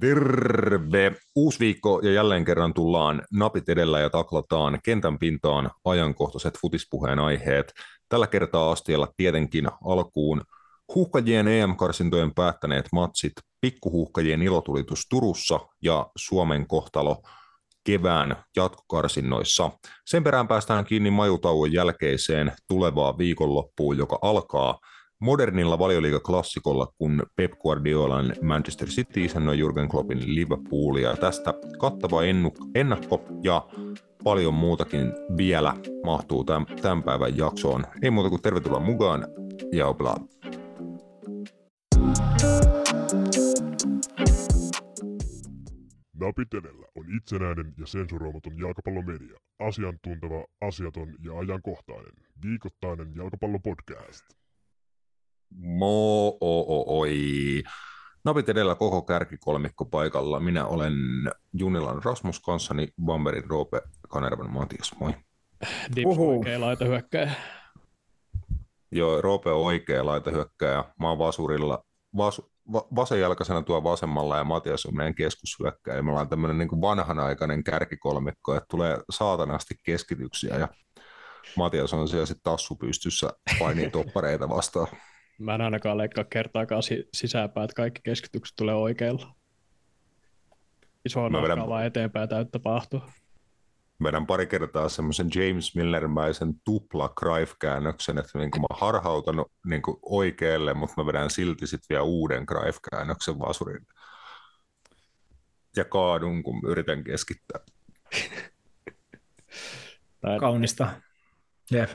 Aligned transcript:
Terve! 0.00 1.12
Uusi 1.36 1.60
viikko 1.60 2.00
ja 2.02 2.12
jälleen 2.12 2.44
kerran 2.44 2.74
tullaan 2.74 3.22
napit 3.32 3.68
edellä 3.68 4.00
ja 4.00 4.10
taklataan 4.10 4.78
kentän 4.84 5.18
pintaan 5.18 5.70
ajankohtaiset 5.84 6.58
futispuheen 6.60 7.18
aiheet. 7.18 7.72
Tällä 8.08 8.26
kertaa 8.26 8.72
astialla 8.72 9.08
tietenkin 9.16 9.68
alkuun 9.84 10.42
huuhkajien 10.94 11.48
EM-karsintojen 11.48 12.34
päättäneet 12.34 12.86
matsit, 12.92 13.32
pikkuhuuhkajien 13.60 14.42
ilotulitus 14.42 15.06
Turussa 15.10 15.60
ja 15.82 16.06
Suomen 16.16 16.66
kohtalo 16.66 17.22
kevään 17.84 18.36
jatkokarsinnoissa. 18.56 19.70
Sen 20.06 20.24
perään 20.24 20.48
päästään 20.48 20.84
kiinni 20.84 21.10
majutauon 21.10 21.72
jälkeiseen 21.72 22.52
tulevaan 22.68 23.18
viikonloppuun, 23.18 23.98
joka 23.98 24.18
alkaa– 24.22 24.78
modernilla 25.20 25.78
valioliigaklassikolla, 25.78 26.92
kun 26.98 27.22
Pep 27.36 27.52
Guardiolan 27.52 28.32
Manchester 28.42 28.88
City 28.88 29.24
isännöi 29.24 29.58
Jurgen 29.58 29.88
Kloppin 29.88 30.34
Liverpoolia. 30.34 31.16
Tästä 31.16 31.54
kattava 31.78 32.20
ennakko 32.74 33.24
ja 33.42 33.68
paljon 34.24 34.54
muutakin 34.54 35.12
vielä 35.36 35.74
mahtuu 36.04 36.44
tämän, 36.44 36.66
tämän 36.82 37.02
päivän 37.02 37.36
jaksoon. 37.36 37.84
Ei 38.02 38.10
muuta 38.10 38.30
kuin 38.30 38.42
tervetuloa 38.42 38.80
mukaan 38.80 39.26
ja 39.72 39.86
oplaa. 39.86 40.16
Napit 46.20 46.54
edellä 46.54 46.86
on 46.94 47.04
itsenäinen 47.16 47.74
ja 47.78 47.86
sensuroimaton 47.86 48.58
jalkapallomedia. 48.58 49.38
Asiantunteva, 49.58 50.44
asiaton 50.60 51.14
ja 51.24 51.38
ajankohtainen. 51.38 52.12
Viikoittainen 52.42 53.12
jalkapallopodcast. 53.16 54.45
Mo 55.50 56.28
o 56.40 56.98
oi. 56.98 57.62
Napit 58.24 58.48
edellä 58.48 58.74
koko 58.74 59.02
kärkikolmikko 59.02 59.84
paikalla. 59.84 60.40
Minä 60.40 60.66
olen 60.66 60.94
Junilan 61.52 62.04
Rasmus 62.04 62.40
kanssani, 62.40 62.88
Bamberin 63.04 63.50
Roope, 63.50 63.82
Kanervan 64.08 64.50
Matias, 64.50 64.92
moi. 65.00 65.14
Dips 65.96 66.18
oikea 66.18 66.60
laita 66.60 66.84
hyökkäjä. 66.84 67.30
Joo, 68.92 69.20
Roope 69.20 69.50
on 69.50 69.62
oikea 69.62 70.06
laita 70.06 70.30
hyökkäjä. 70.30 70.84
Mä 71.00 71.08
oon 71.08 71.18
vasurilla, 71.18 71.84
vas, 72.16 72.42
va, 72.72 72.86
vasenjalkaisena 72.96 73.62
tuo 73.62 73.84
vasemmalla 73.84 74.36
ja 74.36 74.44
Matias 74.44 74.86
on 74.86 74.96
meidän 74.96 75.14
keskushyökkäjä. 75.14 76.02
Me 76.02 76.10
ollaan 76.10 76.28
tämmöinen 76.28 76.58
niin 76.58 76.80
vanhanaikainen 76.80 77.64
kärkikolmikko, 77.64 78.54
että 78.54 78.66
tulee 78.70 78.98
saatanasti 79.10 79.74
keskityksiä 79.82 80.56
ja 80.56 80.68
Matias 81.56 81.92
on 81.92 82.08
siellä 82.08 82.26
sitten 82.26 82.42
tassu 82.42 82.74
pystyssä 82.74 83.30
painii 83.58 83.90
toppareita 83.90 84.48
vastaan. 84.48 84.86
Mä 85.38 85.54
en 85.54 85.60
ainakaan 85.60 85.98
leikkaa 85.98 86.24
kertaakaan 86.24 86.82
sisäänpäin, 87.14 87.64
että 87.64 87.74
kaikki 87.74 88.00
keskitykset 88.04 88.56
tulee 88.56 88.74
oikealla. 88.74 89.34
Iso 91.04 91.24
vedän... 91.24 91.68
vaan 91.68 91.86
eteenpäin 91.86 92.28
täyttä 92.28 92.50
tapahtua. 92.50 93.10
Vedän 94.02 94.26
pari 94.26 94.46
kertaa 94.46 94.88
semmoisen 94.88 95.28
James 95.34 95.74
Millermäisen 95.74 96.54
tupla 96.64 97.12
Cruyff-käännöksen, 97.20 98.18
että 98.18 98.38
niin 98.38 98.50
mä 98.60 98.76
harhautan 98.78 99.44
niin 99.66 99.82
oikealle, 100.02 100.74
mutta 100.74 101.02
mä 101.02 101.06
vedän 101.06 101.30
silti 101.30 101.66
sitten 101.66 101.86
vielä 101.88 102.02
uuden 102.02 102.46
Cruyff-käännöksen 102.46 103.38
vasurin. 103.38 103.86
Ja 105.76 105.84
kaadun, 105.84 106.42
kun 106.42 106.60
yritän 106.66 107.04
keskittää. 107.04 107.60
Kaunista. 110.40 110.88
Jep. 111.70 111.90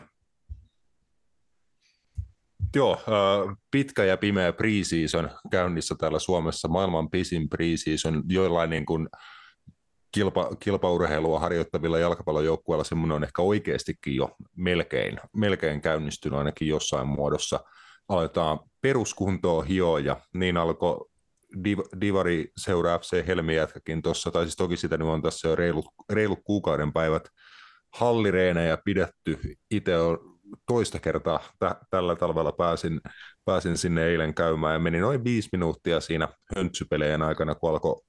Joo, 2.75 2.97
pitkä 3.71 4.03
ja 4.03 4.17
pimeä 4.17 4.53
preseason 4.53 5.29
käynnissä 5.51 5.95
täällä 5.99 6.19
Suomessa, 6.19 6.67
maailman 6.67 7.09
pisin 7.09 7.49
preseason, 7.49 8.23
joillain 8.29 8.69
niin 8.69 8.85
kuin 8.85 9.07
kilpa, 10.11 10.49
kilpaurheilua 10.59 11.39
harjoittavilla 11.39 11.99
jalkapallojoukkueilla 11.99 12.83
semmoinen 12.83 13.15
on 13.15 13.23
ehkä 13.23 13.41
oikeastikin 13.41 14.15
jo 14.15 14.35
melkein, 14.57 15.19
melkein 15.35 15.81
käynnistynyt 15.81 16.37
ainakin 16.37 16.67
jossain 16.67 17.07
muodossa. 17.07 17.59
Aletaan 18.09 18.59
peruskuntoa 18.81 19.63
hioa 19.63 19.99
ja 19.99 20.17
niin 20.33 20.57
alkoi 20.57 21.05
Div, 21.63 21.79
Divari 22.01 22.51
seuraa 22.57 22.99
FC 22.99 23.27
Helmijätkäkin 23.27 24.01
tuossa, 24.01 24.31
tai 24.31 24.43
siis 24.43 24.55
toki 24.55 24.77
sitä 24.77 24.97
nyt 24.97 25.07
on 25.07 25.21
tässä 25.21 25.47
jo 25.47 25.55
reilut, 25.55 25.85
reilut 26.09 26.39
kuukauden 26.43 26.93
päivät 26.93 27.23
hallireenejä 27.93 28.77
pidetty. 28.85 29.39
Itse 29.71 29.97
on 29.97 30.30
toista 30.67 30.99
kertaa 30.99 31.39
tä- 31.59 31.75
tällä 31.89 32.15
talvella 32.15 32.51
pääsin, 32.51 33.01
pääsin 33.45 33.77
sinne 33.77 34.05
eilen 34.05 34.33
käymään 34.33 34.73
ja 34.73 34.79
meni 34.79 34.99
noin 34.99 35.23
viisi 35.23 35.49
minuuttia 35.51 35.99
siinä 35.99 36.27
höntsypeleen 36.55 37.21
aikana, 37.21 37.55
kun 37.55 37.69
alkoi 37.69 38.01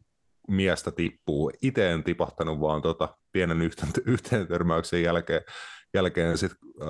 miestä 0.49 0.91
tippuu. 0.91 1.51
Itse 1.63 1.91
en 1.91 2.05
tipahtanut 2.05 2.61
vaan 2.61 2.83
tota 2.83 3.17
pienen 3.33 3.63
yhteen, 3.63 3.93
yhteen 4.07 4.47
törmäyksen 4.47 5.03
jälkeen, 5.03 5.43
jälkeen 5.95 6.39
sit, 6.39 6.53
äh, 6.83 6.89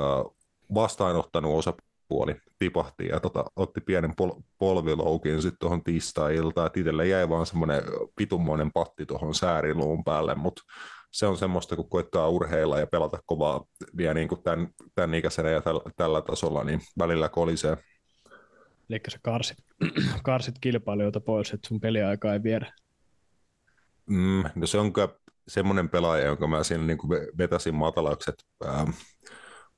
vastaanottanut 0.75 1.59
osapuoli 1.59 2.37
tipahti 2.59 3.07
ja 3.07 3.21
tota, 3.21 3.45
otti 3.57 3.81
pienen 3.81 4.13
pol- 4.17 4.41
polviloukin 4.59 5.43
sitten 5.43 5.59
tuohon 5.61 5.85
tiistai-iltaan. 5.85 6.71
Itselle 6.77 7.07
jäi 7.07 7.29
vaan 7.29 7.47
semmoinen 7.47 7.83
pitummoinen 8.17 8.73
patti 8.73 9.07
tuohon 9.07 9.35
sääriluun 9.35 10.05
päälle, 10.05 10.35
mutta 10.35 10.63
se 11.13 11.27
on 11.27 11.37
semmoista, 11.37 11.77
kun 11.77 11.89
koittaa 11.89 12.29
urheilla 12.29 12.79
ja 12.79 12.87
pelata 12.87 13.19
kovaa 13.27 13.65
vielä 13.97 14.15
niin 14.15 14.29
kuin 14.29 14.43
tämän, 14.43 14.69
tämän 14.95 15.15
ikäisenä 15.15 15.51
ja 15.51 15.61
tällä, 15.61 15.81
tällä 15.97 16.23
tasolla, 16.23 16.65
niin 16.65 16.81
välillä 16.99 17.29
kolisee. 17.29 17.77
Eli 18.91 19.01
sä 19.09 19.19
karsit, 19.23 19.59
karsit 20.25 20.55
kilpailijoita 20.61 21.21
pois, 21.21 21.53
että 21.53 21.69
sun 21.69 21.81
peliaika 21.81 22.33
ei 22.33 22.43
viedä. 22.43 22.73
Mm, 24.07 24.45
no 24.55 24.67
se 24.67 24.79
on 24.79 24.93
semmoinen 25.49 25.89
pelaaja, 25.89 26.27
jonka 26.27 26.47
mä 26.47 26.63
siinä 26.63 26.85
niin 26.85 26.99
kuin 26.99 27.11
vetäsin 27.39 27.75
matalaksi, 27.75 28.31
että 28.31 28.45
ähm, 28.65 28.91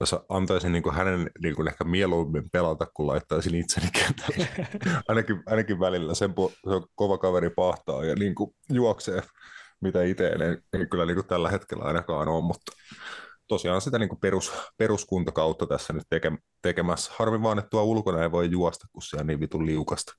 jos 0.01 0.17
antaisin 0.29 0.73
niin 0.73 0.83
kuin 0.83 0.95
hänen 0.95 1.31
niin 1.43 1.55
kuin 1.55 1.69
ehkä 1.69 1.85
mieluummin 1.85 2.51
pelata, 2.51 2.87
kun 2.95 3.07
laittaisin 3.07 3.55
itseni 3.55 3.89
kentälle. 3.93 4.49
ainakin, 5.09 5.43
ainakin 5.47 5.81
välillä. 5.81 6.15
Sen 6.15 6.31
po- 6.31 6.53
se 6.65 6.75
on 6.75 6.87
kova 6.95 7.19
kaveri 7.19 7.51
pahtaa 7.51 8.05
ja 8.05 8.15
niin 8.15 8.35
kuin 8.35 8.55
juoksee 8.71 9.23
mitä 9.85 10.03
itse 10.03 10.27
ei, 10.27 10.81
ei 10.81 10.87
kyllä 10.87 11.07
niin 11.07 11.15
kuin 11.15 11.27
tällä 11.27 11.51
hetkellä 11.51 11.85
ainakaan 11.85 12.29
ole, 12.29 12.45
mutta 12.45 12.73
tosiaan 13.49 13.81
sitä 13.81 13.99
niin 13.99 14.09
kuin 14.09 14.21
perus, 14.21 14.53
peruskuntakautta 14.77 15.67
tässä 15.67 15.93
nyt 15.93 16.05
teke, 16.11 16.33
tekemässä. 16.63 17.13
Harmi 17.19 17.43
vaan, 17.43 17.59
että 17.59 17.71
tuo 17.71 17.83
ulkona 17.83 18.23
ei 18.23 18.33
voi 18.33 18.51
juosta, 18.51 18.87
kun 18.93 19.03
se 19.03 19.17
on 19.17 19.27
niin 19.27 19.41
vitun 19.41 19.67
liukasta. 19.67 20.13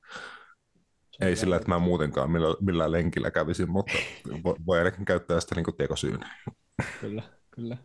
Ei 1.21 1.35
sillä, 1.35 1.55
että 1.55 1.69
mä 1.69 1.79
muutenkaan 1.79 2.31
millään, 2.31 2.55
millään 2.61 2.91
lenkillä 2.91 3.31
kävisin, 3.31 3.71
mutta 3.71 3.93
voi, 4.43 4.55
voi 4.65 4.77
ainakin 4.77 5.05
käyttää 5.05 5.39
sitä 5.39 5.55
niin 5.55 5.77
tekosyyn. 5.77 6.19
Kyllä, 7.01 7.23
kyllä. 7.51 7.77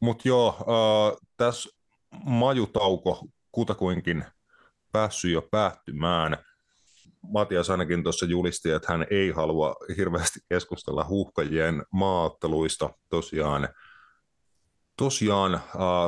Mutta 0.00 0.28
joo, 0.28 0.48
äh, 0.60 1.18
tässä 1.36 1.70
majutauko 2.24 3.26
kutakuinkin 3.52 4.24
päässyt 4.92 5.30
jo 5.30 5.42
päättymään– 5.50 6.36
Matias 7.22 7.70
ainakin 7.70 8.02
tuossa 8.02 8.26
julisti, 8.26 8.70
että 8.70 8.92
hän 8.92 9.06
ei 9.10 9.30
halua 9.30 9.76
hirveästi 9.96 10.40
keskustella 10.48 11.04
huuhkajien 11.04 11.82
maatteluista. 11.92 12.90
Tosiaan, 13.08 13.68
tosiaan 14.96 15.54
äh, 15.54 15.60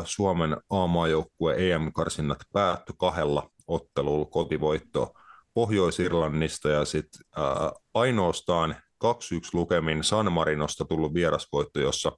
Suomen 0.05 0.57
A-maajoukkue 0.71 1.55
EM-karsinnat 1.59 2.39
päättyi 2.53 2.95
kahdella 2.99 3.51
ottelulla 3.67 4.25
kotivoitto 4.25 5.13
Pohjois-Irlannista 5.55 6.69
ja 6.69 6.85
sitten 6.85 7.21
äh, 7.39 7.83
ainoastaan 7.95 8.77
2-1 9.05 9.09
lukemin 9.53 10.05
San 10.05 10.33
Marinosta 10.33 10.85
tullut 10.85 11.15
vierasvoitto, 11.15 11.81
jossa 11.81 12.13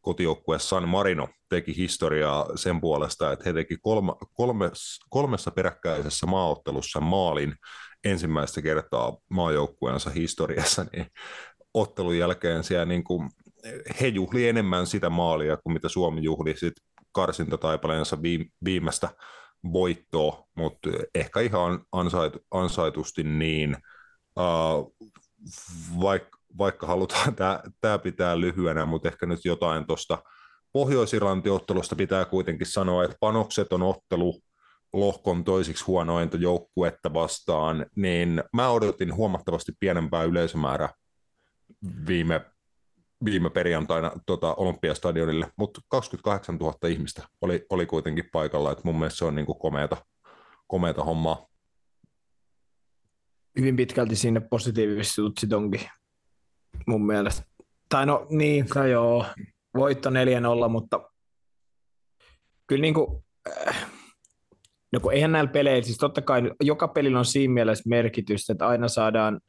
kotijoukkue 0.00 0.58
San 0.58 0.88
Marino 0.88 1.28
teki 1.48 1.76
historiaa 1.76 2.46
sen 2.54 2.80
puolesta, 2.80 3.32
että 3.32 3.44
he 3.46 3.52
teki 3.52 3.76
kolme, 3.82 4.12
kolme, 4.32 4.70
kolmessa 5.10 5.50
peräkkäisessä 5.50 6.26
maaottelussa 6.26 7.00
maalin 7.00 7.54
ensimmäistä 8.04 8.62
kertaa 8.62 9.16
maajoukkueensa 9.28 10.10
historiassa, 10.10 10.86
niin 10.92 11.06
ottelun 11.74 12.18
jälkeen 12.18 12.64
siellä 12.64 12.84
niin 12.84 13.04
kuin, 13.04 13.30
he 14.00 14.06
juhli 14.08 14.48
enemmän 14.48 14.86
sitä 14.86 15.10
maalia 15.10 15.56
kuin 15.56 15.72
mitä 15.72 15.88
Suomi 15.88 16.22
juhli 16.22 16.56
sit 16.56 16.74
karsintataipaleensa 17.12 18.18
viimeistä 18.64 19.08
voittoa, 19.72 20.44
mutta 20.56 20.90
ehkä 21.14 21.40
ihan 21.40 21.84
ansaitu, 21.92 22.38
ansaitusti 22.50 23.22
niin, 23.22 23.76
uh, 24.36 24.94
vaikka, 26.00 26.38
vaikka 26.58 26.86
halutaan 26.86 27.36
tämä 27.80 27.98
pitää 27.98 28.40
lyhyenä, 28.40 28.86
mutta 28.86 29.08
ehkä 29.08 29.26
nyt 29.26 29.44
jotain 29.44 29.86
tuosta 29.86 30.18
Pohjois-Irlanti-ottelusta 30.72 31.96
pitää 31.96 32.24
kuitenkin 32.24 32.66
sanoa, 32.66 33.04
että 33.04 33.16
panokset 33.20 33.72
on 33.72 33.82
ottelu 33.82 34.42
lohkon 34.92 35.44
toisiksi 35.44 35.84
huonointa 35.84 36.36
joukkuetta 36.36 37.14
vastaan, 37.14 37.86
niin 37.96 38.44
mä 38.52 38.70
odotin 38.70 39.14
huomattavasti 39.14 39.72
pienempää 39.80 40.22
yleisömäärää 40.22 40.88
viime, 42.06 42.40
viime 43.24 43.50
perjantaina 43.50 44.12
tota, 44.26 44.54
Olympiastadionille, 44.54 45.52
mutta 45.56 45.80
28 45.88 46.56
000 46.56 46.88
ihmistä 46.88 47.28
oli, 47.40 47.66
oli 47.70 47.86
kuitenkin 47.86 48.28
paikalla, 48.32 48.72
että 48.72 48.82
mun 48.84 48.98
mielestä 48.98 49.18
se 49.18 49.24
on 49.24 49.34
niin 49.34 49.46
kuin 49.46 49.58
komeata, 49.58 49.96
komeata 50.66 51.04
hommaa. 51.04 51.46
hyvin 53.58 53.76
pitkälti 53.76 54.16
sinne 54.16 54.40
positiivisesti 54.40 55.22
sit 55.40 55.52
onkin 55.52 55.80
mun 56.86 57.06
mielestä. 57.06 57.42
Tai 57.88 58.06
no 58.06 58.26
niin, 58.30 58.66
no 58.74 58.86
joo, 58.86 59.26
voitto 59.74 60.10
4-0, 60.10 60.12
mutta 60.68 61.10
kyllä 62.66 62.82
niin 62.82 62.94
kuin, 62.94 63.24
äh, 63.68 63.89
no 64.92 65.00
kun 65.00 65.12
eihän 65.12 65.32
näillä 65.32 65.50
peleillä, 65.50 65.82
siis 65.82 65.98
totta 65.98 66.22
kai 66.22 66.42
joka 66.60 66.88
pelillä 66.88 67.18
on 67.18 67.24
siinä 67.24 67.54
mielessä 67.54 67.88
merkitystä, 67.88 68.52
että 68.52 68.68
aina 68.68 68.88
saadaan 68.88 69.40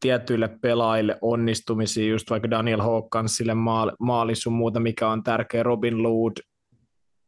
tietyille 0.00 0.48
pelaajille 0.62 1.18
onnistumisia, 1.22 2.10
just 2.10 2.30
vaikka 2.30 2.50
Daniel 2.50 2.80
Hawkinsille 2.80 3.54
maali, 3.98 4.34
sun 4.34 4.52
muuta, 4.52 4.80
mikä 4.80 5.08
on 5.08 5.22
tärkeä, 5.22 5.62
Robin 5.62 6.02
Lood 6.02 6.32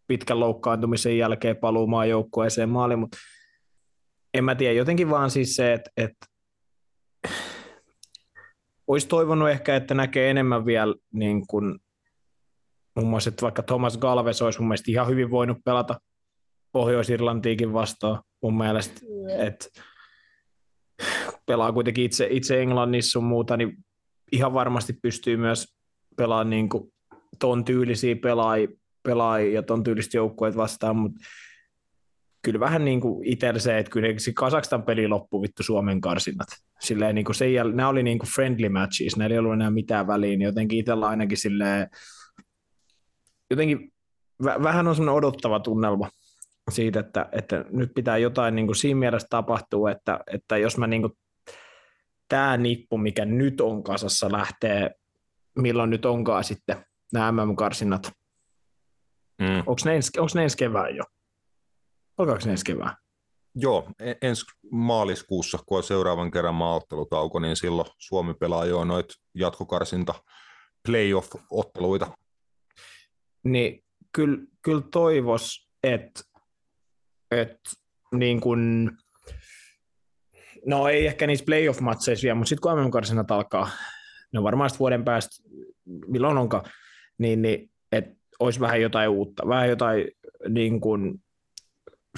pitkän 0.07 0.41
loukkaantumisen 0.41 1.19
jälkeen 1.19 1.57
paluumaan 1.57 2.09
joukkueeseen 2.09 2.69
maali, 2.69 2.97
mutta 2.97 3.19
en 4.35 4.45
mä 4.45 4.55
tiedä, 4.55 4.75
jotenkin 4.75 5.11
vaan 5.11 5.31
siis 5.31 5.57
se, 5.57 5.73
että, 5.73 5.91
että 5.97 6.27
olisi 8.87 9.09
toivonut 9.09 9.51
ehkä, 9.51 9.77
että 9.77 9.95
näkee 9.95 10.31
enemmän 10.31 10.67
vielä 10.67 10.95
niin 11.13 11.47
kuin, 11.47 11.79
muun 12.97 13.09
muassa, 13.09 13.29
että 13.29 13.43
vaikka 13.43 13.63
Thomas 13.63 13.99
Galves 13.99 14.43
olisi 14.43 14.61
mun 14.61 14.69
mielestä 14.69 14.91
ihan 14.91 15.09
hyvin 15.09 15.31
voinut 15.31 15.59
pelata 15.65 16.01
Pohjois-Irlantiikin 16.73 17.73
vastaan 17.73 18.23
mun 18.43 18.59
mielestä, 18.59 19.01
että 19.39 19.67
pelaa 21.47 21.73
kuitenkin 21.73 22.05
itse, 22.05 22.27
itse 22.31 22.63
Englannissa 22.63 23.11
sun 23.11 23.25
muuta, 23.25 23.57
niin 23.57 23.77
ihan 24.33 24.55
varmasti 24.55 24.93
pystyy 24.93 25.37
myös 25.37 25.77
pelaamaan 26.17 26.51
niin 26.51 26.69
kuin 26.69 26.93
ton 27.39 27.65
tyylisiä 27.65 28.17
pelaajia, 28.17 28.69
pelaajia 29.03 29.55
ja 29.55 29.63
ton 29.63 29.83
tyylistä 29.83 30.17
joukkueet 30.17 30.57
vastaan, 30.57 30.97
mutta 30.97 31.21
kyllä 32.43 32.61
vähän 32.61 32.85
niin 32.85 33.01
kuin 33.01 33.27
itsellä 33.27 33.61
se, 33.61 33.79
että 33.79 33.91
kyllä 33.91 34.09
se 34.19 34.33
Kasakstan 34.33 34.83
peli 34.83 35.09
loppui 35.09 35.43
vittu 35.43 35.63
Suomen 35.63 36.01
karsinnat. 36.01 36.49
Silleen 36.81 37.15
niin 37.15 37.25
kuin 37.25 37.35
se 37.35 37.51
jäl... 37.51 37.73
nämä 37.73 37.89
oli 37.89 38.03
niin 38.03 38.19
kuin 38.19 38.31
friendly 38.31 38.69
matches, 38.69 39.17
näillä 39.17 39.35
ei 39.35 39.39
ollut 39.39 39.53
enää 39.53 39.71
mitään 39.71 40.07
väliä, 40.07 40.31
niin 40.31 40.41
jotenkin 40.41 40.79
itsellä 40.79 41.09
ainakin 41.09 41.39
silleen, 41.39 41.89
jotenkin 43.51 43.93
vähän 44.43 44.89
on 44.89 44.97
semmoinen 44.97 45.19
odottava 45.19 45.61
tunnelma 45.61 46.09
siitä, 46.71 47.01
että, 47.01 47.29
että 47.33 47.65
nyt 47.71 47.95
pitää 47.95 48.19
jotain 48.19 48.55
niin 48.55 48.67
kuin 48.67 48.77
siinä 48.77 48.99
mielessä 48.99 49.29
tapahtua, 49.31 49.91
että, 49.91 50.21
että 50.33 50.59
jos 50.59 50.79
mä 50.79 50.87
niin 50.87 51.03
kuin, 51.03 51.13
tämä 52.29 52.57
nippu, 52.57 52.99
mikä 52.99 53.25
nyt 53.25 53.61
on 53.61 53.83
kasassa, 53.83 54.33
lähtee, 54.33 54.91
milloin 55.57 55.91
nyt 55.91 56.05
onkaan 56.05 56.45
sitten 56.45 56.85
nämä 57.13 57.33
MM-karsinnat. 57.33 58.13
Mm. 59.39 59.59
Onko 59.59 59.81
ne, 59.85 60.01
onko 60.19 60.31
ne 60.35 60.43
ensi 60.43 60.57
kevään 60.57 60.97
jo? 60.97 61.05
Alkaako 62.19 62.43
ne 62.45 62.51
ensi 62.51 62.65
kevään? 62.65 62.97
Joo, 63.55 63.89
e- 64.01 64.15
ensi 64.23 64.45
maaliskuussa, 64.71 65.59
kun 65.67 65.77
on 65.77 65.83
seuraavan 65.83 66.31
kerran 66.31 66.55
maaottelutauko, 66.55 67.39
niin 67.39 67.57
silloin 67.57 67.89
Suomi 67.99 68.35
pelaa 68.35 68.65
jo 68.65 68.85
noita 68.85 69.15
jatkokarsinta 69.35 70.15
playoff-otteluita. 70.89 72.11
Niin 73.45 73.85
kyllä, 74.13 74.39
kyllä 74.63 74.83
toivos, 74.93 75.69
että 75.83 76.21
et, 77.33 77.59
niin 78.15 78.41
kun, 78.41 78.91
no 80.67 80.89
ei 80.89 81.07
ehkä 81.07 81.27
niissä 81.27 81.45
playoff-matseissa 81.45 82.23
vielä, 82.25 82.35
mutta 82.35 82.49
sitten 82.49 82.63
kun 82.63 82.85
MM-karsinat 82.85 83.31
alkaa, 83.31 83.71
no 84.33 84.43
varmaan 84.43 84.71
vuoden 84.79 85.05
päästä, 85.05 85.49
milloin 86.07 86.39
onkaan, 86.39 86.65
niin, 87.19 87.43
niin 87.43 87.71
että 87.93 88.15
olisi 88.41 88.61
vähän 88.61 88.81
jotain 88.81 89.09
uutta, 89.09 89.49
vähän 89.49 89.69
jotain 89.69 90.09
niin 90.49 90.81
kuin, 90.81 91.23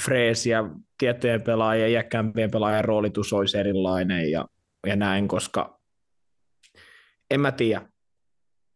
freesiä, 0.01 0.65
tiettyjen 0.99 1.43
pelaajien, 1.43 1.91
iäkkäämpien 1.91 2.51
pelaajien 2.51 2.85
roolitus 2.85 3.33
olisi 3.33 3.59
erilainen 3.59 4.31
ja, 4.31 4.47
ja 4.87 4.97
näin, 4.97 5.29
koska 5.29 5.81
en 7.31 7.41
mä 7.41 7.53
tiedä. 7.53 7.89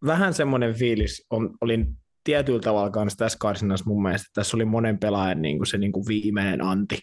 Vähän 0.07 0.35
semmoinen 0.35 0.75
fiilis 0.75 1.27
on, 1.31 1.57
olin 1.61 1.99
tietyllä 2.29 2.61
tavalla 2.61 2.91
kanssa 2.91 3.17
tässä 3.17 3.39
karsinnassa 3.41 3.85
mun 3.87 4.03
mielestä, 4.03 4.27
tässä 4.35 4.57
oli 4.57 4.65
monen 4.65 4.99
pelaajan 4.99 5.43
niin 5.43 5.59
kuin 5.59 5.67
se 5.67 5.79
niin 5.79 5.93
kuin 5.93 6.05
viimeinen 6.09 6.63
anti 6.63 6.99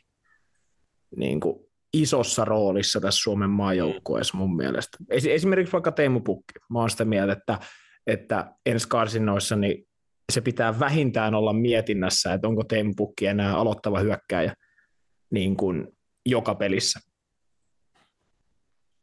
niin 1.18 1.40
kuin 1.40 1.56
isossa 1.94 2.46
roolissa 2.46 3.02
tässä 3.02 3.22
Suomen 3.22 3.50
maajoukkueessa 3.50 4.38
mun 4.38 4.56
mielestä. 4.56 4.98
Esimerkiksi 5.10 5.74
vaikka 5.74 5.92
Teemu 5.92 6.20
Pukki. 6.20 6.54
Mä 6.70 6.80
oon 6.80 6.90
sitä 6.90 7.06
mieltä, 7.06 7.34
että, 7.34 7.60
että 8.08 8.52
ensi 8.66 8.88
karsinnoissa 8.88 9.56
niin 9.56 9.88
se 10.32 10.42
pitää 10.42 10.80
vähintään 10.80 11.36
olla 11.36 11.54
mietinnässä, 11.54 12.34
että 12.34 12.48
onko 12.48 12.64
Teemu 12.64 12.94
Pukki 12.98 13.26
enää 13.26 13.58
aloittava 13.58 14.00
hyökkääjä 14.00 14.54
niin 15.32 15.58
kuin 15.58 15.88
joka 16.26 16.56
pelissä. 16.56 17.00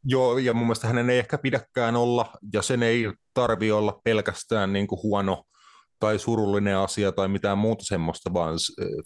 Joo, 0.05 0.37
ja 0.37 0.53
mun 0.53 0.65
mielestä 0.67 0.87
hänen 0.87 1.09
ei 1.09 1.19
ehkä 1.19 1.37
pidäkään 1.37 1.95
olla, 1.95 2.25
ja 2.53 2.61
sen 2.61 2.83
ei 2.83 3.11
tarvi 3.33 3.71
olla 3.71 4.01
pelkästään 4.03 4.73
niin 4.73 4.87
kuin 4.87 5.03
huono 5.03 5.45
tai 6.03 6.19
surullinen 6.19 6.77
asia 6.77 7.11
tai 7.11 7.27
mitään 7.27 7.57
muuta 7.57 7.83
semmoista, 7.85 8.33
vaan 8.33 8.55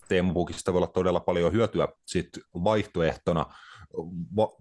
Teemu 0.08 0.34
Pukista 0.34 0.74
voi 0.74 0.78
olla 0.78 0.88
todella 0.88 1.20
paljon 1.20 1.54
hyötyä 1.54 1.88
sit 2.06 2.30
vaihtoehtona 2.64 3.46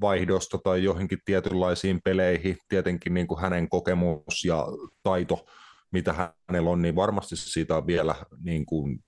vaihdosta 0.00 0.58
tai 0.58 0.84
johonkin 0.84 1.18
tietynlaisiin 1.24 2.00
peleihin. 2.04 2.56
Tietenkin 2.68 3.14
niin 3.14 3.26
kuin 3.26 3.40
hänen 3.40 3.68
kokemus 3.68 4.44
ja 4.44 4.66
taito 5.02 5.46
mitä 5.92 6.32
hänellä 6.48 6.70
on, 6.70 6.82
niin 6.82 6.96
varmasti 6.96 7.36
siitä 7.36 7.76
on 7.76 7.86
vielä 7.86 8.14
niin 8.42 8.66
kuin, 8.66 8.98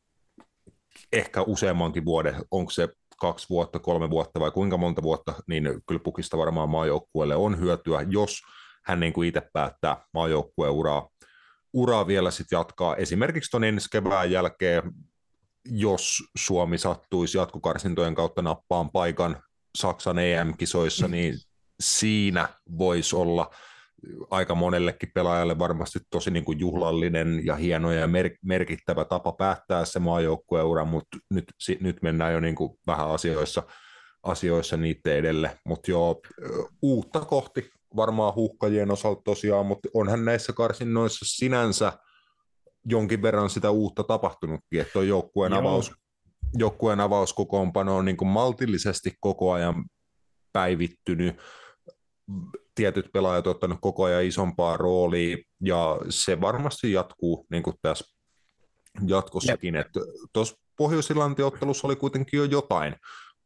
ehkä 1.13 1.43
useammankin 1.43 2.05
vuoden, 2.05 2.35
onko 2.51 2.71
se 2.71 2.89
kaksi 3.21 3.47
vuotta, 3.51 3.79
kolme 3.79 4.11
vuotta 4.11 4.41
vai 4.41 4.51
kuinka 4.51 4.77
monta 4.77 5.03
vuotta, 5.03 5.35
niin 5.49 5.65
kyllä 5.89 6.01
pukista 6.05 6.39
varmaan 6.39 6.69
maajoukkueelle 6.69 7.37
on 7.37 7.61
hyötyä, 7.61 8.07
jos 8.11 8.41
hän 8.85 9.01
niin 9.01 9.13
kuin 9.13 9.29
itse 9.29 9.43
päättää 9.53 10.05
maajoukkueen 10.15 10.73
uraa 11.73 12.07
vielä 12.07 12.31
sitten 12.31 12.57
jatkaa. 12.57 12.97
Esimerkiksi 12.97 13.51
tuon 13.51 13.65
ensi 13.65 13.89
kevään 13.93 14.31
jälkeen, 14.31 14.83
jos 15.65 16.23
Suomi 16.37 16.79
sattuisi 16.79 17.39
jatkokarsintojen 17.39 18.15
kautta 18.15 18.43
nappaan 18.43 18.91
paikan 18.91 19.43
Saksan 19.79 20.19
EM-kisoissa, 20.19 21.09
niin 21.09 21.35
siinä 21.81 22.49
voisi 22.79 23.17
olla 23.17 23.51
aika 24.31 24.55
monellekin 24.55 25.11
pelaajalle 25.15 25.59
varmasti 25.59 25.99
tosi 26.11 26.31
niin 26.31 26.45
kuin 26.45 26.59
juhlallinen 26.59 27.47
ja 27.47 27.55
hieno 27.57 27.93
ja 27.93 28.07
mer- 28.07 28.37
merkittävä 28.45 29.05
tapa 29.05 29.33
päättää 29.33 29.85
se 29.85 29.99
maajoukkueura, 29.99 30.85
mutta 30.85 31.19
nyt, 31.31 31.45
si- 31.59 31.79
nyt 31.81 32.03
mennään 32.03 32.33
jo 32.33 32.41
niin 32.41 32.55
kuin 32.55 32.79
vähän 32.87 33.11
asioissa, 33.11 33.63
asioissa 34.23 34.77
niiden 34.77 35.17
edelle, 35.17 35.59
mutta 35.65 35.91
joo, 35.91 36.23
uutta 36.83 37.21
kohti 37.21 37.71
varmaan 37.97 38.35
huhkajien 38.35 38.91
osalta 38.91 39.23
tosiaan, 39.25 39.67
mutta 39.67 39.89
onhan 39.95 40.25
näissä 40.25 40.53
karsinnoissa 40.53 41.25
sinänsä 41.29 41.93
jonkin 42.85 43.23
verran 43.23 43.51
sitä 43.51 43.71
uutta 43.71 44.05
tapahtunutkin, 44.05 44.81
että 44.81 45.03
joukkueen, 45.03 45.53
avaus, 45.53 45.93
joukkueen 46.59 47.01
avauskokoonpano 47.01 47.97
on 47.97 48.05
niin 48.05 48.17
kuin 48.17 48.29
maltillisesti 48.29 49.13
koko 49.21 49.53
ajan 49.53 49.85
päivittynyt, 50.53 51.37
tietyt 52.75 53.13
pelaajat 53.13 53.47
ottanut 53.47 53.79
koko 53.81 54.05
ajan 54.05 54.25
isompaa 54.25 54.77
roolia, 54.77 55.37
ja 55.61 55.99
se 56.09 56.41
varmasti 56.41 56.93
jatkuu 56.93 57.47
niin 57.51 57.63
kuin 57.63 57.77
tässä 57.83 58.17
jatkossakin. 59.07 59.75
Tuossa 60.33 60.57
pohjois 60.77 61.09
ottelussa 61.45 61.87
oli 61.87 61.97
kuitenkin 61.97 62.39
jo 62.39 62.45
jotain 62.45 62.95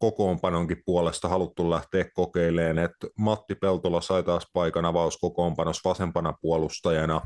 kokoonpanonkin 0.02 0.82
puolesta 0.86 1.28
haluttu 1.28 1.70
lähteä 1.70 2.04
kokeilemaan, 2.14 2.78
että 2.78 3.06
Matti 3.18 3.54
Peltola 3.54 4.00
sai 4.00 4.22
taas 4.22 4.46
paikan 4.52 4.84
avauskokoonpanossa 4.84 5.88
vasempana 5.88 6.34
puolustajana, 6.40 7.20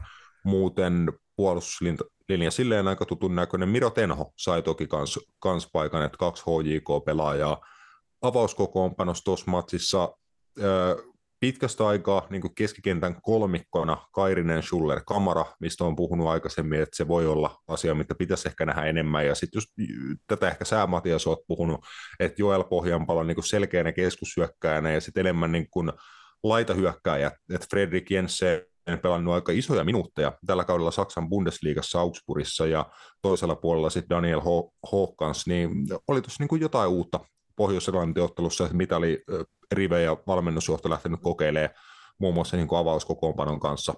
muuten 0.45 1.12
puolustuslinja 1.37 2.50
silleen 2.50 2.88
aika 2.88 3.04
tutun 3.04 3.37
näköinen. 3.37 3.68
Miro 3.68 3.90
Tenho 3.90 4.33
sai 4.38 4.62
toki 4.62 4.87
kans, 4.87 5.18
kans 5.38 5.68
paikan, 5.73 6.02
että 6.02 6.18
kaksi 6.18 6.42
HJK-pelaajaa 6.42 7.61
avauskokoonpanossa 8.23 9.25
tuossa 9.25 9.50
matsissa 9.50 10.16
pitkästä 11.40 11.87
aikaa 11.87 12.26
niin 12.31 12.55
keskikentän 12.55 13.21
kolmikkona 13.23 14.07
Kairinen, 14.12 14.62
Schuller, 14.62 15.00
Kamara, 15.07 15.45
mistä 15.61 15.85
on 15.85 15.97
puhunut 15.97 16.28
aikaisemmin, 16.28 16.81
että 16.81 16.97
se 16.97 17.09
voi 17.09 17.26
olla 17.26 17.57
asia, 17.69 17.95
mitä 17.95 18.14
pitäisi 18.14 18.49
ehkä 18.49 18.66
nähdä 18.66 18.85
enemmän. 18.85 19.26
Ja 19.26 19.35
sitten 19.35 19.57
just 19.59 19.71
tätä 20.26 20.49
ehkä 20.49 20.64
sä 20.64 20.87
Matias 20.87 21.26
olet 21.26 21.47
puhunut, 21.47 21.85
että 22.21 22.43
Joel 22.43 22.64
Pohjanpalo 22.64 23.23
niin 23.23 23.45
selkeänä 23.45 23.93
keskushyökkäjänä 23.93 24.93
ja 24.93 25.00
sitten 25.00 25.21
enemmän 25.21 25.52
niin 25.52 25.66
kuin 25.71 25.93
laitahyökkääjä, 26.43 27.31
että 27.55 27.66
Fredrik 27.71 28.11
Jensen 28.11 28.62
pelannut 29.02 29.35
aika 29.35 29.52
isoja 29.52 29.85
minuutteja 29.85 30.33
tällä 30.47 30.64
kaudella 30.64 30.90
Saksan 30.90 31.28
Bundesliigassa 31.28 32.00
Augsburgissa 32.00 32.66
ja 32.66 32.87
toisella 33.23 33.57
puolella 33.57 33.90
sitten 33.90 34.16
Daniel 34.16 34.40
Hawkins, 34.93 35.47
niin 35.47 35.71
oli 36.09 36.23
tuossa 36.23 36.45
niin 36.45 36.61
jotain 36.61 36.90
uutta 36.90 37.21
pohjois 37.57 37.88
ottelussa, 38.23 38.69
mitä 38.73 38.97
oli 38.97 39.25
Rive 39.73 40.02
ja 40.02 40.16
valmennusjohto 40.26 40.90
lähtenyt 40.90 41.20
kokeilemaan 41.23 41.75
muun 42.18 42.35
muassa 42.35 42.56
niin 42.56 42.68
kuin 42.68 42.78
avauskokoonpanon 42.78 43.61
kanssa. 43.61 43.94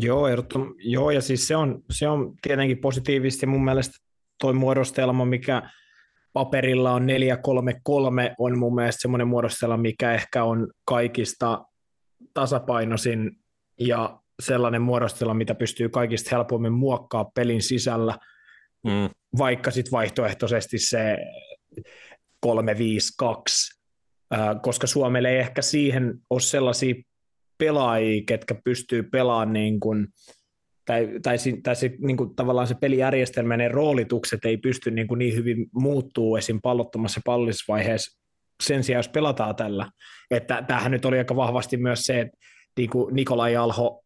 Joo, 0.00 0.28
ehdottom, 0.28 0.74
joo, 0.78 1.10
ja 1.10 1.20
siis 1.20 1.48
se 1.48 1.56
on, 1.56 1.82
se 1.90 2.08
on 2.08 2.34
tietenkin 2.42 2.78
positiivisesti 2.78 3.46
mun 3.46 3.64
mielestä 3.64 3.98
toi 4.40 4.52
muodostelma, 4.52 5.24
mikä 5.24 5.70
paperilla 6.32 6.92
on 6.92 7.02
4-3-3, 7.02 8.34
on 8.38 8.58
mun 8.58 8.74
mielestä 8.74 9.00
semmoinen 9.00 9.28
muodostella, 9.28 9.76
mikä 9.76 10.12
ehkä 10.12 10.44
on 10.44 10.68
kaikista 10.84 11.64
tasapainoisin 12.34 13.30
ja 13.80 14.20
sellainen 14.42 14.82
muodostella, 14.82 15.34
mitä 15.34 15.54
pystyy 15.54 15.88
kaikista 15.88 16.36
helpommin 16.36 16.72
muokkaa 16.72 17.24
pelin 17.24 17.62
sisällä, 17.62 18.18
mm. 18.84 19.10
vaikka 19.38 19.70
sitten 19.70 19.92
vaihtoehtoisesti 19.92 20.78
se 20.78 21.16
3-5-2, 22.46 22.50
koska 24.62 24.86
Suomelle 24.86 25.30
ei 25.30 25.38
ehkä 25.38 25.62
siihen 25.62 26.14
ole 26.30 26.40
sellaisia 26.40 26.94
pelaajia, 27.58 28.22
ketkä 28.26 28.54
pystyy 28.64 29.02
pelaamaan 29.02 29.52
niin 29.52 29.80
kuin, 29.80 30.08
tai, 30.84 31.08
tai, 31.22 31.36
tai 31.62 31.76
se, 31.76 31.90
niin 31.98 32.16
kuin, 32.16 32.36
tavallaan 32.36 32.66
se 32.66 32.74
pelijärjestelmä 32.74 33.56
ne 33.56 33.68
roolitukset 33.68 34.44
ei 34.44 34.56
pysty 34.56 34.90
niin, 34.90 35.08
kuin 35.08 35.18
niin 35.18 35.34
hyvin 35.34 35.66
muuttuu 35.74 36.36
esim. 36.36 36.60
pallottomassa 36.62 37.20
pallisvaiheessa 37.24 38.20
sen 38.62 38.84
sijaan, 38.84 38.98
jos 38.98 39.08
pelataan 39.08 39.56
tällä. 39.56 39.90
Että 40.30 40.62
tämähän 40.62 40.90
nyt 40.90 41.04
oli 41.04 41.18
aika 41.18 41.36
vahvasti 41.36 41.76
myös 41.76 42.00
se, 42.00 42.20
että 42.20 42.38
niin 42.76 42.90
kuin 42.90 43.14
Nikolai 43.14 43.56
Alho 43.56 44.04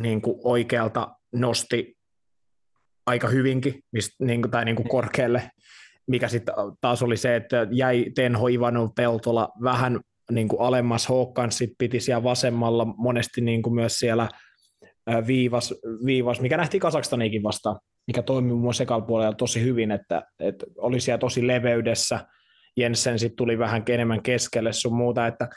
niin 0.00 0.22
kuin 0.22 0.40
oikealta 0.44 1.08
nosti 1.32 1.96
aika 3.06 3.28
hyvinkin, 3.28 3.82
mistä, 3.92 4.24
niin 4.24 4.42
kuin, 4.42 4.50
tai 4.50 4.64
niin 4.64 4.76
kuin 4.76 4.88
korkealle, 4.88 5.50
mikä 6.10 6.28
sitten 6.28 6.54
taas 6.80 7.02
oli 7.02 7.16
se, 7.16 7.36
että 7.36 7.66
jäi 7.70 8.10
Tenho 8.14 8.48
Ivanov 8.48 8.88
Peltola 8.96 9.48
vähän 9.62 10.00
niin 10.30 10.48
kuin 10.48 10.60
alemmas 10.60 11.08
Håkan 11.08 11.52
sit 11.52 11.70
piti 11.78 12.00
siellä 12.00 12.22
vasemmalla 12.22 12.84
monesti 12.84 13.40
niin 13.40 13.62
kuin 13.62 13.74
myös 13.74 13.98
siellä 13.98 14.28
viivas, 15.26 15.74
viivas, 16.04 16.40
mikä 16.40 16.56
nähtiin 16.56 16.80
Kasakstaniikin 16.80 17.42
vastaan, 17.42 17.80
mikä 18.06 18.22
toimi 18.22 18.48
muun 18.48 18.60
muassa 18.60 18.84
puolella 19.06 19.34
tosi 19.34 19.62
hyvin, 19.62 19.90
että, 19.90 20.22
että 20.38 20.66
oli 20.78 21.00
siellä 21.00 21.18
tosi 21.18 21.46
leveydessä, 21.46 22.26
Jensen 22.76 23.18
sitten 23.18 23.36
tuli 23.36 23.58
vähän 23.58 23.82
enemmän 23.88 24.22
keskelle 24.22 24.72
sun 24.72 24.94
muuta, 24.94 25.26
että 25.26 25.48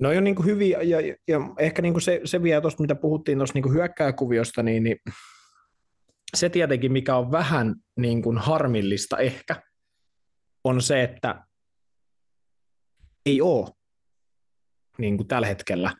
ne 0.00 0.08
on 0.08 0.24
niin 0.24 0.36
kuin 0.36 0.46
hyviä, 0.46 0.82
ja, 0.82 1.00
ja, 1.00 1.14
ja 1.28 1.40
ehkä 1.58 1.82
niin 1.82 1.94
kuin 1.94 2.02
se, 2.02 2.20
se 2.24 2.42
vielä 2.42 2.60
tuosta, 2.60 2.82
mitä 2.82 2.94
puhuttiin 2.94 3.38
tuosta 3.38 3.58
niin 3.60 3.72
hyökkääkuviosta, 3.72 4.62
niin, 4.62 4.82
niin 4.82 4.96
se 6.36 6.48
tietenkin, 6.48 6.92
mikä 6.92 7.16
on 7.16 7.32
vähän 7.32 7.74
niin 7.98 8.22
kuin 8.22 8.38
harmillista 8.38 9.18
ehkä, 9.18 9.62
on 10.64 10.82
se, 10.82 11.02
että 11.02 11.44
ei 13.26 13.40
ole 13.40 13.68
niin 14.98 15.16
kuin 15.16 15.26
tällä 15.26 15.46
hetkellä. 15.46 15.94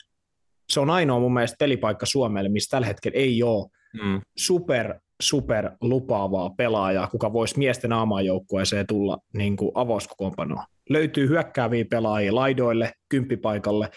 Se 0.71 0.81
on 0.81 0.91
ainoa 0.91 1.19
mun 1.19 1.35
mielestä 1.35 1.57
pelipaikka 1.59 2.07
Suomelle, 2.07 2.49
missä 2.49 2.71
tällä 2.71 2.87
hetkellä 2.87 3.19
ei 3.19 3.43
ole 3.43 3.67
mm. 4.03 4.21
super, 4.39 4.95
super 5.23 5.71
lupaavaa 5.81 6.51
pelaajaa, 6.51 7.07
kuka 7.07 7.33
voisi 7.33 7.59
miesten 7.59 7.93
aamajoukkueeseen 7.93 8.87
tulla 8.87 9.19
niin 9.35 9.57
kuin 9.57 9.71
avauskokoonpanoon. 9.75 10.65
Löytyy 10.91 11.29
hyökkääviä 11.29 11.85
pelaajia 11.91 12.35
laidoille, 12.35 12.93
kymppipaikalle, 13.09 13.91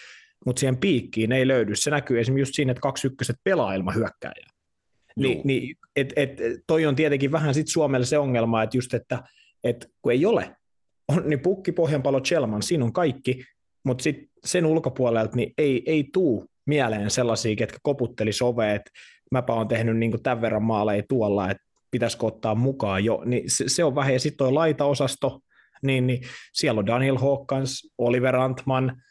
mutta 0.46 0.60
siihen 0.60 0.78
piikkiin 0.78 1.32
ei 1.32 1.48
löydy. 1.48 1.76
Se 1.76 1.90
näkyy 1.90 2.20
esimerkiksi 2.20 2.42
just 2.42 2.56
siinä, 2.56 2.72
että 2.72 2.82
kaksi 2.82 3.08
ykköset 3.08 3.36
pelaa 3.44 3.74
ilman 3.74 3.96
hyökkääjää. 3.96 4.50
Ni, 5.16 5.42
niin, 5.44 5.76
et, 5.96 6.14
et, 6.16 6.30
toi 6.68 6.86
on 6.86 6.96
tietenkin 6.96 7.32
vähän 7.32 7.54
sit 7.54 7.68
Suomelle 7.68 8.06
se 8.06 8.18
ongelma, 8.18 8.64
että 8.64 8.78
just, 8.78 8.94
että 8.94 9.24
et, 9.64 9.92
kun 10.02 10.12
ei 10.12 10.26
ole, 10.26 10.56
on, 11.08 11.24
niin 11.30 11.40
pukki, 11.40 11.72
pohjanpalo, 11.72 12.22
Chelman, 12.22 12.64
siinä 12.64 12.86
on 12.86 12.94
kaikki, 12.94 13.44
mutta 13.86 14.04
sitten 14.04 14.28
sen 14.46 14.66
ulkopuolelta 14.66 15.36
niin 15.36 15.54
ei, 15.58 15.84
ei 15.86 16.10
tuu 16.14 16.46
mieleen 16.66 17.10
sellaisia, 17.10 17.56
ketkä 17.56 17.78
koputteli 17.84 18.34
sove, 18.34 18.76
että 18.76 18.92
mäpä 19.32 19.54
on 19.54 19.68
tehnyt 19.68 19.98
niin 19.98 20.24
tämän 20.24 20.42
verran 20.42 20.64
maaleja 20.64 21.04
tuolla, 21.10 21.52
että 21.52 21.64
pitäisikö 21.92 22.26
ottaa 22.26 22.56
mukaan 22.56 23.06
jo, 23.06 23.22
niin 23.26 23.52
se, 23.52 23.64
se 23.68 23.84
on 23.84 23.96
vähän, 23.96 24.14
ja 24.14 24.20
sitten 24.20 24.38
tuo 24.38 24.56
laitaosasto, 24.56 25.40
niin, 25.84 26.08
niin 26.08 26.22
siellä 26.54 26.80
on 26.80 26.86
Daniel 26.86 27.18
Hawkins, 27.18 27.94
Oliver 27.98 28.36
Antman, 28.36 29.02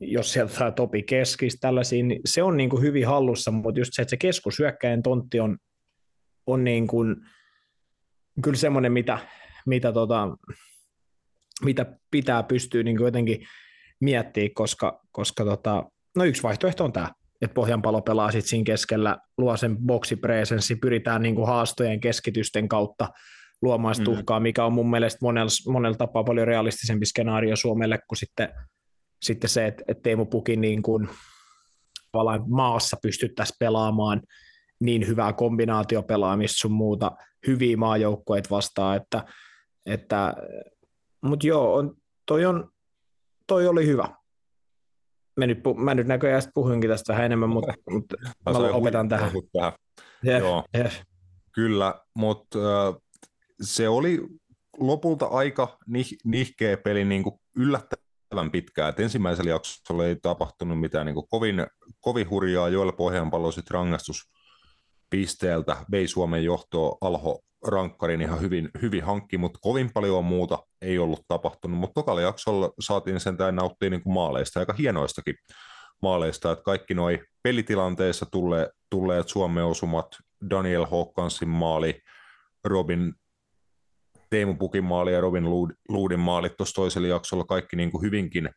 jos 0.00 0.32
sieltä 0.32 0.70
Topi 0.70 1.02
Keskis, 1.02 1.58
tällaisia, 1.60 2.04
niin 2.04 2.20
se 2.24 2.42
on 2.42 2.56
niin 2.56 2.70
kuin 2.70 2.82
hyvin 2.82 3.06
hallussa, 3.06 3.50
mutta 3.50 3.80
just 3.80 3.92
se, 3.94 4.02
että 4.02 4.10
se 4.10 4.16
keskushyökkäjän 4.16 5.02
tontti 5.02 5.40
on, 5.40 5.58
on 6.46 6.64
niin 6.64 6.86
kuin, 6.86 7.16
kyllä 8.42 8.56
semmoinen, 8.56 8.92
mitä, 8.92 9.18
mitä, 9.66 9.92
tota, 9.92 10.28
mitä 11.64 11.86
pitää 12.10 12.42
pystyä 12.42 12.82
niin 12.82 12.96
jotenkin 13.00 13.46
miettiä, 14.00 14.48
koska, 14.54 15.00
koska 15.12 15.44
tota, 15.44 15.84
no 16.16 16.24
yksi 16.24 16.42
vaihtoehto 16.42 16.84
on 16.84 16.92
tämä, 16.92 17.08
että 17.42 17.54
Pohjanpalo 17.54 18.02
pelaa 18.02 18.32
sitten 18.32 18.48
siinä 18.48 18.64
keskellä, 18.64 19.16
luo 19.38 19.56
sen 19.56 19.76
boksipresenssi, 19.76 20.76
pyritään 20.76 21.22
niin 21.22 21.34
kuin 21.34 21.46
haastojen 21.46 22.00
keskitysten 22.00 22.68
kautta 22.68 23.08
luomaan 23.62 23.94
mm. 23.98 24.04
tuhkaa, 24.04 24.40
mikä 24.40 24.64
on 24.64 24.72
mun 24.72 24.90
mielestä 24.90 25.18
monella, 25.22 25.72
monella 25.72 25.96
tapaa 25.96 26.24
paljon 26.24 26.46
realistisempi 26.46 27.06
skenaario 27.06 27.56
Suomelle 27.56 27.98
kuin 28.08 28.18
sitten, 28.18 28.48
sitten 29.22 29.50
se, 29.50 29.66
että, 29.66 29.84
että 29.88 30.02
Teemu 30.02 30.26
Pukin 30.26 30.60
niin 30.60 30.82
kuin, 30.82 31.08
maassa 32.48 32.96
pystyttäisiin 33.02 33.56
pelaamaan 33.58 34.22
niin 34.80 35.06
hyvää 35.06 35.32
kombinaatiopelaamista 35.32 36.60
sun 36.60 36.72
muuta, 36.72 37.10
hyviä 37.46 37.76
maajoukkoja 37.76 38.42
vastaan, 38.50 38.96
että, 38.96 39.24
että 39.86 40.34
mutta 41.22 41.46
joo, 41.46 41.74
on, 41.74 41.94
toi 42.26 42.44
on 42.44 42.72
toi 43.46 43.66
oli 43.66 43.86
hyvä. 43.86 44.08
Mä 45.36 45.46
nyt, 45.46 45.58
mä 45.76 45.94
nyt 45.94 46.06
näköjään 46.06 46.42
puhuinkin 46.54 46.90
tästä 46.90 47.12
vähän 47.12 47.26
enemmän, 47.26 47.50
mutta, 47.50 47.74
mutta 47.90 48.16
mä 48.52 48.58
opetan 48.58 49.08
tähän. 49.08 49.30
tähän. 49.52 49.72
Yeah, 50.26 50.40
Joo, 50.40 50.64
yeah. 50.76 51.06
Kyllä, 51.52 51.94
mutta 52.14 52.58
se 53.62 53.88
oli 53.88 54.20
lopulta 54.78 55.26
aika 55.26 55.78
nih- 55.90 56.18
nihkeä 56.24 56.76
peli 56.76 57.04
niin 57.04 57.22
kuin 57.22 57.40
yllättävän 57.56 58.50
pitkään. 58.52 58.90
Et 58.90 59.00
ensimmäisellä 59.00 59.50
jaksolla 59.50 60.06
ei 60.06 60.16
tapahtunut 60.22 60.80
mitään 60.80 61.06
niin 61.06 61.14
kuin 61.14 61.28
kovin, 61.28 61.66
kovin 62.00 62.30
hurjaa, 62.30 62.68
joilla 62.68 62.92
Pohjanpallo 62.92 63.52
sitten 63.52 63.74
rangaistuspisteeltä 63.74 65.76
vei 65.90 66.08
Suomen 66.08 66.44
johtoa 66.44 66.98
Alho 67.00 67.40
rankkarin 67.66 68.20
ihan 68.20 68.40
hyvin, 68.40 68.70
hyvin 68.82 69.04
hankki, 69.04 69.38
mutta 69.38 69.58
kovin 69.62 69.90
paljon 69.94 70.24
muuta 70.24 70.58
ei 70.82 70.98
ollut 70.98 71.24
tapahtunut, 71.28 71.78
mutta 71.78 71.94
tokalla 71.94 72.20
jaksolla 72.20 72.70
saatiin 72.80 73.20
sentään 73.20 73.56
nauttia 73.56 73.90
niin 73.90 74.02
kuin 74.02 74.14
maaleista, 74.14 74.60
aika 74.60 74.72
hienoistakin 74.72 75.34
maaleista, 76.02 76.52
että 76.52 76.64
kaikki 76.64 76.94
nuo 76.94 77.08
pelitilanteissa 77.42 78.26
tulleet, 78.32 78.68
tulleet 78.90 79.28
Suomen 79.28 79.64
osumat, 79.64 80.06
Daniel 80.50 80.86
Hawkinsin 80.86 81.48
maali, 81.48 82.00
Robin 82.64 83.14
Teemu 84.30 84.54
Pukin 84.54 84.84
maali 84.84 85.12
ja 85.12 85.20
Robin 85.20 85.44
Luudin 85.88 86.20
maalit 86.20 86.56
tuossa 86.56 86.74
toisella 86.74 87.08
jaksolla 87.08 87.44
kaikki 87.44 87.76
niin 87.76 87.90
kuin 87.90 88.02
hyvinkin 88.02 88.50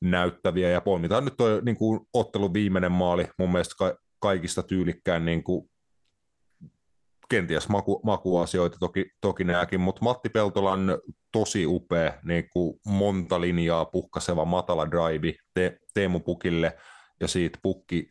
näyttäviä. 0.00 0.70
Ja 0.70 0.80
poimitaan 0.80 1.24
nyt 1.24 1.36
tuo 1.36 1.60
niin 1.64 1.76
ottelun 2.12 2.54
viimeinen 2.54 2.92
maali 2.92 3.28
mun 3.38 3.52
mielestä 3.52 3.74
ka- 3.78 3.96
kaikista 4.18 4.62
tyylikkään 4.62 5.24
niin 5.24 5.44
kuin 5.44 5.70
kenties 7.28 7.68
maku, 7.68 8.00
makuasioita 8.04 8.78
toki, 8.78 9.10
toki 9.20 9.44
nämäkin, 9.44 9.80
mutta 9.80 10.02
Matti 10.02 10.28
Peltolan 10.28 10.98
tosi 11.32 11.66
upea, 11.66 12.12
niin 12.24 12.48
kuin 12.52 12.80
monta 12.86 13.40
linjaa 13.40 13.84
puhkaseva 13.84 14.44
matala 14.44 14.90
drive 14.90 15.34
te, 15.54 15.78
Teemu 15.94 16.20
Pukille, 16.20 16.76
ja 17.20 17.28
siitä 17.28 17.58
Pukki, 17.62 18.10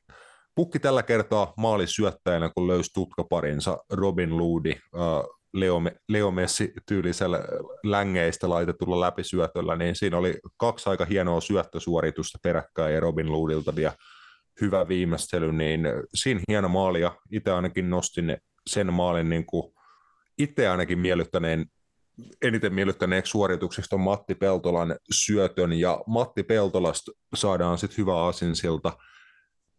Pukki 0.55 0.79
tällä 0.79 1.03
kertaa 1.03 1.53
maali 1.57 1.87
syöttäjänä, 1.87 2.51
kun 2.55 2.67
löysi 2.67 2.93
tutkaparinsa 2.93 3.77
Robin 3.89 4.37
Loodi, 4.37 4.71
uh, 4.71 5.35
Leo, 5.53 5.81
Leo 6.09 6.31
Messi 6.31 6.73
tyylisellä 6.87 7.39
längeistä 7.83 8.49
laitetulla 8.49 8.99
läpisyötöllä, 8.99 9.75
niin 9.75 9.95
siinä 9.95 10.17
oli 10.17 10.39
kaksi 10.57 10.89
aika 10.89 11.05
hienoa 11.05 11.41
syöttösuoritusta 11.41 12.39
peräkkäin 12.43 12.93
ja 12.93 12.99
Robin 12.99 13.31
Loodilta 13.31 13.75
vielä 13.75 13.93
hyvä 14.61 14.87
viimeistely, 14.87 15.51
niin 15.51 15.87
siinä 16.13 16.41
hieno 16.49 16.69
maali 16.69 17.01
ja 17.01 17.15
itse 17.31 17.51
ainakin 17.51 17.89
nostin 17.89 18.37
sen 18.69 18.93
maalin 18.93 19.29
niin 19.29 19.45
kuin 19.45 19.73
itse 20.37 20.69
ainakin 20.69 20.99
miellyttäneen, 20.99 21.65
eniten 22.41 22.73
miellyttäneeksi 22.73 23.29
suoritukseksi 23.29 23.95
on 23.95 24.01
Matti 24.01 24.35
Peltolan 24.35 24.95
syötön, 25.11 25.73
ja 25.73 26.03
Matti 26.07 26.43
Peltolasta 26.43 27.11
saadaan 27.35 27.77
sitten 27.77 27.97
hyvä 27.97 28.25
asinsilta 28.25 28.97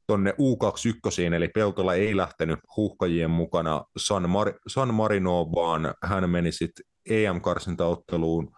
tuonne 0.07 0.31
U21, 0.31 1.35
eli 1.35 1.49
Peltola 1.49 1.95
ei 1.95 2.17
lähtenyt 2.17 2.59
huuhkajien 2.77 3.31
mukana 3.31 3.85
San, 3.97 4.25
Mar- 4.25 4.61
San 4.67 4.95
Marinoon, 4.95 5.53
vaan 5.53 5.95
hän 6.03 6.31
meni 6.31 6.53
sitten 6.53 6.85
EM-karsintaotteluun 7.11 8.51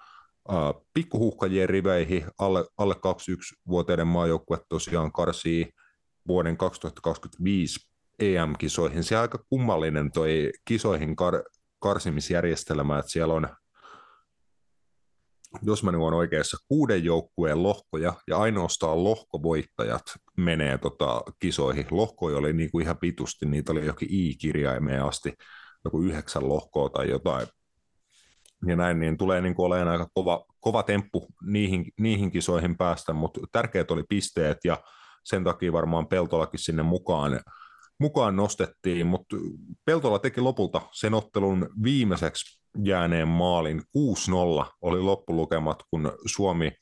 uh, 0.49 0.87
pikkuhuhkajien 0.95 1.69
riveihin, 1.69 2.25
alle, 2.39 2.65
alle 2.79 2.95
21-vuotiaiden 2.95 4.07
maajoukkue 4.07 4.59
tosiaan 4.69 5.13
karsii 5.13 5.73
vuoden 6.29 6.57
2025 6.57 7.88
EM-kisoihin. 8.19 9.05
Se 9.05 9.17
on 9.17 9.23
aika 9.23 9.45
kummallinen 9.49 10.13
toi 10.13 10.51
kisoihin 10.65 11.11
kar- 11.11 11.59
karsimisjärjestelmä, 11.79 12.99
että 12.99 13.11
siellä 13.13 13.35
on, 13.35 13.49
jos 15.63 15.83
mä 15.83 15.93
nyt 15.93 16.01
olen 16.01 16.15
oikeassa, 16.15 16.57
kuuden 16.69 17.05
joukkueen 17.05 17.63
lohkoja 17.63 18.15
ja 18.27 18.39
ainoastaan 18.39 19.05
lohkovoittajat 19.05 20.03
menee 20.37 20.79
tota 20.79 21.23
kisoihin. 21.39 21.87
Lohkoja 21.91 22.37
oli 22.37 22.53
niinku 22.53 22.81
ihan 22.81 22.99
pitusti, 22.99 23.47
niitä 23.47 23.73
oli 23.73 23.87
jokin 23.87 24.09
I-kirjaimeen 24.11 25.03
asti, 25.03 25.35
joku 25.85 26.03
yhdeksän 26.03 26.49
lohkoa 26.49 26.89
tai 26.89 27.11
jotain. 27.11 27.47
ja 28.67 28.77
näin, 28.77 28.99
niin 28.99 29.19
tulee 29.19 29.41
niin 29.41 29.55
olemaan 29.59 29.89
aika 29.89 30.09
kova, 30.15 30.45
kova 30.61 30.83
temppu 30.83 31.27
niihin, 31.43 31.85
niihin 32.01 32.31
kisoihin 32.31 32.77
päästä, 32.77 33.13
mutta 33.13 33.41
tärkeät 33.53 33.91
oli 33.91 34.03
pisteet 34.09 34.59
ja 34.65 34.83
sen 35.25 35.45
takia 35.45 35.73
varmaan 35.73 36.07
Peltolakin 36.07 36.61
sinne 36.61 36.83
mukaan, 36.83 37.41
mukaan 38.01 38.37
nostettiin, 38.37 39.07
mutta 39.07 39.37
Peltola 39.85 40.19
teki 40.19 40.41
lopulta 40.41 40.81
sen 40.93 41.15
ottelun 41.15 41.69
viimeiseksi 41.83 42.61
jääneen 42.85 43.29
maalin 43.29 43.83
6-0 44.63 44.67
oli 44.83 45.01
loppulukemat, 45.01 45.83
kun 45.91 46.13
Suomi 46.27 46.73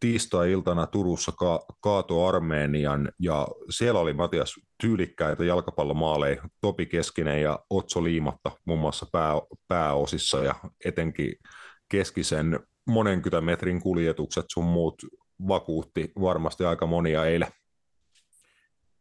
tiistai-iltana 0.00 0.86
Turussa 0.86 1.32
ka- 1.32 1.66
kaato 1.80 2.26
Armeenian 2.26 3.12
ja 3.20 3.48
siellä 3.70 4.00
oli 4.00 4.12
Matias 4.12 4.54
tyylikkäitä 4.80 5.44
jalkapallomaaleja, 5.44 6.42
Topi 6.60 6.86
Keskinen 6.86 7.42
ja 7.42 7.58
Otso 7.70 8.04
Liimatta 8.04 8.50
muun 8.64 8.80
muassa 8.80 9.06
pää, 9.12 9.32
pääosissa 9.68 10.44
ja 10.44 10.54
etenkin 10.84 11.34
keskisen 11.88 12.60
monenkymmentä 12.86 13.40
metrin 13.40 13.80
kuljetukset 13.80 14.44
sun 14.52 14.64
muut 14.64 14.94
vakuutti 15.48 16.12
varmasti 16.20 16.64
aika 16.64 16.86
monia 16.86 17.26
eilen. 17.26 17.48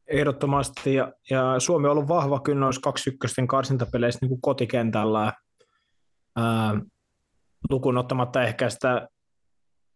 Ehdottomasti, 0.07 0.93
ja, 0.93 1.13
ja 1.29 1.59
Suomi 1.59 1.87
on 1.87 1.91
ollut 1.91 2.07
vahva 2.07 2.39
kyllä 2.39 2.59
noissa 2.59 2.81
kaksi 2.81 3.09
ykkösten 3.09 3.47
karsintapeleissä 3.47 4.19
niin 4.21 4.29
kuin 4.29 4.41
kotikentällä. 4.41 5.33
Ää, 6.35 6.81
lukuun 7.69 7.97
ottamatta 7.97 8.43
ehkä 8.43 8.69
sitä, 8.69 9.07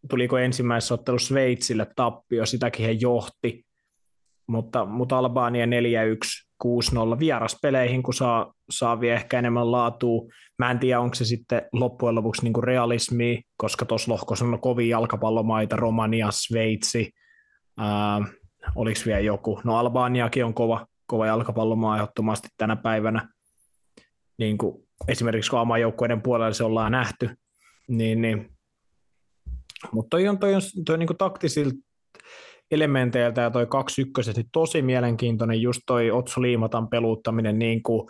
tuliko 0.08 0.38
ensimmäisessä 0.38 0.94
ottelussa 0.94 1.28
Sveitsille 1.28 1.86
tappio, 1.96 2.46
sitäkin 2.46 2.86
he 2.86 2.92
johti, 2.92 3.64
mutta, 4.46 4.84
mutta 4.84 5.18
Albania 5.18 5.66
4-1, 5.66 5.68
6-0 6.64 7.18
vieraspeleihin, 7.18 8.02
kun 8.02 8.14
saa, 8.14 8.54
saa 8.70 9.00
vielä 9.00 9.16
ehkä 9.16 9.38
enemmän 9.38 9.72
laatua. 9.72 10.22
Mä 10.58 10.70
en 10.70 10.78
tiedä, 10.78 11.00
onko 11.00 11.14
se 11.14 11.24
sitten 11.24 11.62
loppujen 11.72 12.14
lopuksi 12.14 12.42
niin 12.44 12.64
realismi, 12.64 13.42
koska 13.56 13.84
tuossa 13.84 14.12
lohkossa 14.12 14.44
on 14.44 14.60
kovin 14.60 14.88
jalkapallomaita, 14.88 15.76
Romania, 15.76 16.28
Sveitsi, 16.30 17.10
ää, 17.78 18.20
oliko 18.74 19.00
vielä 19.06 19.20
joku. 19.20 19.60
No 19.64 19.76
Albaniakin 19.76 20.44
on 20.44 20.54
kova, 20.54 20.86
kova 21.06 21.26
jalkapallomaa 21.26 21.96
ehdottomasti 21.96 22.48
tänä 22.56 22.76
päivänä. 22.76 23.28
Niin 24.38 24.58
kuin 24.58 24.88
esimerkiksi 25.08 25.50
kun 25.50 25.60
oman 25.60 25.80
joukkueiden 25.80 26.22
puolella 26.22 26.52
se 26.52 26.64
ollaan 26.64 26.92
nähty, 26.92 27.30
niin, 27.88 28.22
niin. 28.22 28.50
mutta 29.92 30.10
toi 30.10 30.28
on, 30.28 30.38
toi 30.38 30.54
on, 30.54 30.60
toi 30.86 30.94
on 30.94 30.98
niin 30.98 31.16
taktisilta 31.18 31.76
elementeiltä 32.70 33.40
ja 33.40 33.50
toi 33.50 33.66
kaksi 33.66 34.02
ykköset 34.02 34.36
tosi 34.52 34.82
mielenkiintoinen, 34.82 35.62
just 35.62 35.80
toi 35.86 36.10
Otso 36.10 36.42
Liimatan 36.42 36.88
peluuttaminen 36.88 37.58
niin 37.58 37.82
kuin, 37.82 38.08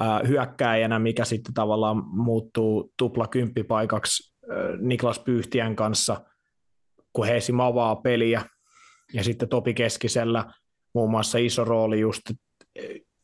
äh, 0.00 0.28
hyökkääjänä, 0.28 0.98
mikä 0.98 1.24
sitten 1.24 1.54
tavallaan 1.54 2.04
muuttuu 2.06 2.92
tupla 2.98 3.26
kymppipaikaksi 3.26 4.34
äh, 4.42 4.78
Niklas 4.80 5.18
Pyyhtiän 5.18 5.76
kanssa, 5.76 6.24
kun 7.12 7.26
he 7.26 7.36
esim. 7.36 7.60
avaa 7.60 7.96
peliä, 7.96 8.44
ja 9.12 9.24
sitten 9.24 9.48
Topi 9.48 9.74
Keskisellä 9.74 10.52
muun 10.94 11.10
muassa 11.10 11.38
iso 11.38 11.64
rooli 11.64 12.00
just 12.00 12.22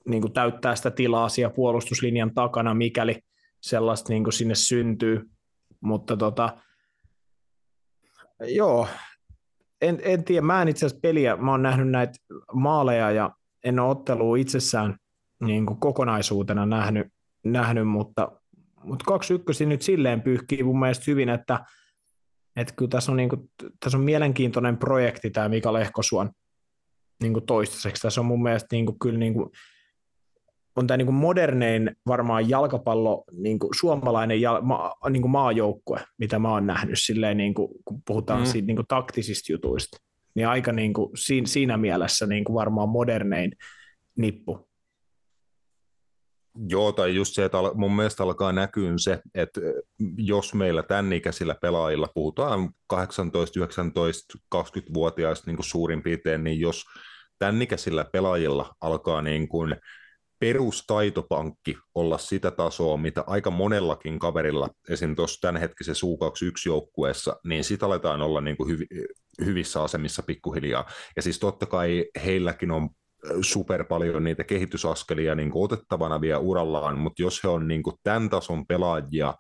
niin 0.09 0.23
kuin 0.23 0.33
täyttää 0.33 0.77
sitä 0.77 0.91
tilaa 0.91 1.29
siellä 1.29 1.55
puolustuslinjan 1.55 2.35
takana, 2.35 2.75
mikäli 2.75 3.21
sellaista 3.61 4.13
niin 4.13 4.25
kuin 4.25 4.33
sinne 4.33 4.55
syntyy. 4.55 5.31
Mutta 5.81 6.17
tota, 6.17 6.57
joo, 8.41 8.89
en, 9.81 9.99
en 10.03 10.25
tiedä, 10.25 10.47
mä 10.47 10.63
en 10.63 10.69
itse 10.69 10.87
asiassa 10.87 11.01
peliä, 11.03 11.37
mä 11.37 11.51
oon 11.51 11.63
nähnyt 11.63 11.89
näitä 11.89 12.13
maaleja 12.53 13.11
ja 13.11 13.31
en 13.65 13.79
ole 13.79 13.91
ottelua 13.91 14.37
itsessään 14.37 14.97
niin 15.41 15.67
kuin 15.67 15.81
kokonaisuutena 15.81 16.67
nähnyt, 16.67 17.07
nähnyt 17.45 17.89
mutta, 17.89 18.33
mutta 18.83 19.05
kaksi 19.05 19.35
ykkösi 19.35 19.67
nyt 19.67 19.83
silleen 19.83 20.23
pyyhkii 20.23 20.63
mun 20.63 20.81
mielestä 20.81 21.05
hyvin, 21.07 21.29
että, 21.29 21.65
että 22.59 22.75
kyllä 22.77 22.89
tässä 22.89 23.13
on, 23.13 23.17
niin 23.17 23.29
kuin, 23.29 23.51
tässä 23.81 23.99
on 23.99 24.05
mielenkiintoinen 24.05 24.77
projekti 24.77 25.31
tämä 25.31 25.49
Mika 25.49 25.73
Lehkosuon 25.73 26.31
niin 27.23 27.33
kuin 27.33 27.47
toistaiseksi. 27.47 28.03
Tässä 28.03 28.21
on 28.21 28.27
mun 28.27 28.43
mielestä 28.43 28.67
niin 28.73 28.87
kuin, 28.87 28.99
kyllä 28.99 29.19
niin 29.19 29.35
kuin, 29.35 29.51
on 30.77 30.87
tämä 30.87 30.97
niin 30.97 31.15
modernein 31.15 31.97
varmaan 32.07 32.49
jalkapallo, 32.49 33.25
niin 33.33 33.59
kuin 33.59 33.71
suomalainen 33.79 34.41
jal, 34.41 34.61
ma, 34.63 34.93
niin 35.11 35.23
kuin 35.23 35.31
maajoukkue, 35.31 36.01
mitä 36.19 36.39
mä 36.39 36.53
oon 36.53 36.67
nähnyt 36.67 36.99
silleen, 36.99 37.37
niin 37.37 37.55
kuin, 37.55 37.69
kun 37.85 38.03
puhutaan 38.07 38.41
mm. 38.41 38.47
siitä 38.47 38.67
niin 38.67 38.77
kuin 38.77 38.87
taktisista 38.87 39.53
jutuista. 39.53 39.99
Niin 40.35 40.49
aika 40.49 40.73
niin 40.73 40.93
kuin, 40.93 41.11
siinä, 41.15 41.47
siinä 41.47 41.77
mielessä 41.77 42.27
niin 42.27 42.45
kuin 42.45 42.55
varmaan 42.55 42.89
modernein 42.89 43.53
nippu. 44.17 44.68
Joo, 46.69 46.93
tai 46.93 47.15
just 47.15 47.35
se, 47.35 47.45
että 47.45 47.59
mun 47.75 47.97
mielestä 47.97 48.23
alkaa 48.23 48.53
näkyä 48.53 48.93
se, 48.97 49.21
että 49.35 49.61
jos 50.17 50.55
meillä 50.55 50.83
tämän 50.83 51.13
ikäisillä 51.13 51.55
pelaajilla, 51.63 52.09
puhutaan 52.15 52.71
18, 52.87 53.61
19, 53.61 54.39
20-vuotiaista 54.55 55.51
niin 55.51 55.65
suurin 55.65 56.03
piirtein, 56.03 56.45
niin 56.45 56.61
jos 56.61 56.85
tämän 57.39 57.63
ikäisillä 57.63 58.05
pelaajilla 58.13 58.75
alkaa 58.81 59.23
niin 59.23 59.49
kuin 59.49 59.77
perustaitopankki 60.39 61.77
olla 61.95 62.19
sitä 62.19 62.51
tasoa, 62.51 62.97
mitä 62.97 63.25
aika 63.27 63.51
monellakin 63.51 64.19
kaverilla, 64.19 64.69
esim. 64.89 65.17
tuossa 65.17 65.41
tämänhetkisessä 65.41 66.07
U21-joukkueessa, 66.07 67.37
niin 67.45 67.65
sitä 67.65 67.87
aletaan 67.87 68.23
olla 68.23 68.41
niin 68.41 68.57
kuin 68.57 68.69
hyvi, 68.69 68.87
hyvissä 69.45 69.83
asemissa 69.83 70.23
pikkuhiljaa. 70.23 70.91
Ja 71.17 71.23
siis 71.23 71.39
totta 71.39 71.67
kai 71.67 72.05
heilläkin 72.25 72.71
on 72.71 72.89
super 73.43 73.85
paljon 73.85 74.25
niitä 74.25 74.45
kehitysaskelia 74.45 75.35
niin 75.35 75.51
kuin 75.51 75.65
otettavana 75.65 76.21
vielä 76.21 76.39
urallaan, 76.39 76.99
mutta 76.99 77.23
jos 77.23 77.45
he 77.45 77.49
on 77.49 77.69
niin 77.69 77.83
kuin 77.83 77.97
tämän 78.03 78.31
tason 78.31 78.67
pelaajia, 78.67 79.35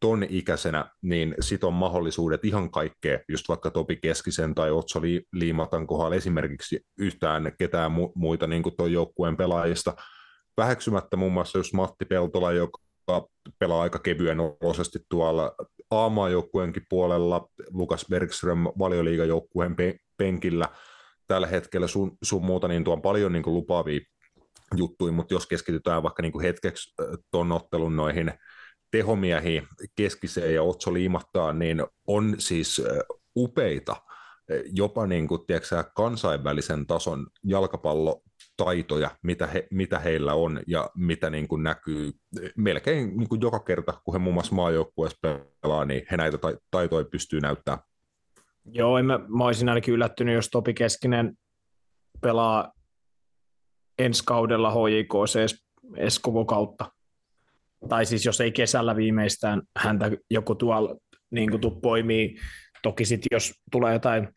ton 0.00 0.26
ikäisenä, 0.28 0.90
niin 1.02 1.34
sit 1.40 1.64
on 1.64 1.72
mahdollisuudet 1.72 2.44
ihan 2.44 2.70
kaikkea, 2.70 3.18
just 3.28 3.48
vaikka 3.48 3.70
Topi 3.70 3.96
Keskisen 3.96 4.54
tai 4.54 4.70
Otso 4.70 5.00
Liimatan 5.32 5.86
kohdalla 5.86 6.16
esimerkiksi 6.16 6.80
yhtään 6.98 7.52
ketään 7.58 7.90
mu- 7.90 8.12
muita 8.14 8.46
niin 8.46 8.62
kuin 8.62 8.92
joukkueen 8.92 9.36
pelaajista, 9.36 9.96
väheksymättä 10.56 11.16
muun 11.16 11.32
muassa 11.32 11.58
just 11.58 11.72
Matti 11.72 12.04
Peltola, 12.04 12.52
joka 12.52 12.78
pelaa 13.58 13.82
aika 13.82 13.98
kevyen 13.98 14.40
olosesti 14.40 14.98
tuolla 15.08 15.54
A-maajoukkueenkin 15.90 16.86
puolella, 16.88 17.48
Lukas 17.70 18.06
Bergström 18.10 18.64
valioliigajoukkueen 18.78 19.76
pe- 19.76 19.96
penkillä 20.16 20.68
tällä 21.26 21.46
hetkellä 21.46 21.86
sun, 21.86 22.16
sun 22.22 22.44
muuta, 22.44 22.68
niin 22.68 22.84
tuon 22.84 23.02
paljon 23.02 23.32
niin 23.32 23.42
kuin 23.42 23.54
lupaavia 23.54 24.00
juttuja, 24.76 25.12
mutta 25.12 25.34
jos 25.34 25.46
keskitytään 25.46 26.02
vaikka 26.02 26.22
niin 26.22 26.32
kuin 26.32 26.42
hetkeksi 26.42 26.94
ton 27.30 27.52
ottelun 27.52 27.96
noihin 27.96 28.32
tehomiehiin 28.90 29.66
keskiseen 29.96 30.54
ja 30.54 30.62
Otso 30.62 30.92
liimattaa, 30.92 31.52
niin 31.52 31.84
on 32.06 32.34
siis 32.38 32.82
upeita 33.36 33.96
jopa 34.72 35.06
niin 35.06 35.28
kuin, 35.28 35.46
tiedätkö, 35.46 35.84
kansainvälisen 35.96 36.86
tason 36.86 37.26
jalkapallotaitoja, 37.44 39.10
mitä, 39.22 39.46
he, 39.46 39.66
mitä 39.70 39.98
heillä 39.98 40.34
on 40.34 40.60
ja 40.66 40.90
mitä 40.96 41.30
niin 41.30 41.48
kuin 41.48 41.62
näkyy 41.62 42.12
melkein 42.56 43.16
niin 43.16 43.28
kuin 43.28 43.40
joka 43.40 43.60
kerta, 43.60 44.00
kun 44.04 44.14
he 44.14 44.18
muun 44.18 44.34
muassa 44.34 44.54
maajoukkueessa 44.54 45.18
pelaa, 45.62 45.84
niin 45.84 46.02
he 46.10 46.16
näitä 46.16 46.38
taitoja 46.70 47.04
pystyy 47.04 47.40
näyttämään. 47.40 47.82
Joo, 48.72 48.98
en 48.98 49.06
mä, 49.06 49.20
mä 49.28 49.44
olisin 49.44 49.68
ainakin 49.68 49.94
yllättynyt, 49.94 50.34
jos 50.34 50.48
Topi 50.50 50.74
Keskinen 50.74 51.34
pelaa 52.20 52.72
ensi 53.98 54.22
kaudella 54.26 54.70
HJK 54.70 55.14
edes, 55.98 56.18
koko 56.18 56.44
kautta. 56.44 56.92
Tai 57.88 58.06
siis 58.06 58.24
jos 58.24 58.40
ei 58.40 58.52
kesällä 58.52 58.96
viimeistään 58.96 59.62
häntä 59.76 60.10
joku 60.30 60.54
tuolla 60.54 60.96
niin 61.30 61.50
kuin 61.50 61.80
poimii 61.82 62.36
Toki 62.84 63.04
sitten 63.04 63.28
jos 63.30 63.52
tulee 63.72 63.92
jotain 63.92 64.28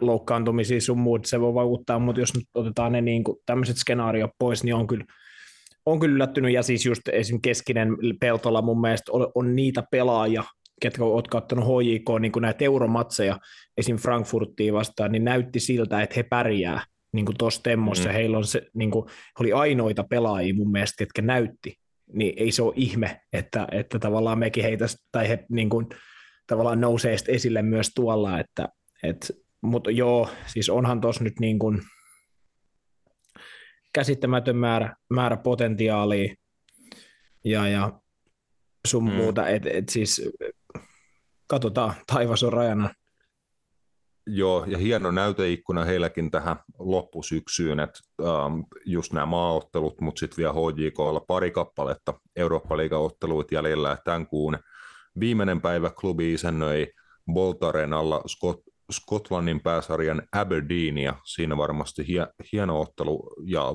loukkaantumisia 0.00 0.80
sun 0.80 0.98
muut, 0.98 1.24
se 1.24 1.40
voi 1.40 1.54
vaikuttaa, 1.54 1.98
mutta 1.98 2.20
jos 2.20 2.34
nyt 2.34 2.44
otetaan 2.54 2.92
ne 2.92 3.00
niin 3.00 3.24
tämmöiset 3.46 3.76
skenaariot 3.76 4.30
pois, 4.38 4.64
niin 4.64 4.74
on 4.74 4.86
kyllä, 4.86 5.04
on 5.86 6.00
kyllä 6.00 6.14
yllättynyt, 6.14 6.52
ja 6.52 6.62
siis 6.62 6.86
just 6.86 7.02
esim. 7.12 7.40
keskinen 7.40 7.96
Peltola 8.20 8.62
mun 8.62 8.80
mielestä 8.80 9.12
on, 9.12 9.32
on 9.34 9.56
niitä 9.56 9.82
pelaajia, 9.90 10.44
ketkä 10.80 11.04
olet 11.04 11.28
katsonut 11.28 11.64
HJK 11.64 12.20
niin 12.20 12.32
näitä 12.40 12.64
euromatseja 12.64 13.38
esim. 13.76 13.96
Frankfurttiin 13.96 14.74
vastaan, 14.74 15.12
niin 15.12 15.24
näytti 15.24 15.60
siltä, 15.60 16.02
että 16.02 16.14
he 16.16 16.22
pärjää 16.22 16.84
niin 17.12 17.26
kuin 17.26 17.38
tuossa 17.38 17.62
temmossa. 17.62 18.08
Mm. 18.08 18.12
Heillä 18.12 18.38
on 18.38 18.44
se, 18.44 18.62
niin 18.74 18.90
kuin, 18.90 19.06
oli 19.40 19.52
ainoita 19.52 20.04
pelaajia 20.04 20.54
mun 20.54 20.72
mielestä, 20.72 20.98
ketkä 20.98 21.22
näytti. 21.22 21.74
Niin 22.12 22.34
ei 22.36 22.52
se 22.52 22.62
ole 22.62 22.72
ihme, 22.76 23.20
että, 23.32 23.68
että 23.72 23.98
tavallaan 23.98 24.38
mekin 24.38 24.64
heitä, 24.64 24.84
tai 25.12 25.28
he 25.28 25.46
niin 25.50 25.70
kuin, 25.70 25.86
tavallaan 26.46 26.80
nousee 26.80 27.16
esille 27.28 27.62
myös 27.62 27.90
tuolla, 27.94 28.40
että, 28.40 28.68
että 29.02 29.28
mutta 29.60 29.90
joo, 29.90 30.28
siis 30.46 30.70
onhan 30.70 31.00
tuossa 31.00 31.24
nyt 31.24 31.40
niin 31.40 31.58
kuin 31.58 31.82
käsittämätön 33.92 34.56
määrä, 34.56 34.96
määrä 35.10 35.36
potentiaalia 35.36 36.34
ja, 37.44 37.68
ja 37.68 38.00
sun 38.86 39.04
mm. 39.04 39.12
muuta, 39.12 39.48
että 39.48 39.70
et 39.72 39.88
siis 39.88 40.30
katsotaan, 41.48 41.94
taivas 42.06 42.42
on 42.42 42.52
rajana. 42.52 42.90
Joo, 44.26 44.64
ja 44.64 44.78
hieno 44.78 45.10
näyteikkuna 45.10 45.84
heilläkin 45.84 46.30
tähän 46.30 46.56
loppusyksyyn, 46.78 47.80
että 47.80 48.00
ähm, 48.22 48.60
just 48.84 49.12
nämä 49.12 49.26
maaottelut, 49.26 50.00
mutta 50.00 50.20
sitten 50.20 50.36
vielä 50.36 50.52
HJKlla 50.52 51.20
pari 51.20 51.50
kappaletta 51.50 52.14
Eurooppa-liigaotteluita 52.36 53.54
jäljellä 53.54 53.98
tämän 54.04 54.26
kuun 54.26 54.58
viimeinen 55.20 55.60
päivä 55.60 55.90
klubi 55.90 56.32
isännöi 56.32 56.92
Boltaren 57.32 57.92
alla 57.92 58.22
Scott, 58.26 58.67
Skotlannin 58.92 59.60
pääsarjan 59.60 60.22
Aberdeenia. 60.32 61.14
Siinä 61.24 61.56
varmasti 61.56 62.08
hie, 62.08 62.26
hieno 62.52 62.80
ottelu 62.80 63.30
ja 63.44 63.74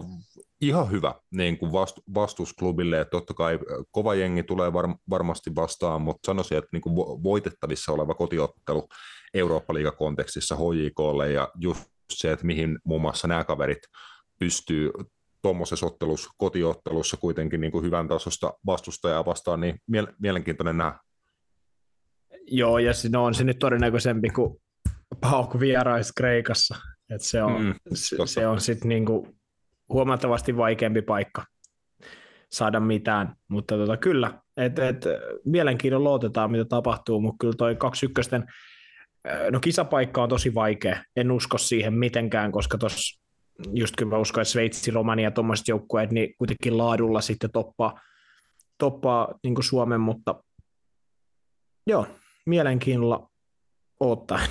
ihan 0.62 0.92
hyvä 0.92 1.16
niin 1.32 1.58
kuin 1.58 1.72
vast, 1.72 2.00
vastusklubille. 2.14 3.02
Että 3.02 3.12
totta 3.12 3.34
kai 3.34 3.60
kova 3.92 4.16
jengi 4.16 4.44
tulee 4.44 4.74
var, 4.74 4.96
varmasti 5.10 5.56
vastaan, 5.56 6.02
mutta 6.02 6.26
sanoisin, 6.26 6.58
että 6.58 6.70
niin 6.72 6.82
kuin 6.82 6.96
voitettavissa 7.24 7.92
oleva 7.92 8.14
kotiottelu 8.14 8.88
Eurooppa-liigakontekstissa 9.34 10.56
HJKlle 10.56 11.32
ja 11.32 11.52
just 11.62 11.84
se, 12.14 12.32
että 12.32 12.46
mihin 12.46 12.80
muun 12.86 13.02
muassa 13.02 13.28
nämä 13.28 13.44
kaverit 13.44 13.82
pystyy 14.40 14.92
tuommoisessa 15.42 15.86
ottelussa, 15.86 16.30
kotiottelussa 16.38 17.18
kuitenkin 17.18 17.62
niin 17.62 17.72
kuin 17.72 17.86
hyvän 17.86 18.08
tasosta 18.08 18.54
vastustajaa 18.66 19.26
vastaan, 19.26 19.62
niin 19.62 19.80
mielenkiintoinen 20.20 20.78
nähdä. 20.78 21.00
Joo, 22.48 22.80
ja 22.80 22.94
se 22.94 23.10
on 23.18 23.34
se 23.34 23.44
nyt 23.44 23.60
todennäköisempi 23.60 24.30
kuin 24.30 24.63
Pauk 25.22 25.60
vierais 25.60 26.12
Kreikassa. 26.18 26.76
Et 27.10 27.22
se 27.22 27.44
on, 27.44 27.64
mm, 27.64 27.74
se, 27.94 28.16
se 28.26 28.48
on 28.48 28.62
sitten 28.62 28.90
niinku 28.90 29.36
huomattavasti 29.90 30.58
vaikeampi 30.58 31.02
paikka 31.02 31.46
saada 32.52 32.80
mitään, 32.80 33.36
mutta 33.48 33.78
tota, 33.78 33.98
kyllä, 33.98 34.42
et, 34.58 34.80
et, 34.80 35.06
mielenkiinnolla 35.46 36.10
otetaan, 36.10 36.52
mitä 36.52 36.66
tapahtuu, 36.66 37.22
mutta 37.22 37.38
kyllä 37.40 37.54
toi 37.58 37.76
21 37.76 38.32
no 39.52 39.60
kisapaikka 39.60 40.24
on 40.24 40.30
tosi 40.30 40.56
vaikea, 40.56 41.04
en 41.16 41.32
usko 41.32 41.58
siihen 41.58 41.94
mitenkään, 41.94 42.52
koska 42.52 42.78
tuossa 42.78 43.24
just 43.74 43.96
kyllä 43.98 44.10
mä 44.10 44.18
uskon, 44.18 44.42
että 44.42 44.52
Sveitsi, 44.52 44.92
Romania 44.92 45.24
ja 45.24 45.32
tuommoiset 45.32 45.68
joukkueet, 45.68 46.12
niin 46.12 46.36
kuitenkin 46.38 46.78
laadulla 46.78 47.22
sitten 47.22 47.52
toppaa, 47.52 48.02
toppaa 48.78 49.40
niin 49.44 49.64
Suomen, 49.64 50.02
mutta 50.02 50.44
joo, 51.88 52.08
mielenkiinnolla 52.46 53.30
ottaen. 54.00 54.50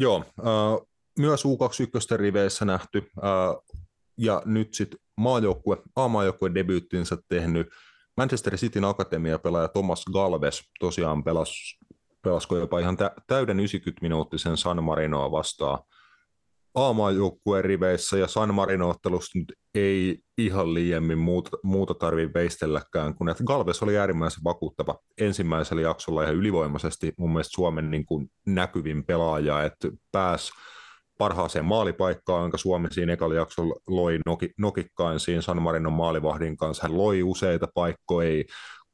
Joo, 0.00 0.24
äh, 0.38 0.86
myös 1.18 1.44
U21 1.44 2.16
riveissä 2.16 2.64
nähty, 2.64 3.10
äh, 3.18 3.76
ja 4.18 4.42
nyt 4.44 4.74
sitten 4.74 5.00
maajoukkue, 5.16 5.76
A-maajoukkue 5.96 6.54
debyyttinsä 6.54 7.18
tehnyt 7.28 7.68
Manchester 8.16 8.56
Cityn 8.56 8.84
akatemia 8.84 9.38
pelaaja 9.38 9.68
Thomas 9.68 10.04
Galves 10.12 10.62
tosiaan 10.78 11.24
pelasi, 11.24 11.78
pelasko 12.22 12.56
jopa 12.56 12.78
ihan 12.78 12.96
täyden 13.26 13.58
90-minuuttisen 13.58 14.56
San 14.56 14.84
Marinoa 14.84 15.30
vastaan 15.30 15.78
A-maajoukkueen 16.74 17.64
riveissä 17.64 18.18
ja 18.18 18.26
San 18.26 18.54
Marino-ottelusta 18.54 19.38
nyt 19.38 19.52
ei 19.74 20.18
ihan 20.38 20.74
liiemmin 20.74 21.18
muuta, 21.18 21.50
muuta 21.62 21.94
tarvitse 21.94 22.34
veistelläkään, 22.34 23.14
kun 23.14 23.28
että 23.28 23.44
Galves 23.44 23.82
oli 23.82 23.98
äärimmäisen 23.98 24.44
vakuuttava 24.44 24.98
ensimmäisellä 25.20 25.82
jaksolla 25.82 26.22
ihan 26.22 26.34
ylivoimaisesti 26.34 27.12
mun 27.18 27.30
mielestä 27.30 27.54
Suomen 27.54 27.90
niin 27.90 28.06
kuin 28.06 28.30
näkyvin 28.46 29.04
pelaaja, 29.04 29.64
että 29.64 29.88
pääsi 30.12 30.52
parhaaseen 31.18 31.64
maalipaikkaan, 31.64 32.42
jonka 32.42 32.58
Suomi 32.58 32.88
siinä 32.90 33.12
ekalla 33.12 33.34
jaksolla 33.34 33.74
loi 33.88 34.18
nokikkain 34.58 35.20
siinä 35.20 35.42
San 35.42 35.62
Marinon 35.62 35.92
maalivahdin 35.92 36.56
kanssa. 36.56 36.82
Hän 36.82 36.98
loi 36.98 37.22
useita 37.22 37.68
paikkoja, 37.74 38.44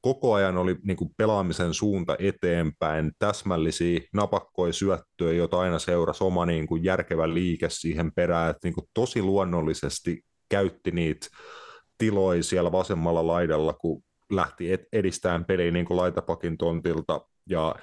koko 0.06 0.34
ajan 0.34 0.56
oli 0.56 0.76
niin 0.82 0.96
kuin 0.96 1.10
pelaamisen 1.16 1.74
suunta 1.74 2.16
eteenpäin, 2.18 3.12
täsmällisiä 3.18 4.00
napakkoja 4.14 4.72
syöttöjä, 4.72 5.32
joita 5.32 5.60
aina 5.60 5.78
seurasi 5.78 6.24
oma 6.24 6.46
niin 6.46 6.66
kuin 6.66 6.84
järkevä 6.84 7.34
liike 7.34 7.68
siihen 7.70 8.12
perään, 8.12 8.50
että 8.50 8.60
niin 8.68 8.74
kuin 8.74 8.86
tosi 8.94 9.22
luonnollisesti 9.22 10.20
käytti 10.48 10.90
niitä 10.90 11.26
tiloja 11.98 12.42
siellä 12.42 12.72
vasemmalla 12.72 13.26
laidalla, 13.26 13.72
kun 13.72 14.02
lähti 14.32 14.78
edistämään 14.92 15.44
peliä 15.44 15.70
niin 15.70 15.86
kuin 15.86 15.96
laitapakin 15.96 16.58
tontilta, 16.58 17.20
ja 17.50 17.74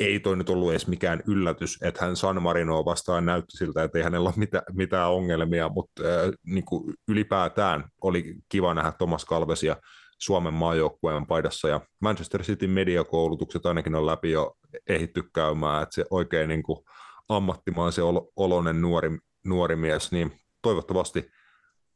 ei 0.00 0.20
toi 0.20 0.36
nyt 0.36 0.48
ollut 0.48 0.70
edes 0.70 0.86
mikään 0.86 1.22
yllätys, 1.26 1.78
että 1.82 2.04
hän 2.04 2.16
San 2.16 2.42
Marinoa 2.42 2.84
vastaan 2.84 3.26
näytti 3.26 3.56
siltä, 3.56 3.84
että 3.84 3.98
ei 3.98 4.04
hänellä 4.04 4.28
ole 4.28 4.34
mitään, 4.36 4.62
mitään 4.72 5.10
ongelmia, 5.10 5.68
mutta 5.68 6.02
äh, 6.02 6.30
niin 6.46 6.64
kuin 6.64 6.94
ylipäätään 7.08 7.84
oli 8.00 8.34
kiva 8.48 8.74
nähdä 8.74 8.92
Thomas 8.92 9.24
Kalvesia 9.24 9.76
Suomen 10.22 10.54
maajoukkueen 10.54 11.26
paidassa 11.26 11.68
ja 11.68 11.80
Manchester 12.00 12.42
Cityn 12.42 12.70
mediakoulutukset 12.70 13.66
ainakin 13.66 13.94
on 13.94 14.06
läpi 14.06 14.30
jo 14.30 14.56
ehitty 14.88 15.22
käymään, 15.34 15.82
että 15.82 15.94
se 15.94 16.04
oikein 16.10 16.48
niin 16.48 16.62
kuin 16.62 16.84
ammattimaisen 17.28 18.04
oloinen 18.36 18.80
nuori, 18.80 19.18
nuori 19.44 19.76
mies, 19.76 20.12
niin 20.12 20.32
toivottavasti 20.62 21.30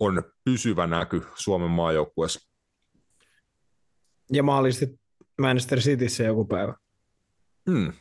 on 0.01 0.23
pysyvä 0.45 0.87
näky 0.87 1.23
Suomen 1.35 1.71
maajoukkueessa. 1.71 2.51
Ja 4.33 4.43
mahdollisesti 4.43 5.01
Manchester 5.39 5.79
Cityssä 5.79 6.25
joku 6.25 6.45
päivä. 6.45 6.75
Hmm. 7.71 7.93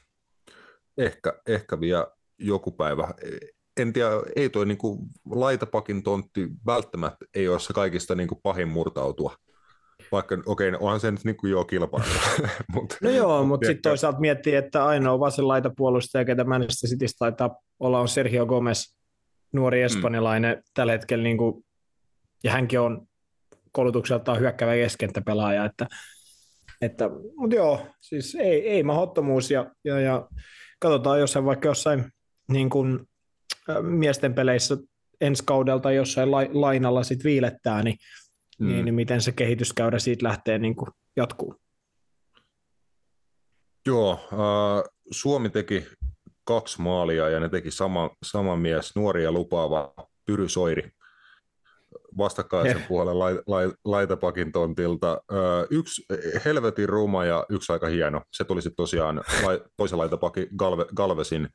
Ehkä, 0.98 1.42
ehkä 1.48 1.80
vielä 1.80 2.08
joku 2.38 2.72
päivä. 2.72 3.14
En 3.78 3.94
tiedä, 3.94 4.10
ei 4.36 4.50
tuo 4.50 4.66
niin 4.66 4.78
laitapakin 5.26 6.04
tontti 6.04 6.50
välttämättä 6.66 7.26
ei 7.36 7.48
ole 7.48 7.60
se 7.60 7.74
kaikista 7.74 8.16
niin 8.16 8.28
kuin 8.28 8.40
pahin 8.44 8.68
murtautua 8.68 9.36
vaikka 10.14 10.38
okei, 10.46 10.70
okay, 10.70 10.80
onhan 10.82 11.00
se 11.00 11.12
nyt 11.12 11.24
niin 11.24 11.38
kuin 11.38 11.52
joo 11.52 11.66
kilpailu. 11.66 12.06
Mut, 12.74 12.98
no 13.02 13.10
joo, 13.10 13.46
mutta 13.46 13.68
sitten 13.68 13.82
toisaalta 13.82 14.20
miettii, 14.20 14.56
että 14.56 14.86
ainoa 14.86 15.20
vasen 15.20 15.48
laitapuolustaja, 15.48 16.26
ketä 16.26 16.44
Manchester 16.44 16.90
Citystä 16.90 17.20
taitaa 17.20 17.56
olla, 17.80 18.00
on 18.00 18.08
Sergio 18.08 18.46
Gomez, 18.46 18.96
nuori 19.54 19.80
mm. 19.80 19.86
espanjalainen 19.86 20.56
mm. 20.56 20.62
tällä 20.74 20.92
hetkellä, 20.92 21.24
niin 21.24 21.38
kuin, 21.38 21.66
ja 22.44 22.52
hänkin 22.52 22.80
on 22.80 23.08
koulutukseltaan 23.72 24.40
hyökkävä 24.40 24.74
keskentäpelaaja, 24.74 25.66
että, 25.66 25.88
että 26.82 27.10
mutta 27.36 27.56
joo, 27.56 27.88
siis 28.02 28.36
ei, 28.36 28.70
ei 28.70 28.84
mahdottomuus, 28.84 29.52
ja, 29.52 29.72
ja, 29.84 30.00
ja 30.00 30.28
katsotaan 30.80 31.20
jossain 31.20 31.46
vaikka 31.46 31.68
jossain 31.68 32.06
niin 32.50 32.70
kuin, 32.70 33.00
miesten 33.82 34.34
peleissä 34.34 34.78
ensi 35.22 35.44
kaudelta 35.46 35.92
jossain 35.92 36.32
la, 36.32 36.40
lainalla 36.54 37.04
sit 37.04 37.24
viilettää, 37.24 37.84
niin 37.84 37.98
mm. 38.60 38.68
niin, 38.68 38.86
niin 38.86 38.96
miten 38.96 39.22
se 39.22 39.32
kehityskäyrä 39.32 40.00
siitä 40.00 40.28
lähtee 40.28 40.58
niin 40.58 40.76
kuin 40.76 40.90
jatkuu. 41.16 41.56
Joo, 43.86 44.12
äh, 44.34 44.92
Suomi 45.12 45.50
teki 45.50 45.88
kaksi 46.44 46.82
maalia 46.82 47.30
ja 47.30 47.40
ne 47.40 47.50
teki 47.50 47.72
sama, 47.72 48.10
sama 48.24 48.56
mies, 48.56 48.96
nuori 48.96 49.24
ja 49.24 49.32
lupaava 49.32 49.94
Pyry 50.26 50.50
Soiri 50.50 50.92
vastakkaisen 52.18 52.76
yeah. 52.76 52.88
puolen 52.88 53.20
lai, 53.20 53.40
lai, 53.48 53.72
laitapakin 53.86 54.52
tontilta. 54.52 55.12
Äh, 55.12 55.68
yksi 55.70 56.06
helvetin 56.46 56.90
ruma 56.90 57.26
ja 57.26 57.46
yksi 57.50 57.74
aika 57.74 57.88
hieno. 57.88 58.22
Se 58.32 58.44
tuli 58.44 58.62
sitten 58.62 58.76
tosiaan 58.76 59.24
lai, 59.44 59.62
toisen 59.78 60.00
laitapakin 60.00 60.48
Galve, 60.58 60.86
Galvesin 60.96 61.50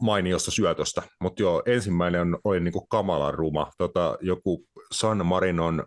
mainiosta 0.00 0.50
syötöstä, 0.50 1.02
mutta 1.20 1.42
joo, 1.42 1.62
ensimmäinen 1.66 2.36
oli 2.44 2.60
niinku 2.60 2.86
kamalan 2.86 3.34
ruma. 3.34 3.70
Tota, 3.78 4.18
joku 4.20 4.66
San 4.92 5.26
Marinon 5.26 5.84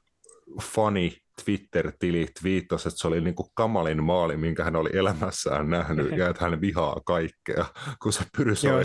fani 0.62 1.18
Twitter-tili 1.46 2.28
twiittasi, 2.42 2.88
että 2.88 3.00
se 3.00 3.08
oli 3.08 3.22
niin 3.22 3.36
kuin 3.36 3.50
kamalin 3.54 4.04
maali, 4.04 4.38
minkä 4.38 4.64
hän 4.64 4.76
oli 4.76 4.90
elämässään 4.94 5.70
nähnyt, 5.70 6.18
ja 6.18 6.30
että 6.30 6.46
hän 6.46 6.62
vihaa 6.62 6.98
kaikkea, 7.06 7.66
kun 8.02 8.14
se 8.14 8.24
pyrysoi 8.38 8.84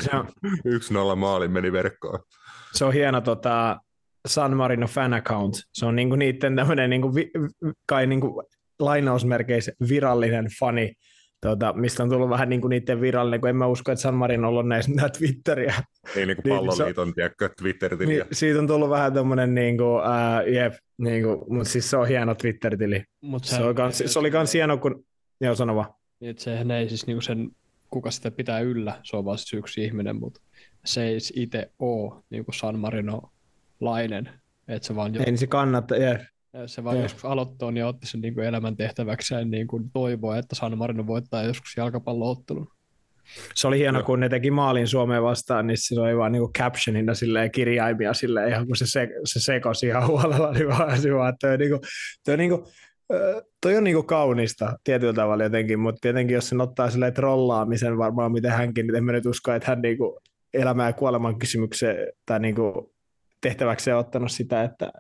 yksi 0.65 0.95
nolla 0.95 1.17
maali 1.17 1.49
meni 1.49 1.73
verkkoon. 1.73 2.19
Se 2.73 2.85
on 2.85 2.93
hieno 2.93 3.21
tota, 3.21 3.81
San 4.29 4.57
Marino 4.57 4.87
fan 4.87 5.15
account. 5.15 5.55
Se 5.73 5.87
on 5.87 5.97
niinku 5.97 6.17
niiden 6.17 6.57
tämmöinen 6.57 6.91
niinku, 6.91 7.15
vi, 7.15 7.31
kai 7.87 8.07
niinku, 8.07 8.43
lainausmerkeissä 8.79 9.73
virallinen 9.89 10.47
fani 10.61 10.93
Tuota, 11.45 11.73
mistä 11.73 12.03
on 12.03 12.09
tullut 12.11 12.31
vähän 12.31 12.49
niin 12.49 12.61
kuin 12.61 12.71
niiden 12.71 13.01
virallinen, 13.01 13.41
kun 13.41 13.51
en 13.51 13.57
mä 13.57 13.67
usko, 13.67 13.93
että 13.93 14.03
San 14.03 14.15
Marino 14.15 14.57
on 14.57 14.69
näissä 14.69 14.93
nää 14.95 15.09
Twitteriä. 15.09 15.75
Ei 16.17 16.27
niin 16.27 16.37
kuin 16.37 16.45
niin, 16.53 16.57
palloliiton, 16.57 17.09
niin, 17.09 17.15
tiedätkö, 17.15 17.51
Twitter-tili. 17.59 18.13
Niin, 18.13 18.25
siitä 18.33 18.59
on 18.59 18.67
tullut 18.67 18.91
vähän 18.91 19.13
tämmöinen, 19.13 19.55
niin 19.55 19.77
kuin, 19.77 19.89
uh, 19.89 20.53
jep, 20.53 20.75
niin 20.99 21.23
kuin, 21.23 21.39
mutta 21.49 21.71
siis 21.71 21.91
se 21.91 21.97
on 21.97 22.09
hieno 22.09 22.35
Twitter-tili. 22.35 23.05
Mut 23.21 23.45
se, 23.45 23.65
oli 23.65 23.75
kans, 23.75 24.03
se 24.07 24.19
oli 24.19 24.31
kans 24.31 24.55
hieno, 24.55 24.79
kun, 24.79 25.05
joo 25.41 25.55
sano 25.55 25.77
vaan. 25.77 25.95
Niin, 26.21 26.39
sehän 26.39 26.71
ei 26.71 26.89
siis 26.89 27.07
niin 27.07 27.17
kuin 27.17 27.23
sen, 27.23 27.51
kuka 27.91 28.11
sitä 28.11 28.31
pitää 28.31 28.61
yllä, 28.61 29.01
se 29.03 29.17
on 29.17 29.25
vaan 29.25 29.39
siis 29.39 29.55
yksi 29.55 29.85
ihminen, 29.85 30.17
mutta 30.17 30.41
se 30.85 31.05
ei 31.05 31.19
itse 31.35 31.71
ole 31.79 32.23
niin 32.31 32.45
kuin 32.45 32.55
San 32.55 32.79
Marino-lainen. 32.79 34.31
Että 34.69 34.87
se 34.87 34.97
vaan 34.97 35.15
jo... 35.15 35.23
Ei 35.27 35.37
se 35.37 35.47
kannata, 35.47 35.97
jep 35.97 36.21
se 36.67 36.85
vaan 36.85 37.03
joskus 37.03 37.25
aloittaa, 37.25 37.71
niin 37.71 37.85
otti 37.85 38.07
sen 38.07 38.21
niin 38.21 38.35
kuin 38.35 38.47
elämäntehtäväkseen 38.47 39.51
niin 39.51 39.67
kuin 39.67 39.91
toivoa, 39.93 40.39
että 40.39 40.55
San 40.55 40.79
Marino 40.79 41.07
voittaa 41.07 41.43
joskus 41.43 41.77
jalkapalloottelun. 41.77 42.69
Se 43.55 43.69
oli 43.69 43.79
hieno, 43.79 44.03
kun 44.03 44.21
ne 44.21 44.29
teki 44.29 44.51
maalin 44.51 44.89
Suomeen 44.89 45.23
vastaan, 45.23 45.67
niin 45.67 45.77
se 45.81 46.01
oli 46.01 46.17
vaan 46.17 46.33
niin 46.33 46.53
captionina 46.59 47.15
silleen, 47.15 47.51
kirjaimia 47.51 48.15
silleen, 48.15 48.49
ihan 48.49 48.67
kun 48.67 48.77
se, 48.77 48.87
se, 48.87 49.09
se 49.25 49.41
sekosi 49.41 49.87
ihan 49.87 50.07
huolella, 50.07 50.53
niin 50.53 50.69
vaan 50.69 51.01
se 51.01 51.15
vaan, 51.15 51.35
toi, 51.41 51.59
niin 51.59 51.71
kuin, 51.71 51.81
toi, 52.25 52.37
niin 52.37 52.51
kuin, 52.51 52.65
toi 53.61 53.77
on 53.77 53.85
niin 53.85 53.95
kuin 53.95 54.07
kaunista 54.07 54.79
tietyllä 54.85 55.13
tavalla 55.13 55.45
jotenkin, 55.45 55.79
mutta 55.79 56.01
tietenkin 56.01 56.35
jos 56.35 56.49
sen 56.49 56.61
ottaa 56.61 56.91
silleen 56.91 57.15
trollaamisen 57.15 57.99
varmaan 57.99 58.33
miten 58.33 58.51
hänkin, 58.51 58.87
niin 58.87 58.97
en 58.97 59.05
mä 59.05 59.13
nyt 59.13 59.27
usko, 59.27 59.53
että 59.53 59.69
hän 59.71 59.83
niin 59.83 59.99
kuin 59.99 60.17
elämä- 60.55 60.87
ja 60.87 60.93
kuoleman 60.93 61.39
kysymykseen 61.39 62.13
tai 62.27 62.41
niin 62.41 62.55
kuin 62.55 62.75
tehtäväkseen 63.41 63.97
ottanut 63.97 64.33
sitä, 64.33 64.63
että, 64.63 64.93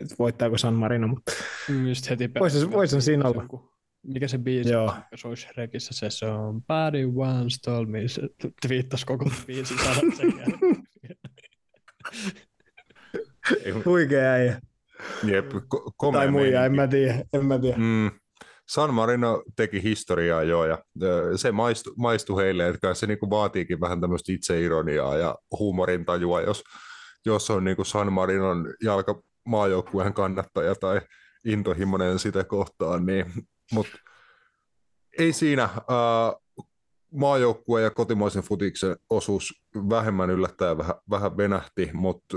että 0.00 0.14
voittaako 0.18 0.58
San 0.58 0.74
Marino, 0.74 1.08
mutta 1.08 1.32
mm, 1.68 1.88
Just 1.88 2.10
heti 2.10 2.30
voisi, 2.40 2.70
voisi 2.70 3.00
siinä 3.00 3.28
olla. 3.28 3.44
mikä 4.06 4.28
se 4.28 4.38
biisi, 4.38 4.70
Joo. 4.72 4.94
se 5.14 5.28
olisi 5.28 5.42
Shrekissä, 5.46 5.94
se 5.94 6.10
Somebody 6.10 7.04
once 7.16 7.58
told 7.64 7.86
me, 7.86 8.08
se 8.08 8.22
twiittasi 8.66 9.06
koko 9.06 9.30
biisin 9.46 9.78
sanat 9.78 10.16
sen 10.16 10.32
jälkeen. 10.38 10.82
Huikea 13.84 14.32
äijä. 14.32 14.60
Jep, 15.24 15.52
ko- 15.52 16.12
Tai 16.12 16.30
muija, 16.30 16.64
en 16.64 16.74
mä 16.74 16.88
tiedä. 16.88 17.24
En 17.32 17.46
mä 17.46 17.58
tiedä. 17.58 17.76
Mm. 17.76 18.10
San 18.68 18.94
Marino 18.94 19.42
teki 19.56 19.82
historiaa 19.82 20.42
jo 20.42 20.64
ja 20.64 20.78
se 21.36 21.52
maistui, 21.52 21.92
maistui 21.96 22.42
heille, 22.42 22.68
että 22.68 22.94
se 22.94 23.06
niinku 23.06 23.30
vaatiikin 23.30 23.80
vähän 23.80 24.00
tämmöistä 24.00 24.32
itseironiaa 24.32 25.16
ja 25.16 25.34
huumorintajua, 25.58 26.40
jos, 26.40 26.62
jos 27.26 27.50
on 27.50 27.64
niinku 27.64 27.84
San 27.84 28.12
Marinon 28.12 28.66
jalkamaajoukkueen 29.46 30.14
kannattaja 30.14 30.74
tai 30.74 31.00
intohimoinen 31.44 32.18
sitä 32.18 32.44
kohtaan, 32.44 33.06
niin, 33.06 33.26
mutta 33.72 33.98
ei 35.18 35.32
siinä. 35.32 35.62
Ää, 35.62 36.32
maajoukkue 37.12 37.82
ja 37.82 37.90
kotimaisen 37.90 38.42
futiksen 38.42 38.96
osuus 39.10 39.62
vähemmän 39.74 40.30
yllättäen 40.30 40.78
vähän, 40.78 40.94
vähän 41.10 41.36
venähti, 41.36 41.90
mutta 41.92 42.36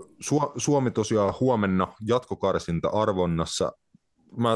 Su- 0.00 0.52
Suomi 0.56 0.90
tosiaan 0.90 1.34
huomenna 1.40 1.92
jatkokarsinta 2.06 2.88
arvonnassa. 2.88 3.72
Mä 4.36 4.50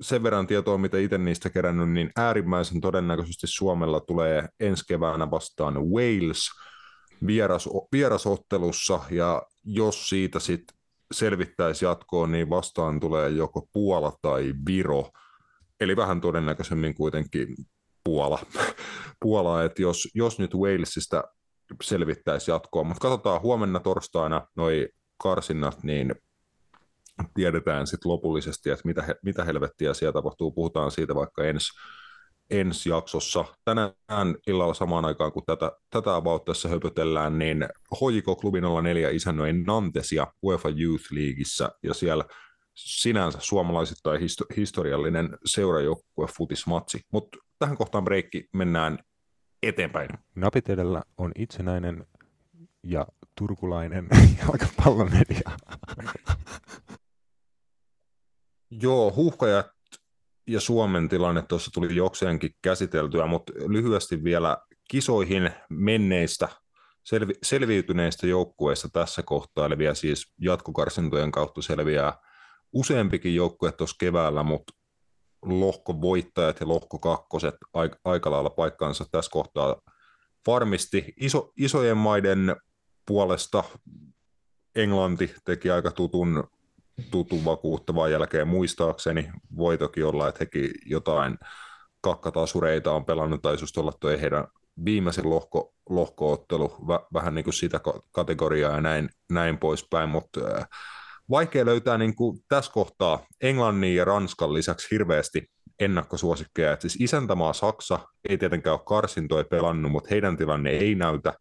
sen 0.00 0.22
verran 0.22 0.46
tietoa, 0.46 0.78
mitä 0.78 0.98
itse 0.98 1.18
niistä 1.18 1.50
kerännyt, 1.50 1.90
niin 1.90 2.10
äärimmäisen 2.16 2.80
todennäköisesti 2.80 3.46
Suomella 3.46 4.00
tulee 4.00 4.48
ensi 4.60 4.84
keväänä 4.88 5.30
vastaan 5.30 5.74
Wales 5.74 6.50
vieras, 7.26 7.68
vierasottelussa, 7.92 9.00
ja 9.10 9.42
jos 9.64 10.08
siitä 10.08 10.38
sitten 10.38 10.76
selvittäisi 11.14 11.84
jatkoon, 11.84 12.32
niin 12.32 12.50
vastaan 12.50 13.00
tulee 13.00 13.30
joko 13.30 13.68
Puola 13.72 14.12
tai 14.22 14.54
Viro, 14.66 15.10
eli 15.80 15.96
vähän 15.96 16.20
todennäköisemmin 16.20 16.94
kuitenkin 16.94 17.48
Puola, 18.04 18.38
Puola 19.22 19.64
että 19.64 19.82
jos, 19.82 20.08
jos 20.14 20.38
nyt 20.38 20.54
Walesista 20.54 21.24
selvittäisi 21.82 22.50
jatkoa, 22.50 22.84
mutta 22.84 23.00
katsotaan 23.00 23.42
huomenna 23.42 23.80
torstaina 23.80 24.46
noi 24.56 24.88
karsinnat, 25.22 25.82
niin 25.82 26.14
tiedetään 27.34 27.86
sitten 27.86 28.12
lopullisesti, 28.12 28.70
että 28.70 28.82
mitä, 28.84 29.02
he, 29.02 29.16
mitä 29.24 29.44
helvettiä 29.44 29.94
siellä 29.94 30.12
tapahtuu. 30.12 30.52
Puhutaan 30.52 30.90
siitä 30.90 31.14
vaikka 31.14 31.44
ensi, 31.44 31.68
ensi 32.50 32.90
jaksossa. 32.90 33.44
Tänään 33.64 34.34
illalla 34.46 34.74
samaan 34.74 35.04
aikaan, 35.04 35.32
kun 35.32 35.42
tätä, 35.46 35.72
tätä 35.90 36.16
about 36.16 36.44
tässä 36.44 36.68
höpötellään, 36.68 37.38
niin 37.38 37.68
HJK 37.94 38.24
Klubi 38.40 38.60
04 38.82 39.10
isännöi 39.10 39.52
Nantesia 39.52 40.26
UEFA 40.42 40.68
Youth 40.68 41.12
Leagueissä, 41.12 41.68
ja 41.82 41.94
siellä 41.94 42.24
sinänsä 42.74 43.38
suomalaisittain 43.40 44.20
histo- 44.20 44.54
historiallinen 44.56 45.38
seurajoukkue 45.44 46.26
futismatsi. 46.36 47.00
Mutta 47.12 47.38
tähän 47.58 47.76
kohtaan 47.76 48.04
breikki, 48.04 48.48
mennään 48.52 48.98
eteenpäin. 49.62 50.08
Napit 50.34 50.68
edellä 50.68 51.02
on 51.18 51.32
itsenäinen 51.38 52.06
ja 52.82 53.06
turkulainen 53.38 54.08
jalkapallomedia. 54.42 55.50
Joo, 58.70 59.12
huuhkajat 59.16 59.66
ja 60.46 60.60
Suomen 60.60 61.08
tilanne 61.08 61.42
tuossa 61.42 61.70
tuli 61.74 61.96
jokseenkin 61.96 62.50
käsiteltyä, 62.62 63.26
mutta 63.26 63.52
lyhyesti 63.68 64.24
vielä 64.24 64.56
kisoihin 64.90 65.50
menneistä, 65.70 66.48
selvi, 67.04 67.32
selviytyneistä 67.42 68.26
joukkueista 68.26 68.88
tässä 68.88 69.22
kohtaa, 69.22 69.66
eli 69.66 69.78
vielä 69.78 69.94
siis 69.94 70.32
jatkokarsintojen 70.40 71.30
kautta 71.30 71.62
selviää 71.62 72.18
useampikin 72.72 73.34
joukkue 73.34 73.72
tuossa 73.72 73.96
keväällä, 73.98 74.42
mutta 74.42 74.72
lohkovoittajat 75.42 76.60
ja 76.60 76.68
lohkokakkoset 76.68 77.54
aika, 77.74 77.98
aika 78.04 78.30
lailla 78.30 78.50
paikkaansa 78.50 79.04
tässä 79.10 79.30
kohtaa 79.30 79.76
varmisti. 80.46 81.14
Iso, 81.20 81.52
isojen 81.56 81.96
maiden 81.96 82.56
puolesta 83.06 83.64
Englanti 84.74 85.34
teki 85.44 85.70
aika 85.70 85.90
tutun, 85.90 86.44
tutun 87.10 87.44
vakuuttavan 87.44 88.12
jälkeen 88.12 88.48
muistaakseni. 88.48 89.30
Voi 89.56 89.78
toki 89.78 90.02
olla, 90.02 90.28
että 90.28 90.38
hekin 90.40 90.70
jotain 90.86 91.38
kakkatasureita 92.00 92.92
on 92.92 93.04
pelannut, 93.04 93.42
tai 93.42 93.56
just 93.60 93.78
olla 93.78 93.92
tuo 94.00 94.10
heidän 94.10 94.46
viimeisin 94.84 95.30
lohko, 95.30 95.74
lohkoottelu, 95.88 96.76
vä, 96.88 97.00
vähän 97.12 97.34
niin 97.34 97.44
kuin 97.44 97.54
sitä 97.54 97.80
kategoriaa 98.12 98.72
ja 98.72 98.80
näin, 98.80 99.08
näin 99.32 99.58
poispäin, 99.58 100.08
mutta 100.08 100.40
äh, 100.58 100.68
vaikea 101.30 101.64
löytää 101.64 101.98
niin 101.98 102.14
kuin 102.14 102.38
tässä 102.48 102.72
kohtaa 102.72 103.26
Englannin 103.40 103.96
ja 103.96 104.04
Ranskan 104.04 104.54
lisäksi 104.54 104.88
hirveästi 104.90 105.50
ennakkosuosikkeja. 105.80 106.72
Et 106.72 106.80
siis 106.80 106.96
isäntämaa 107.00 107.52
Saksa 107.52 107.98
ei 108.28 108.38
tietenkään 108.38 108.74
ole 108.74 108.84
karsintoja 108.86 109.44
pelannut, 109.44 109.92
mutta 109.92 110.08
heidän 110.10 110.36
tilanne 110.36 110.70
ei 110.70 110.94
näytä 110.94 111.32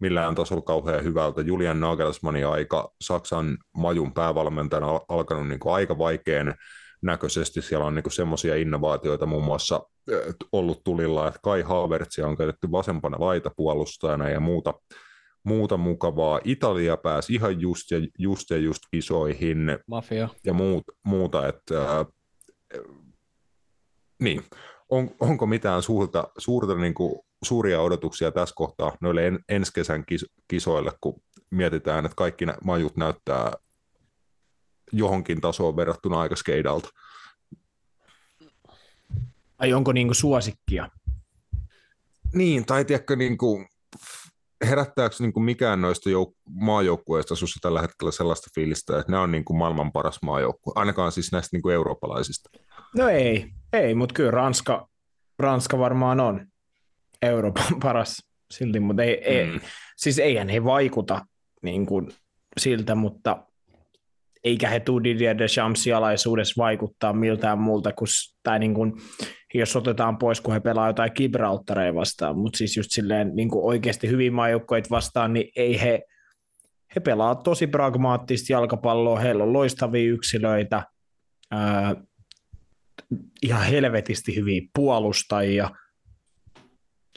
millään 0.00 0.34
tasolla 0.34 0.62
kauhean 0.62 1.04
hyvältä. 1.04 1.40
Julian 1.40 1.80
Nagelsmannin 1.80 2.46
aika 2.46 2.92
Saksan 3.00 3.58
majun 3.76 4.12
päävalmentajana 4.12 4.86
on 4.86 5.00
alkanut 5.08 5.48
niin 5.48 5.60
kuin 5.60 5.74
aika 5.74 5.98
vaikean 5.98 6.54
näköisesti. 7.02 7.62
Siellä 7.62 7.86
on 7.86 7.94
niin 7.94 8.12
semmoisia 8.12 8.56
innovaatioita 8.56 9.26
muun 9.26 9.44
muassa 9.44 9.82
ollut 10.52 10.84
tulilla, 10.84 11.28
että 11.28 11.40
Kai 11.42 11.62
Havertzia 11.62 12.26
on 12.26 12.36
käytetty 12.36 12.70
vasempana 12.72 13.16
laitapuolustajana 13.20 14.28
ja 14.28 14.40
muuta, 14.40 14.74
muuta 15.44 15.76
mukavaa. 15.76 16.40
Italia 16.44 16.96
pääsi 16.96 17.34
ihan 17.34 17.60
just 17.60 17.90
ja 17.90 17.98
just, 18.18 18.50
ja 18.50 18.56
just 18.56 18.82
kisoihin 18.90 19.78
Mafia. 19.86 20.28
ja 20.44 20.52
muut, 20.52 20.84
muuta, 21.04 21.48
että 21.48 21.98
äh, 22.00 22.06
niin, 24.22 24.42
on, 24.88 25.10
onko 25.20 25.46
mitään 25.46 25.82
suurta, 25.82 26.28
suurta 26.38 26.74
niin 26.74 26.94
kuin, 26.94 27.20
suuria 27.44 27.80
odotuksia 27.80 28.32
tässä 28.32 28.54
kohtaa 28.54 28.96
noille 29.00 29.26
en, 29.26 29.38
ensi 29.48 29.72
kesän 29.72 30.04
kis, 30.06 30.26
kisoille, 30.48 30.92
kun 31.00 31.22
mietitään, 31.50 32.04
että 32.04 32.16
kaikki 32.16 32.46
nä, 32.46 32.54
majut 32.64 32.96
näyttää 32.96 33.52
johonkin 34.92 35.40
tasoon 35.40 35.76
verrattuna 35.76 36.20
aika 36.20 36.36
skeidalta. 36.36 36.88
Ai 39.58 39.72
onko 39.72 39.92
niinku 39.92 40.14
suosikkia? 40.14 40.88
Niin, 42.34 42.66
tai 42.66 42.84
tiedätkö, 42.84 43.16
niin 43.16 43.38
kuin, 43.38 43.66
herättääkö 44.64 45.16
niin 45.18 45.32
kuin 45.32 45.44
mikään 45.44 45.80
noista 45.80 46.10
jouk- 46.10 46.36
maajoukkueista 46.50 47.36
sinussa 47.36 47.58
tällä 47.62 47.80
hetkellä 47.80 48.12
sellaista 48.12 48.50
fiilistä, 48.54 48.98
että 48.98 49.12
ne 49.12 49.18
on 49.18 49.30
niin 49.32 49.44
kuin 49.44 49.56
maailman 49.56 49.92
paras 49.92 50.18
maajoukkue, 50.22 50.72
ainakaan 50.76 51.12
siis 51.12 51.32
näistä 51.32 51.56
niin 51.56 51.62
kuin 51.62 51.74
eurooppalaisista? 51.74 52.50
No 52.96 53.08
ei, 53.08 53.50
ei, 53.72 53.94
mutta 53.94 54.12
kyllä 54.12 54.30
Ranska, 54.30 54.88
Ranska 55.38 55.78
varmaan 55.78 56.20
on 56.20 56.46
Euroopan 57.22 57.80
paras 57.82 58.22
silti, 58.50 58.80
mutta 58.80 59.02
ei, 59.02 59.14
ei, 59.24 59.46
Mm. 59.46 59.60
siis 59.96 60.18
eihän 60.18 60.48
he 60.48 60.64
vaikuta 60.64 61.26
niin 61.62 61.86
kuin 61.86 62.08
siltä, 62.60 62.94
mutta 62.94 63.46
eikä 64.44 64.68
he 64.68 64.80
tule 64.80 65.04
Didier 65.04 65.38
Deschamps 65.38 65.86
alaisuudessa 65.96 66.62
vaikuttaa 66.62 67.12
miltään 67.12 67.58
muulta 67.58 67.92
kuin, 67.92 68.08
tai 68.42 68.58
niin 68.58 68.74
kuin, 68.74 68.92
jos 69.54 69.76
otetaan 69.76 70.18
pois, 70.18 70.40
kun 70.40 70.54
he 70.54 70.60
pelaa 70.60 70.86
jotain 70.86 71.10
Gibraltareja 71.16 71.94
vastaan, 71.94 72.38
mutta 72.38 72.56
siis 72.56 72.76
just 72.76 72.90
silleen 72.90 73.30
niin 73.36 73.48
kuin 73.48 73.64
oikeasti 73.64 74.08
hyvin 74.08 74.32
maajoukkoit 74.32 74.90
vastaan, 74.90 75.32
niin 75.32 75.48
ei 75.56 75.80
he, 75.80 76.02
he 76.94 77.00
pelaa 77.00 77.34
tosi 77.34 77.66
pragmaattista 77.66 78.52
jalkapalloa, 78.52 79.18
heillä 79.18 79.44
on 79.44 79.52
loistavia 79.52 80.10
yksilöitä, 80.12 80.82
ää, 81.50 81.96
ihan 83.42 83.66
helvetisti 83.66 84.36
hyviä 84.36 84.62
puolustajia 84.74 85.70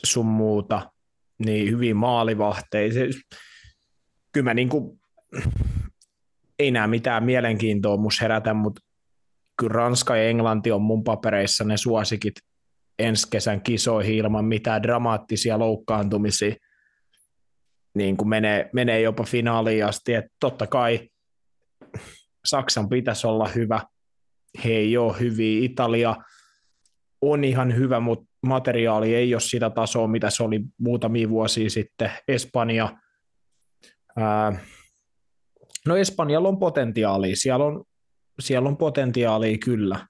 sun 0.05 0.25
muuta, 0.25 0.91
niin 1.45 1.71
hyvin 1.71 1.97
maalivahteja. 1.97 2.93
Se, 2.93 3.09
kyllä 4.31 4.43
mä 4.43 4.53
niin 4.53 4.69
kuin, 4.69 4.99
ei 6.59 6.71
näe 6.71 6.87
mitään 6.87 7.23
mielenkiintoa 7.23 7.97
mus 7.97 8.21
herätä, 8.21 8.53
mutta 8.53 8.81
kyllä 9.57 9.73
Ranska 9.73 10.15
ja 10.15 10.23
Englanti 10.23 10.71
on 10.71 10.81
mun 10.81 11.03
papereissa 11.03 11.63
ne 11.63 11.77
suosikit 11.77 12.33
ensi 12.99 13.27
kesän 13.29 13.61
kisoihin 13.61 14.15
ilman 14.15 14.45
mitään 14.45 14.83
dramaattisia 14.83 15.59
loukkaantumisia. 15.59 16.55
Niin 17.95 18.17
kuin 18.17 18.29
menee, 18.29 18.69
menee 18.73 19.01
jopa 19.01 19.23
finaaliin 19.23 19.85
asti, 19.85 20.13
että 20.13 20.31
totta 20.39 20.67
kai 20.67 21.09
Saksan 22.45 22.89
pitäisi 22.89 23.27
olla 23.27 23.47
hyvä, 23.47 23.81
he 24.63 24.69
ei 24.69 24.97
ole 24.97 25.19
hyviä. 25.19 25.65
Italia 25.65 26.15
on 27.31 27.43
ihan 27.43 27.75
hyvä, 27.75 27.99
mutta 27.99 28.25
materiaali 28.45 29.15
ei 29.15 29.35
ole 29.35 29.41
sitä 29.41 29.69
tasoa, 29.69 30.07
mitä 30.07 30.29
se 30.29 30.43
oli 30.43 30.61
muutamia 30.77 31.29
vuosia 31.29 31.69
sitten. 31.69 32.11
Espanja, 32.27 32.97
ää, 34.17 34.59
no 35.87 35.97
Espanjalla 35.97 36.49
on 36.49 36.59
potentiaalia, 36.59 37.35
siellä 37.35 37.65
on, 37.65 37.83
siellä 38.39 38.69
on 38.69 38.77
potentiaalia 38.77 39.57
kyllä, 39.57 40.07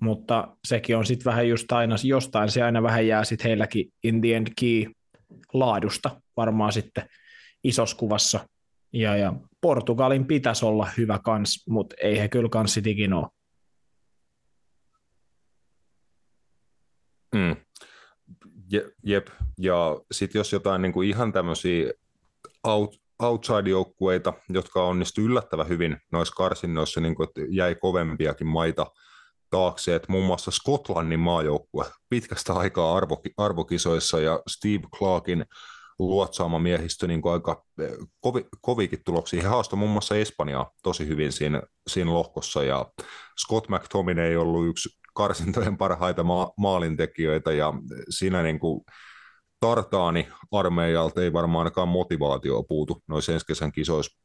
mutta 0.00 0.56
sekin 0.64 0.96
on 0.96 1.06
sitten 1.06 1.24
vähän 1.24 1.48
just 1.48 1.72
aina, 1.72 1.96
jostain 2.04 2.50
se 2.50 2.62
aina 2.62 2.82
vähän 2.82 3.06
jää 3.06 3.24
sitten 3.24 3.48
heilläkin 3.48 3.92
in 4.04 4.20
the 4.20 4.36
end 4.36 4.46
key 4.60 4.92
laadusta 5.52 6.20
varmaan 6.36 6.72
sitten 6.72 7.04
isossa 7.64 7.96
kuvassa. 7.96 8.48
Ja, 8.92 9.16
ja 9.16 9.32
Portugalin 9.60 10.26
pitäisi 10.26 10.64
olla 10.64 10.88
hyvä 10.98 11.18
kans, 11.24 11.64
mutta 11.68 11.96
ei 12.02 12.18
he 12.18 12.28
kyllä 12.28 12.48
kanssitikin 12.48 13.12
ole. 13.12 13.26
Mm. 17.34 17.56
Je, 18.72 18.90
jep, 19.02 19.26
ja 19.58 20.00
sitten 20.12 20.40
jos 20.40 20.52
jotain 20.52 20.82
niin 20.82 20.92
kuin 20.92 21.08
ihan 21.08 21.32
tämmöisiä 21.32 21.92
out, 22.64 22.94
outside-joukkueita, 23.22 24.32
jotka 24.48 24.84
onnistu 24.84 25.20
yllättävän 25.20 25.68
hyvin 25.68 25.96
noissa 26.12 26.34
karsinnoissa, 26.34 27.00
niin 27.00 27.14
kuin, 27.14 27.28
että 27.28 27.40
jäi 27.48 27.74
kovempiakin 27.74 28.46
maita 28.46 28.86
taakse, 29.50 29.94
että 29.94 30.12
muun 30.12 30.26
muassa 30.26 30.50
Skotlannin 30.50 31.20
maajoukkue 31.20 31.84
pitkästä 32.08 32.52
aikaa 32.52 32.96
arvo, 32.96 33.22
arvokisoissa 33.36 34.20
ja 34.20 34.42
Steve 34.48 34.84
Clarkin 34.98 35.44
luotsaama 35.98 36.58
miehistö 36.58 37.06
niin 37.06 37.22
kuin 37.22 37.32
aika 37.32 37.64
eh, 37.80 37.90
kovi, 38.20 38.46
kovikin 38.60 38.98
tuloksia. 39.04 39.42
He 39.42 39.48
haastoivat 39.48 39.78
muun 39.78 39.90
muassa 39.90 40.16
Espanjaa 40.16 40.70
tosi 40.82 41.06
hyvin 41.06 41.32
siinä, 41.32 41.62
siinä 41.86 42.12
lohkossa 42.12 42.64
ja 42.64 42.86
Scott 43.40 43.68
McTominay 43.68 44.26
ei 44.26 44.36
ollut 44.36 44.68
yksi 44.68 44.88
karsintojen 45.12 45.76
parhaita 45.76 46.22
ma- 46.22 46.52
maalintekijöitä 46.56 47.52
ja 47.52 47.72
siinä 48.08 48.42
niin 48.42 48.58
kuin 48.58 48.84
tartaani 49.60 50.28
armeijalta 50.52 51.22
ei 51.22 51.32
varmaan 51.32 51.58
ainakaan 51.58 51.88
motivaatio 51.88 52.62
puutu 52.62 53.02
noissa 53.08 53.32
ensi 53.32 53.46
kesän 53.46 53.72
kisoissa. 53.72 54.18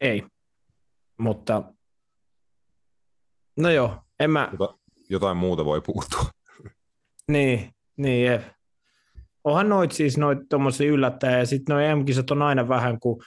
Ei, 0.00 0.24
mutta 1.18 1.62
no 3.56 3.70
joo, 3.70 4.02
en 4.20 4.30
mä... 4.30 4.48
Jota, 4.52 4.78
jotain 5.10 5.36
muuta 5.36 5.64
voi 5.64 5.80
puuttua. 5.80 6.24
Niin, 7.28 7.74
niin 7.96 8.26
jep. 8.26 8.42
Onhan 9.44 9.68
noit 9.68 9.92
siis 9.92 10.18
noit 10.18 10.38
tuommoisia 10.48 10.90
yllättäjä, 10.90 11.38
ja 11.38 11.46
sitten 11.46 11.74
noin 11.74 11.86
EM-kisat 11.86 12.30
on 12.30 12.42
aina 12.42 12.68
vähän, 12.68 13.00
kun 13.00 13.22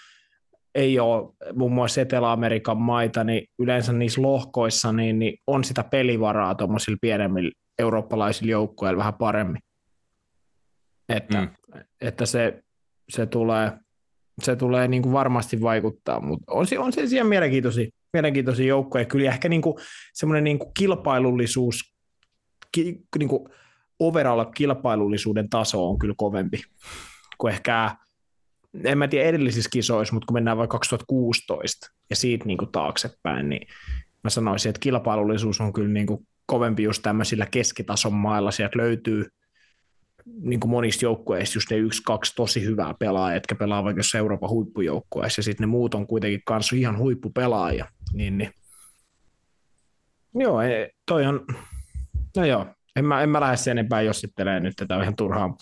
ei 0.76 1.00
ole 1.00 1.34
muun 1.54 1.74
muassa 1.74 2.02
Etelä-Amerikan 2.02 2.78
maita, 2.78 3.24
niin 3.24 3.48
yleensä 3.60 3.94
niissä 3.94 4.22
lohkoissa 4.22 4.92
niin, 4.92 5.20
niin 5.20 5.38
on 5.48 5.64
sitä 5.64 5.84
pelivaraa 5.84 6.56
tuommoisilla 6.56 6.98
pienemmillä 7.02 7.52
eurooppalaisilla 7.80 8.52
joukkueilla 8.52 8.98
vähän 8.98 9.14
paremmin. 9.14 9.62
Että, 11.10 11.42
mm. 11.42 11.82
että 12.02 12.26
se, 12.26 12.64
se 13.10 13.26
tulee, 13.26 13.72
se 14.42 14.56
tulee 14.56 14.88
niin 14.88 15.04
kuin 15.04 15.14
varmasti 15.14 15.62
vaikuttaa, 15.62 16.20
mutta 16.20 16.52
on, 16.52 16.66
on 16.78 16.94
se 16.94 17.08
siellä 17.08 17.30
mielenkiintoisia, 17.30 17.90
mielenkiintoisia 18.14 18.68
joukkoja. 18.68 19.06
Kyllä 19.06 19.32
ehkä 19.32 19.50
niin 19.50 19.62
kuin 19.62 19.76
semmoinen 20.14 20.44
niin 20.44 20.60
kuin 20.60 20.72
kilpailullisuus, 20.80 21.96
ki, 22.72 23.02
niin 23.20 23.30
kuin 23.30 23.50
overall 24.00 24.46
kilpailullisuuden 24.56 25.50
taso 25.50 25.90
on 25.90 26.00
kyllä 26.00 26.14
kovempi 26.18 26.62
kuin 27.38 27.54
ehkä, 27.54 27.96
en 28.84 28.98
mä 28.98 29.08
tiedä 29.08 29.30
edellisissä 29.30 29.70
kisoissa, 29.74 30.14
mutta 30.14 30.26
kun 30.26 30.34
mennään 30.34 30.58
vaikka 30.58 30.78
2016 30.78 31.88
ja 32.10 32.16
siitä 32.16 32.46
niin 32.46 32.58
kuin 32.58 32.72
taaksepäin, 32.72 33.50
niin 33.50 33.68
mä 34.24 34.30
sanoisin, 34.30 34.70
että 34.70 34.80
kilpailullisuus 34.80 35.62
on 35.62 35.74
kyllä 35.74 35.90
niin 35.90 36.08
kuin 36.08 36.28
kovempi 36.46 36.84
just 36.84 37.02
tämmöisillä 37.02 37.46
keskitason 37.46 38.14
mailla. 38.14 38.52
Sieltä 38.52 38.78
löytyy 38.78 39.26
niin 40.26 40.60
kuin 40.60 40.72
monista 40.72 41.06
joukkueista 41.06 41.58
just 41.58 41.72
ne 41.72 41.78
yksi, 41.78 42.04
kaksi 42.04 42.36
tosi 42.36 42.66
hyvää 42.66 42.94
pelaajaa, 43.00 43.36
jotka 43.36 43.56
pelaa 43.56 43.84
vaikka 43.84 44.00
jossain 44.00 44.20
Euroopan 44.20 44.50
huippujoukkueessa, 44.50 45.40
ja 45.40 45.44
sitten 45.44 45.64
ne 45.64 45.72
muut 45.72 45.94
on 45.94 46.08
kuitenkin 46.08 46.42
kanssa 46.46 46.76
ihan 46.76 46.98
huippupelaajia. 46.98 47.86
Niin, 48.14 48.38
niin. 48.38 48.52
Joo, 50.36 50.62
ei, 50.62 50.92
toi 51.06 51.26
on, 51.26 51.46
no 52.38 52.46
joo, 52.46 52.66
en 52.96 53.06
mä, 53.06 53.22
en 53.22 53.30
mä 53.30 53.42
lähde 53.42 53.58
sen 53.58 53.72
enempää 53.72 54.02
jossittelemaan 54.02 54.64
nyt 54.64 54.76
tätä 54.76 55.02
ihan 55.02 55.16
turhaan. 55.16 55.56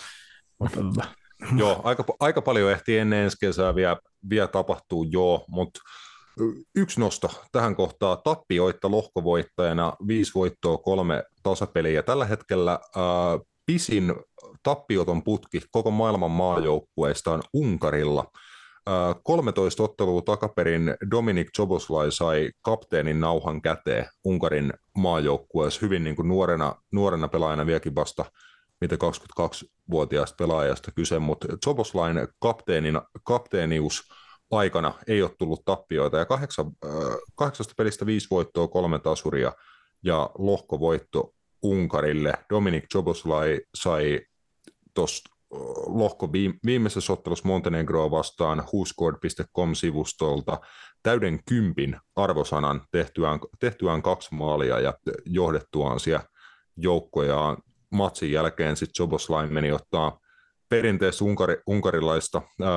Mutta, 0.60 0.80
tota. 0.80 1.23
joo, 1.60 1.82
aika, 1.84 2.04
aika 2.20 2.42
paljon 2.42 2.72
ehtii 2.72 2.98
ennen 2.98 3.20
ensi 3.20 3.38
kesää 3.40 3.76
vielä, 3.76 3.98
vielä 4.30 4.48
tapahtuu, 4.48 5.04
joo, 5.04 5.46
mutta 5.48 5.80
yksi 6.76 7.00
nosto 7.00 7.30
tähän 7.52 7.76
kohtaan. 7.76 8.18
Tappioitta 8.24 8.92
lohkovoittajana, 8.92 9.94
viisi 10.08 10.32
voittoa, 10.36 10.78
kolme 10.78 11.24
tasapeliä. 11.44 12.04
Tällä 12.04 12.26
hetkellä 12.26 12.72
ää, 12.72 13.40
pisin 13.66 14.14
tappioton 14.64 15.24
putki 15.24 15.62
koko 15.72 15.92
maailman 15.92 16.32
maajoukkueista 16.32 17.32
on 17.32 17.42
Unkarilla. 17.54 18.26
13 19.24 19.84
ottelua 19.84 20.22
takaperin 20.22 20.96
Dominik 21.12 21.48
Joboslai 21.58 22.12
sai 22.12 22.52
kapteenin 22.62 23.20
nauhan 23.20 23.62
käteen 23.62 24.06
Unkarin 24.26 24.74
maajoukkueessa 24.98 25.80
hyvin 25.82 26.04
niin 26.04 26.16
kuin 26.16 26.28
nuorena, 26.28 26.76
nuorena 26.92 27.28
pelaajana 27.28 27.66
vieläkin 27.66 27.96
vasta 27.96 28.26
mitä 28.84 28.96
22-vuotiaasta 28.96 30.36
pelaajasta 30.38 30.92
kyse, 30.92 31.20
mutta 31.20 31.48
Joboslain 31.66 32.28
kapteenin, 32.40 33.02
kapteenius 33.24 34.04
aikana 34.52 34.94
ei 35.08 35.22
ole 35.22 35.32
tullut 35.38 35.66
tappioita 35.66 36.18
ja 36.18 36.26
kahdeksan, 36.26 36.72
kahdeksasta 37.36 37.74
pelistä 37.78 38.06
viisi 38.06 38.28
voittoa, 38.32 38.68
kolme 38.68 39.00
tasuria 39.00 39.52
ja 40.04 40.30
lohkovoitto 40.38 41.34
Unkarille. 41.64 42.34
Dominik 42.50 42.86
Joboslai 42.94 43.62
sai 43.76 44.20
tuosta 44.94 45.30
lohko 45.88 46.32
viimeisessä 46.66 47.14
ottelussa 47.14 47.48
Montenegroa 47.48 48.12
vastaan 48.12 48.64
whoscored.com-sivustolta 48.74 50.60
täyden 51.04 51.40
kympin 51.50 51.98
arvosanan 52.16 52.82
tehtyään, 52.92 53.40
tehtyään 53.60 54.02
kaksi 54.02 54.36
maalia 54.36 54.80
ja 54.80 54.94
johdettuaan 55.26 56.00
siellä 56.00 56.24
joukkojaan. 56.78 57.58
Matsin 57.94 58.32
jälkeen 58.32 58.76
sitten 58.78 59.04
Joboslain 59.04 59.54
meni 59.54 59.72
ottaa 59.72 60.20
perinteistä 60.70 61.26
unkari, 61.26 61.58
unkarilaista 61.68 62.42
ää, 62.62 62.70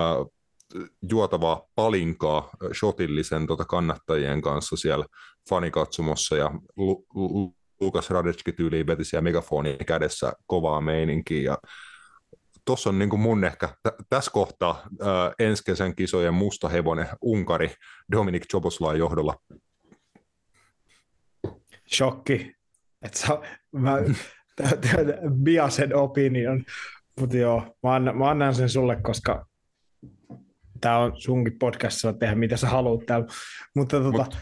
juotavaa 1.10 1.62
palinkaa 1.74 2.50
shotillisen 2.78 3.46
tota 3.46 3.64
kannattajien 3.64 4.42
kanssa 4.42 4.76
siellä 4.76 5.06
fanikatsomossa 5.48 6.36
ja 6.36 6.50
Lu, 6.76 7.06
Lu, 7.14 7.54
Lukas 7.80 8.10
Radetski 8.10 8.52
tyyliin 8.52 8.86
veti 8.86 9.04
siellä 9.04 9.22
megafoni 9.22 9.76
kädessä 9.86 10.32
kovaa 10.46 10.80
meininkiä 10.80 11.42
ja 11.42 11.58
tuossa 12.64 12.90
on 12.90 12.98
niin 12.98 13.20
mun 13.20 13.44
ehkä 13.44 13.68
t- 13.68 14.08
tässä 14.08 14.30
kohtaa 14.30 14.82
ensi 15.38 15.64
kesän 15.64 15.94
kisojen 15.94 16.34
musta 16.34 16.68
hevonen 16.68 17.08
Unkari 17.22 17.74
Dominik 18.12 18.44
Joboslai 18.52 18.98
johdolla. 18.98 19.34
Shokki. 21.94 22.52
että 23.02 23.18
saa, 23.18 23.42
mä, 23.72 23.98
biasen 25.44 25.96
opinion, 25.96 26.64
mutta 27.20 27.36
joo, 27.36 27.76
mä 27.82 27.94
annan, 27.94 28.16
mä 28.16 28.30
annan 28.30 28.54
sen 28.54 28.68
sulle, 28.68 28.96
koska 29.02 29.46
tämä 30.80 30.98
on 30.98 31.12
sunkin 31.20 31.58
podcast, 31.58 32.00
saa 32.00 32.12
tehdä 32.12 32.34
mitä 32.34 32.56
sä 32.56 32.66
haluat 32.66 33.06
täällä. 33.06 33.26
Mutta 33.76 34.00
tota, 34.00 34.18
Mut 34.18 34.34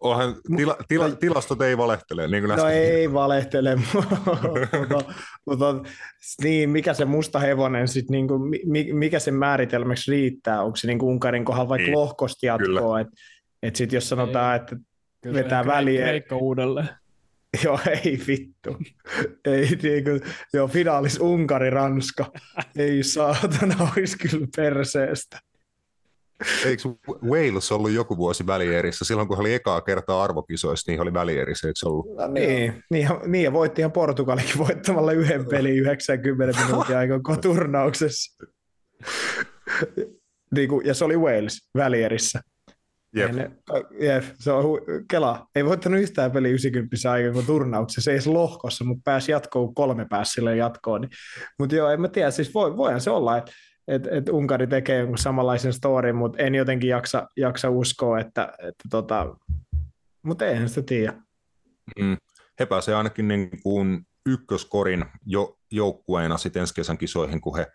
onhan, 0.00 0.34
tila, 0.56 0.76
tila, 0.88 1.10
tilastot 1.10 1.62
ei 1.62 1.78
valehtele, 1.78 2.28
niin 2.28 2.44
kuin 2.44 2.56
No 2.56 2.66
ei 2.66 3.12
valehtele, 3.12 3.76
mutta, 3.94 5.12
mutta 5.46 5.74
niin, 6.42 6.70
mikä 6.70 6.94
se 6.94 7.04
musta 7.04 7.38
hevonen 7.38 7.88
sitten, 7.88 8.12
niin 8.12 8.28
kuin, 8.28 8.42
mikä 8.92 9.18
sen 9.18 9.34
määritelmäksi 9.34 10.10
riittää, 10.10 10.62
onko 10.62 10.76
se 10.76 10.86
niin 10.86 10.98
kuin 10.98 11.10
Unkarin 11.10 11.44
kohdalla 11.44 11.68
vaikka 11.68 11.86
niin, 11.86 11.98
lohkosti 11.98 12.46
jatkoa, 12.46 13.00
että 13.00 13.12
et 13.62 13.76
sitten 13.76 13.96
jos 13.96 14.08
sanotaan, 14.08 14.52
ei. 14.52 14.60
että 14.60 14.76
Kyllä 15.22 15.34
vetää 15.34 15.66
väliä. 15.66 16.06
Kreikka 16.06 16.36
uudelleen. 16.36 16.88
Joo, 17.64 17.78
ei 18.04 18.18
vittu. 18.26 18.76
ei 19.44 19.68
niin 19.82 20.04
kuin, 20.04 20.20
joo, 20.52 20.68
finaalis 20.68 21.20
Unkari-Ranska. 21.20 22.32
ei 22.76 23.02
saatana, 23.02 23.88
olisi 23.96 24.18
kyllä 24.18 24.46
perseestä. 24.56 25.38
Eikö 26.66 26.88
Wales 27.24 27.72
ollut 27.72 27.90
joku 27.90 28.16
vuosi 28.16 28.46
välierissä? 28.46 29.04
Silloin 29.04 29.28
kun 29.28 29.38
oli 29.38 29.54
ekaa 29.54 29.80
kertaa 29.80 30.22
arvokisoissa, 30.22 30.90
niin 30.92 31.00
oli 31.00 31.12
välierissä, 31.12 31.68
eikö 31.68 31.78
ollut? 31.84 32.06
No, 32.16 32.26
niin, 32.28 32.82
niin, 32.90 33.08
niin, 33.26 33.44
ja 33.44 33.52
voitti 33.52 33.80
ihan 33.80 33.92
Portugalikin 33.92 34.58
voittamalla 34.58 35.12
yhden 35.12 35.46
pelin 35.46 35.74
90 35.74 36.64
minuutin 36.64 36.96
aikaa 36.96 37.36
turnauksessa. 37.42 38.44
niin 40.54 40.68
kuin, 40.68 40.86
ja 40.86 40.94
se 40.94 41.04
oli 41.04 41.16
Wales 41.16 41.68
välierissä. 41.76 42.40
Jep. 43.16 43.32
Ne, 43.32 43.50
jep, 44.00 44.24
se 44.38 44.52
on 44.52 44.64
hu- 44.64 45.04
Kela. 45.10 45.46
Ei 45.54 45.64
voittanut 45.64 46.00
yhtään 46.00 46.32
peli 46.32 46.48
90 46.48 47.10
aikaa 47.10 47.32
kuin 47.32 47.46
turnauksessa, 47.46 48.10
ei 48.10 48.14
edes 48.14 48.26
lohkossa, 48.26 48.84
mutta 48.84 49.02
pääsi 49.04 49.32
jatkoon, 49.32 49.74
kolme 49.74 50.06
pääsi 50.10 50.32
sille 50.32 50.56
jatkoon. 50.56 51.00
Niin. 51.00 51.10
Mutta 51.58 51.74
joo, 51.74 51.90
en 51.90 52.00
mä 52.00 52.08
tiedä, 52.08 52.30
siis 52.30 52.54
voi, 52.54 52.76
voihan 52.76 53.00
se 53.00 53.10
olla, 53.10 53.36
että 53.36 53.52
että 53.88 54.10
et 54.12 54.28
Unkari 54.28 54.66
tekee 54.66 54.98
jonkun 54.98 55.18
samanlaisen 55.18 55.72
storin, 55.72 56.16
mutta 56.16 56.42
en 56.42 56.54
jotenkin 56.54 56.90
jaksa, 56.90 57.28
jaksa 57.36 57.70
uskoa, 57.70 58.20
että, 58.20 58.52
että 58.58 58.84
tota, 58.90 59.36
mutta 60.22 60.46
eihän 60.46 60.68
sitä 60.68 60.82
tiedä. 60.82 61.12
Mm. 61.98 62.16
He 62.60 62.66
pääsevät 62.66 62.98
ainakin 62.98 63.28
niin 63.28 63.50
kuin 63.62 64.06
ykköskorin 64.26 65.04
jo, 65.26 65.58
joukkueena 65.70 66.38
sitten 66.38 66.60
ensi 66.60 66.74
kesän 66.74 66.98
kisoihin, 66.98 67.40
kun 67.40 67.56
he 67.56 67.66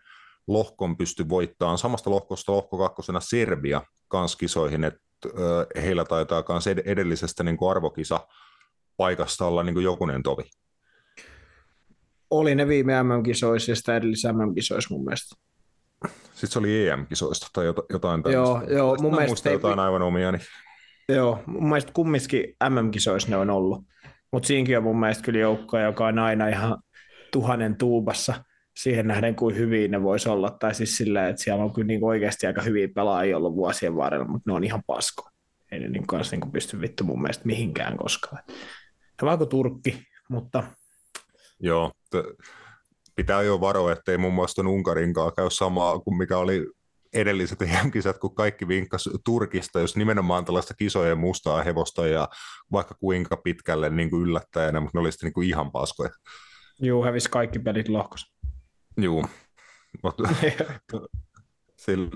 lohkon 0.46 0.96
pysty 0.96 1.28
voittamaan. 1.28 1.78
Samasta 1.78 2.10
lohkosta 2.10 2.52
lohko 2.52 2.78
kakkosena 2.78 3.20
Serbia 3.20 3.82
kans 4.08 4.36
kisoihin, 4.36 4.84
että 4.84 5.00
äh, 5.00 5.07
heillä 5.82 6.04
taitaa 6.04 6.44
myös 6.48 6.66
edellisestä 6.66 7.44
niin 7.44 7.56
kuin 7.56 7.70
arvokisa 7.70 8.26
paikasta 8.96 9.46
olla 9.46 9.62
niin 9.62 9.74
kuin 9.74 9.84
jokunen 9.84 10.22
tovi. 10.22 10.42
Oli 12.30 12.54
ne 12.54 12.68
viime 12.68 13.02
MM-kisoissa 13.02 13.70
ja 13.72 13.76
sitä 13.76 13.96
edellisessä 13.96 14.32
MM-kisoissa 14.32 14.94
mun 14.94 15.04
mielestä. 15.04 15.36
Sitten 16.24 16.50
se 16.50 16.58
oli 16.58 16.88
EM-kisoista 16.88 17.46
tai 17.52 17.66
jotain 17.90 18.22
tällaista. 18.22 18.72
Joo, 18.72 18.78
joo 18.78 18.96
mun 19.00 19.14
mielestä... 19.14 19.50
jotain 19.50 19.78
aivan 19.78 20.02
omia. 20.02 20.32
Niin... 20.32 20.42
Joo, 21.08 21.42
mun 21.46 21.68
mielestä 21.68 21.92
kumminkin 21.92 22.56
MM-kisoissa 22.68 23.28
ne 23.28 23.36
on 23.36 23.50
ollut. 23.50 23.84
Mutta 24.32 24.46
siinäkin 24.46 24.76
on 24.78 24.82
mun 24.82 25.00
mielestä 25.00 25.24
kyllä 25.24 25.38
joukkoja, 25.38 25.84
joka 25.84 26.06
on 26.06 26.18
aina 26.18 26.48
ihan 26.48 26.78
tuhannen 27.32 27.76
tuubassa 27.76 28.44
siihen 28.82 29.06
nähden, 29.06 29.36
kuin 29.36 29.56
hyvin 29.56 29.90
ne 29.90 30.02
voisi 30.02 30.28
olla. 30.28 30.50
Tai 30.50 30.74
siis 30.74 30.96
sillä, 30.96 31.28
että 31.28 31.42
siellä 31.42 31.64
on 31.64 31.72
kyllä 31.72 31.86
niin 31.86 32.04
oikeasti 32.04 32.46
aika 32.46 32.62
hyviä 32.62 32.88
pelaajia 32.94 33.36
ollut 33.36 33.54
vuosien 33.54 33.96
varrella, 33.96 34.26
mutta 34.26 34.50
ne 34.50 34.56
on 34.56 34.64
ihan 34.64 34.82
pasko. 34.86 35.30
Ei 35.72 35.78
ne 35.78 35.88
niin 35.88 36.06
kanssa 36.06 36.36
niin 36.36 36.52
pysty 36.52 36.80
vittu 36.80 37.04
mun 37.04 37.22
mielestä 37.22 37.46
mihinkään 37.46 37.96
koskaan. 37.96 38.42
Ja 39.20 39.26
vaikka 39.26 39.46
Turkki, 39.46 40.02
mutta 40.28 40.62
Joo, 41.60 41.92
t- 42.10 42.44
pitää 43.16 43.42
jo 43.42 43.60
varoa, 43.60 43.92
ettei 43.92 44.18
muun 44.18 44.34
muassa 44.34 44.62
Unkarinkaan 44.62 45.32
käy 45.36 45.50
samaa 45.50 45.98
kuin 45.98 46.16
mikä 46.16 46.38
oli 46.38 46.66
edelliset 47.12 47.62
EM-kisat, 47.62 48.18
kun 48.18 48.34
kaikki 48.34 48.68
vinkkas 48.68 49.08
Turkista, 49.24 49.80
jos 49.80 49.96
nimenomaan 49.96 50.44
tällaista 50.44 50.74
kisojen 50.74 51.18
mustaa 51.18 51.62
hevosta 51.62 52.06
ja 52.06 52.28
vaikka 52.72 52.94
kuinka 52.94 53.36
pitkälle 53.36 53.90
niin 53.90 54.10
kuin 54.10 54.22
yllättäjänä, 54.22 54.80
mutta 54.80 54.98
ne 54.98 55.00
oli 55.00 55.12
sitten 55.12 55.26
niin 55.26 55.34
kuin 55.34 55.48
ihan 55.48 55.72
paskoja. 55.72 56.10
juu, 56.82 57.04
hävisi 57.04 57.30
kaikki 57.30 57.58
pelit 57.58 57.88
lohkossa. 57.88 58.37
Juu, 58.98 59.26
mutta 60.02 60.28
sillä, 61.76 62.10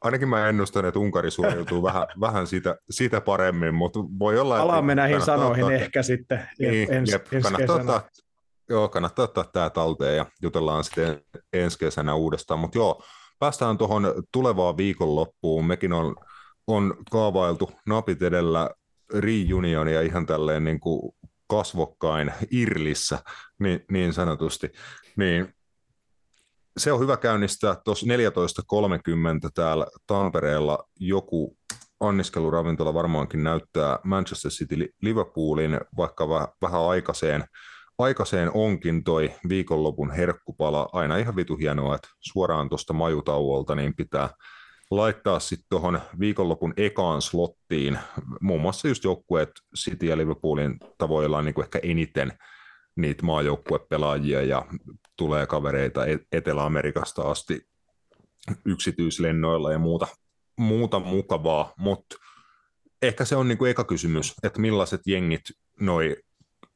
ainakin 0.00 0.28
mä 0.28 0.48
ennustan, 0.48 0.84
että 0.84 1.00
Unkari 1.00 1.30
suoriutuu 1.30 1.82
vähän, 1.88 2.06
vähän 2.20 2.46
siitä, 2.46 2.76
siitä 2.90 3.20
paremmin, 3.20 3.74
mutta 3.74 4.00
voi 4.18 4.38
olla, 4.38 4.56
että 4.56 4.66
Palaamme 4.66 4.94
näihin 4.94 5.20
sanoihin 5.20 5.64
ottaa- 5.64 5.78
ehkä 5.78 6.02
sitten 6.02 6.48
niin, 6.58 6.92
ens, 6.92 7.12
jep, 7.12 7.32
ensi 7.32 7.42
kannattaa, 7.52 7.76
kesänä. 7.78 7.94
ottaa, 7.94 8.10
joo, 8.68 8.88
kannattaa 8.88 9.24
ottaa 9.24 9.44
tämä 9.44 9.70
talteen 9.70 10.16
ja 10.16 10.26
jutellaan 10.42 10.84
sitten 10.84 11.20
ensi 11.52 11.78
kesänä 11.78 12.14
uudestaan. 12.14 12.60
Mutta 12.60 12.78
joo, 12.78 13.02
päästään 13.38 13.78
tuohon 13.78 14.14
tulevaan 14.32 14.76
viikonloppuun. 14.76 15.64
Mekin 15.64 15.92
on, 15.92 16.14
on 16.66 16.94
kaavailtu 17.10 17.70
napit 17.86 18.22
edellä 18.22 18.70
reunionia 19.14 20.00
ihan 20.00 20.26
tälleen 20.26 20.64
niin 20.64 20.80
kuin 20.80 21.12
kasvokkain 21.46 22.32
Irlissä, 22.50 23.18
niin, 23.58 23.84
niin 23.90 24.12
sanotusti. 24.12 24.70
Niin 25.16 25.54
se 26.76 26.92
on 26.92 27.00
hyvä 27.00 27.16
käynnistää 27.16 27.76
tuossa 27.84 28.06
14.30 28.06 29.50
täällä 29.54 29.86
Tampereella 30.06 30.78
joku 31.00 31.56
anniskeluravintola 32.00 32.94
varmaankin 32.94 33.44
näyttää 33.44 33.98
Manchester 34.04 34.50
City 34.50 34.88
Liverpoolin, 35.02 35.80
vaikka 35.96 36.28
väh, 36.28 36.48
vähän 36.62 36.80
aikaiseen, 36.80 37.44
aikaiseen 37.98 38.50
onkin 38.54 39.04
toi 39.04 39.34
viikonlopun 39.48 40.10
herkkupala. 40.10 40.88
Aina 40.92 41.16
ihan 41.16 41.36
vitu 41.36 41.56
hienoa, 41.56 41.94
että 41.94 42.08
suoraan 42.20 42.68
tuosta 42.68 42.92
majutauolta 42.92 43.74
niin 43.74 43.96
pitää 43.96 44.30
laittaa 44.90 45.40
sitten 45.40 45.66
tuohon 45.70 46.00
viikonlopun 46.20 46.74
ekaan 46.76 47.22
slottiin. 47.22 47.98
Muun 48.40 48.60
muassa 48.60 48.88
just 48.88 49.04
joukkueet 49.04 49.50
City 49.76 50.06
ja 50.06 50.16
Liverpoolin 50.16 50.78
tavoillaan 50.98 51.44
niin 51.44 51.54
kuin 51.54 51.64
ehkä 51.64 51.80
eniten 51.82 52.32
niitä 52.96 53.26
maajoukkuepelaajia 53.26 54.42
ja 54.42 54.66
tulee 55.16 55.46
kavereita 55.46 56.06
E- 56.06 56.18
Etelä-Amerikasta 56.32 57.22
asti 57.22 57.60
yksityislennoilla 58.64 59.72
ja 59.72 59.78
muuta, 59.78 60.06
muuta 60.58 61.00
mukavaa, 61.00 61.72
mutta 61.78 62.16
ehkä 63.02 63.24
se 63.24 63.36
on 63.36 63.48
niinku 63.48 63.64
eka 63.64 63.84
kysymys, 63.84 64.34
että 64.42 64.60
millaiset 64.60 65.00
jengit 65.06 65.42
noi 65.80 66.16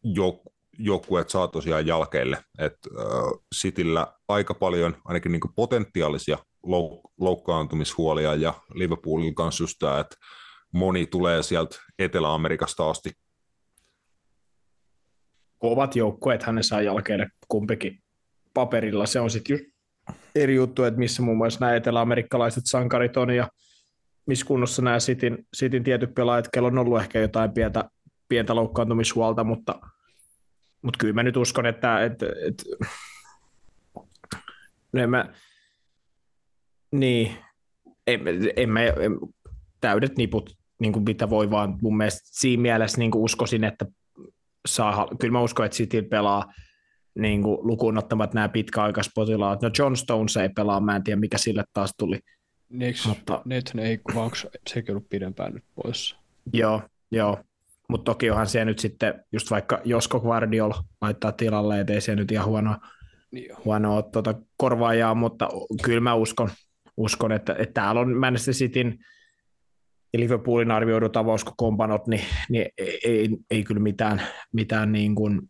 jouk- 0.06 0.52
joukkueet 0.78 1.30
saa 1.30 1.48
tosiaan 1.48 1.86
jälkeelle. 1.86 2.44
että 2.58 2.90
äh, 2.98 3.40
Cityllä 3.54 4.06
aika 4.28 4.54
paljon 4.54 4.96
ainakin 5.04 5.32
niinku 5.32 5.48
potentiaalisia 5.56 6.38
louk- 6.66 7.10
loukkaantumishuolia 7.20 8.34
ja 8.34 8.54
Liverpoolin 8.74 9.34
kanssa 9.34 9.62
just 9.62 9.76
tää, 9.78 10.00
että 10.00 10.16
moni 10.72 11.06
tulee 11.06 11.42
sieltä 11.42 11.76
Etelä-Amerikasta 11.98 12.90
asti. 12.90 13.12
Kovat 15.58 15.96
joukkueet 15.96 16.44
ne 16.52 16.62
saa 16.62 16.82
jälkeen 16.82 17.30
kumpikin 17.48 18.02
paperilla. 18.54 19.06
Se 19.06 19.20
on 19.20 19.30
sitten 19.30 19.60
eri 20.34 20.54
juttu, 20.54 20.84
että 20.84 20.98
missä 20.98 21.22
muun 21.22 21.36
muassa 21.36 21.60
nämä 21.60 21.74
eteläamerikkalaiset 21.74 22.64
sankarit 22.66 23.16
on 23.16 23.30
ja 23.30 23.48
missä 24.26 24.46
kunnossa 24.46 24.82
nämä 24.82 24.98
Cityn, 24.98 25.46
Cityn 25.56 25.84
tietyt 25.84 26.14
pelaajat, 26.14 26.48
kello 26.48 26.68
on 26.68 26.78
ollut 26.78 27.00
ehkä 27.00 27.20
jotain 27.20 27.52
pientä, 27.52 27.84
pientä 28.28 28.54
loukkaantumishuolta, 28.54 29.44
mutta, 29.44 29.80
mutta 30.82 30.98
kyllä 30.98 31.14
mä 31.14 31.22
nyt 31.22 31.36
uskon, 31.36 31.66
että, 31.66 32.04
että, 32.04 32.26
että 32.46 32.64
no 34.92 35.02
en 35.02 35.10
mä, 35.10 35.32
niin, 36.90 37.36
en, 38.06 38.20
en 38.56 38.70
mä, 38.70 38.82
en, 38.82 39.18
täydet 39.80 40.16
niput, 40.16 40.56
niin 40.80 40.92
kuin 40.92 41.04
mitä 41.04 41.30
voi 41.30 41.50
vaan 41.50 41.78
mun 41.82 41.96
mielestä 41.96 42.28
siinä 42.32 42.62
mielessä 42.62 42.98
niin 42.98 43.10
kuin 43.10 43.22
uskoisin, 43.22 43.64
että 43.64 43.86
saa, 44.66 45.08
kyllä 45.20 45.32
mä 45.32 45.40
uskon, 45.40 45.66
että 45.66 45.76
City 45.76 46.02
pelaa 46.02 46.52
niin 47.18 47.42
kuin 47.42 47.58
lukuun 47.62 47.98
ottamat 47.98 48.34
nämä 48.34 48.48
pitkäaikaispotilaat. 48.48 49.62
No 49.62 49.70
John 49.78 49.96
Stones 49.96 50.36
ei 50.36 50.48
pelaa, 50.48 50.80
mä 50.80 50.96
en 50.96 51.04
tiedä 51.04 51.20
mikä 51.20 51.38
sille 51.38 51.64
taas 51.72 51.90
tuli. 51.98 52.18
Eiks, 52.80 53.06
Mutta- 53.06 53.42
Nathan 53.44 53.78
ei, 53.78 54.00
onko 54.14 54.36
sekin 54.68 54.92
ollut 54.92 55.08
pidempään 55.08 55.54
nyt 55.54 55.64
poissa? 55.74 56.16
Joo, 56.52 56.82
joo. 57.10 57.38
Mutta 57.88 58.04
toki 58.04 58.30
onhan 58.30 58.46
se 58.46 58.64
nyt 58.64 58.78
sitten, 58.78 59.24
just 59.32 59.50
vaikka 59.50 59.80
Josko 59.84 60.20
Guardiol 60.20 60.72
laittaa 61.00 61.32
tilalle, 61.32 61.80
et 61.80 61.90
ei 61.90 62.00
se 62.00 62.16
nyt 62.16 62.32
ihan 62.32 62.46
huono, 62.46 62.76
Niin 63.30 63.50
huonoa 63.64 64.02
tuota 64.02 64.34
korvaajaa, 64.56 65.14
mutta 65.14 65.48
kyllä 65.82 66.00
mä 66.00 66.14
uskon, 66.14 66.50
uskon 66.96 67.32
että, 67.32 67.52
että 67.58 67.80
täällä 67.80 68.00
on 68.00 68.16
Manchester 68.16 68.54
Cityn 68.54 68.98
ja 70.12 70.20
Liverpoolin 70.20 70.70
arvioidut 70.70 71.16
avauskokompanot, 71.16 72.06
niin, 72.06 72.24
niin 72.48 72.66
ei, 72.78 73.00
ei, 73.04 73.28
ei, 73.50 73.64
kyllä 73.64 73.80
mitään, 73.80 74.22
mitään 74.52 74.92
niin 74.92 75.14
kuin, 75.14 75.40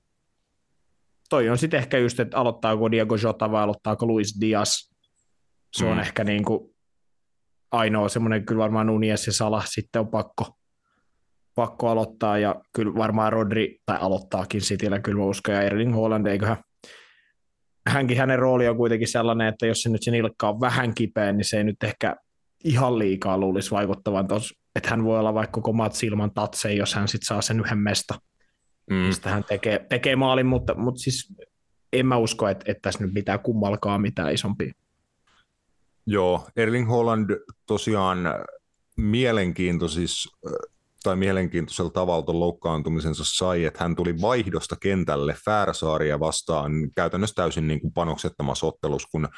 toi 1.28 1.48
on 1.48 1.58
sitten 1.58 1.78
ehkä 1.78 1.98
just, 1.98 2.20
että 2.20 2.36
aloittaako 2.38 2.90
Diego 2.90 3.16
Jota 3.22 3.50
vai 3.50 3.62
aloittaako 3.62 4.06
Luis 4.06 4.40
Diaz. 4.40 4.90
Se 5.76 5.84
on 5.84 5.96
Mm. 5.96 6.00
ehkä 6.00 6.24
niin 6.24 6.44
kuin 6.44 6.74
ainoa 7.72 8.08
semmoinen, 8.08 8.44
kyllä 8.46 8.58
varmaan 8.58 8.86
Nunez 8.86 9.26
ja 9.26 9.32
Salah 9.32 9.64
sitten 9.66 10.00
on 10.00 10.08
pakko, 10.08 10.58
pakko 11.54 11.88
aloittaa 11.88 12.38
ja 12.38 12.54
kyllä 12.74 12.94
varmaan 12.94 13.32
Rodri, 13.32 13.78
tai 13.86 13.98
aloittaakin 14.00 14.60
Cityllä 14.60 15.00
kyllä 15.00 15.24
uskon, 15.24 15.54
ja 15.54 15.62
Erling 15.62 15.94
Haaland, 15.94 16.26
eiköhän 16.26 16.56
hänkin 17.88 18.16
hänen 18.16 18.38
rooli 18.38 18.68
on 18.68 18.76
kuitenkin 18.76 19.08
sellainen, 19.08 19.48
että 19.48 19.66
jos 19.66 19.82
se 19.82 19.88
nyt 19.88 20.02
se 20.02 20.10
nilkka 20.10 20.48
on 20.48 20.60
vähän 20.60 20.94
kipeä, 20.94 21.32
niin 21.32 21.44
se 21.44 21.56
ei 21.56 21.64
nyt 21.64 21.82
ehkä 21.82 22.16
ihan 22.64 22.98
liikaa 22.98 23.38
luulisi 23.38 23.70
vaikuttavan 23.70 24.28
tos, 24.28 24.54
että 24.76 24.90
hän 24.90 25.04
voi 25.04 25.18
olla 25.18 25.34
vaikka 25.34 25.52
koko 25.52 25.72
matsi 25.72 26.06
ilman 26.06 26.30
tatseja, 26.34 26.76
jos 26.76 26.94
hän 26.94 27.08
sitten 27.08 27.26
saa 27.26 27.42
sen 27.42 27.60
yhden 27.60 27.78
mesta, 27.78 28.14
Mm. 28.90 28.96
mistä 28.96 29.30
hän 29.30 29.44
tekee, 29.44 29.86
tekee 29.88 30.16
maalin, 30.16 30.46
mutta, 30.46 30.74
mutta 30.74 31.00
siis 31.00 31.34
en 31.92 32.06
mä 32.06 32.16
usko, 32.16 32.48
että, 32.48 32.64
että 32.68 32.80
tässä 32.82 33.04
nyt 33.04 33.14
pitää 33.14 33.38
kummalkaan 33.38 34.00
mitään 34.00 34.34
isompia. 34.34 34.72
Joo, 36.06 36.48
Erling 36.56 36.88
Holland 36.90 37.30
tosiaan 37.66 38.18
mielenkiintoisis, 38.96 40.28
tai 41.02 41.16
mielenkiintoisella 41.16 41.90
tavalla 41.90 42.38
loukkaantumisensa 42.40 43.24
sai, 43.26 43.64
että 43.64 43.84
hän 43.84 43.96
tuli 43.96 44.20
vaihdosta 44.20 44.76
kentälle 44.76 45.36
Färsaaria 45.44 46.20
vastaan 46.20 46.72
käytännössä 46.96 47.34
täysin 47.34 47.68
niin 47.68 47.80
kuin 47.80 47.92
panoksettomassa 47.92 48.66
ottelussa, 48.66 49.08
kun 49.12 49.28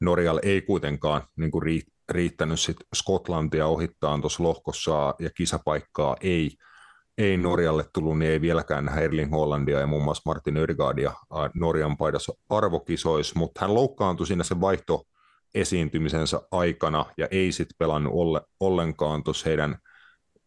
Norjalla 0.00 0.40
ei 0.44 0.62
kuitenkaan 0.62 1.22
niin 1.36 1.50
kuin 1.50 1.62
riittänyt 2.08 2.60
sit 2.60 2.76
Skotlantia 2.94 3.66
ohittaa 3.66 4.18
tuossa 4.18 4.42
lohkossa 4.42 5.14
ja 5.18 5.30
kisapaikkaa 5.30 6.16
ei, 6.20 6.50
ei 7.18 7.36
Norjalle 7.36 7.84
tullut, 7.94 8.18
niin 8.18 8.30
ei 8.30 8.40
vieläkään 8.40 8.84
nähdä 8.84 9.00
Erling 9.00 9.32
Hollandia 9.32 9.80
ja 9.80 9.86
muun 9.86 10.04
muassa 10.04 10.22
Martin 10.26 10.56
Ödegaardia 10.56 11.12
ää, 11.32 11.50
Norjan 11.54 11.96
paidassa 11.96 12.32
arvokisoissa, 12.50 13.38
mutta 13.38 13.60
hän 13.60 13.74
loukkaantui 13.74 14.26
siinä 14.26 14.44
se 14.44 14.60
vaihto 14.60 15.02
esiintymisensä 15.54 16.40
aikana 16.50 17.04
ja 17.18 17.28
ei 17.30 17.52
sitten 17.52 17.76
pelannut 17.78 18.12
olle, 18.16 18.40
ollenkaan 18.60 19.24
tuossa 19.24 19.48
heidän 19.48 19.78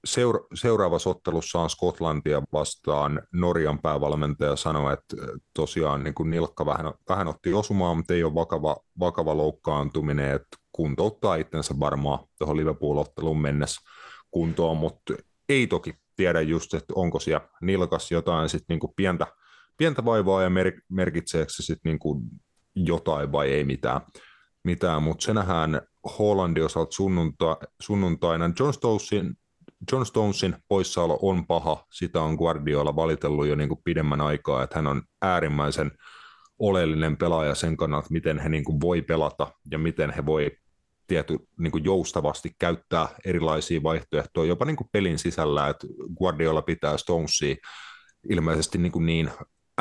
seura- 0.07 0.47
seuraavassa 0.53 1.09
ottelussaan 1.09 1.69
Skotlantia 1.69 2.41
vastaan 2.53 3.21
Norjan 3.33 3.79
päävalmentaja 3.79 4.55
sanoi, 4.55 4.93
että 4.93 5.15
tosiaan 5.55 6.03
niin 6.03 6.13
kuin 6.13 6.29
nilkka 6.29 6.65
vähän, 6.65 6.93
vähän 7.09 7.27
otti 7.27 7.53
osumaan, 7.53 7.97
mutta 7.97 8.13
ei 8.13 8.23
ole 8.23 8.33
vakava, 8.33 8.77
vakava 8.99 9.37
loukkaantuminen, 9.37 10.35
että 10.35 10.57
kuntouttaa 10.71 11.35
itsensä 11.35 11.79
varmaan 11.79 12.19
tuohon 12.37 12.57
Liverpool-otteluun 12.57 13.41
mennessä 13.41 13.81
kuntoon, 14.31 14.77
mutta 14.77 15.13
ei 15.49 15.67
toki 15.67 15.95
tiedä 16.15 16.41
just, 16.41 16.73
että 16.73 16.93
onko 16.95 17.19
siellä 17.19 17.47
nilkas 17.61 18.11
jotain 18.11 18.49
sit 18.49 18.63
niin 18.69 18.79
kuin 18.79 18.93
pientä, 18.95 19.27
pientä 19.77 20.05
vaivaa 20.05 20.43
ja 20.43 20.49
mer- 20.49 20.81
merkitseekö 20.89 21.51
se 21.51 21.63
sitten 21.63 21.89
niin 21.89 21.99
kuin 21.99 22.23
jotain 22.75 23.31
vai 23.31 23.51
ei 23.51 23.63
mitään 23.63 24.01
mitään, 24.63 25.03
mutta 25.03 25.25
se 25.25 25.33
nähdään 25.33 25.81
Hollandin 26.19 26.65
osalta 26.65 26.91
sunnunta, 26.91 27.57
sunnuntaina. 27.81 28.51
John 28.59 28.73
Stonesin, 28.73 29.37
John 29.91 30.05
Stonesin 30.05 30.55
poissaolo 30.67 31.19
on 31.21 31.47
paha, 31.47 31.85
sitä 31.91 32.21
on 32.21 32.35
Guardiola 32.35 32.95
valitellut 32.95 33.47
jo 33.47 33.55
niin 33.55 33.69
kuin 33.69 33.81
pidemmän 33.83 34.21
aikaa, 34.21 34.63
että 34.63 34.75
hän 34.75 34.87
on 34.87 35.01
äärimmäisen 35.21 35.91
oleellinen 36.59 37.17
pelaaja 37.17 37.55
sen 37.55 37.77
kannalta, 37.77 38.07
miten 38.11 38.39
he 38.39 38.49
niin 38.49 38.63
kuin 38.63 38.81
voi 38.81 39.01
pelata 39.01 39.47
ja 39.71 39.77
miten 39.77 40.11
he 40.11 40.25
voi 40.25 40.51
tiety, 41.07 41.37
niin 41.59 41.71
kuin 41.71 41.83
joustavasti 41.83 42.55
käyttää 42.59 43.07
erilaisia 43.25 43.83
vaihtoehtoja 43.83 44.47
jopa 44.47 44.65
niin 44.65 44.75
kuin 44.75 44.89
pelin 44.91 45.19
sisällä, 45.19 45.69
että 45.69 45.87
Guardiola 46.17 46.61
pitää 46.61 46.97
Stonesia 46.97 47.55
ilmeisesti 48.29 48.77
niin, 48.77 48.91
kuin 48.91 49.05
niin 49.05 49.31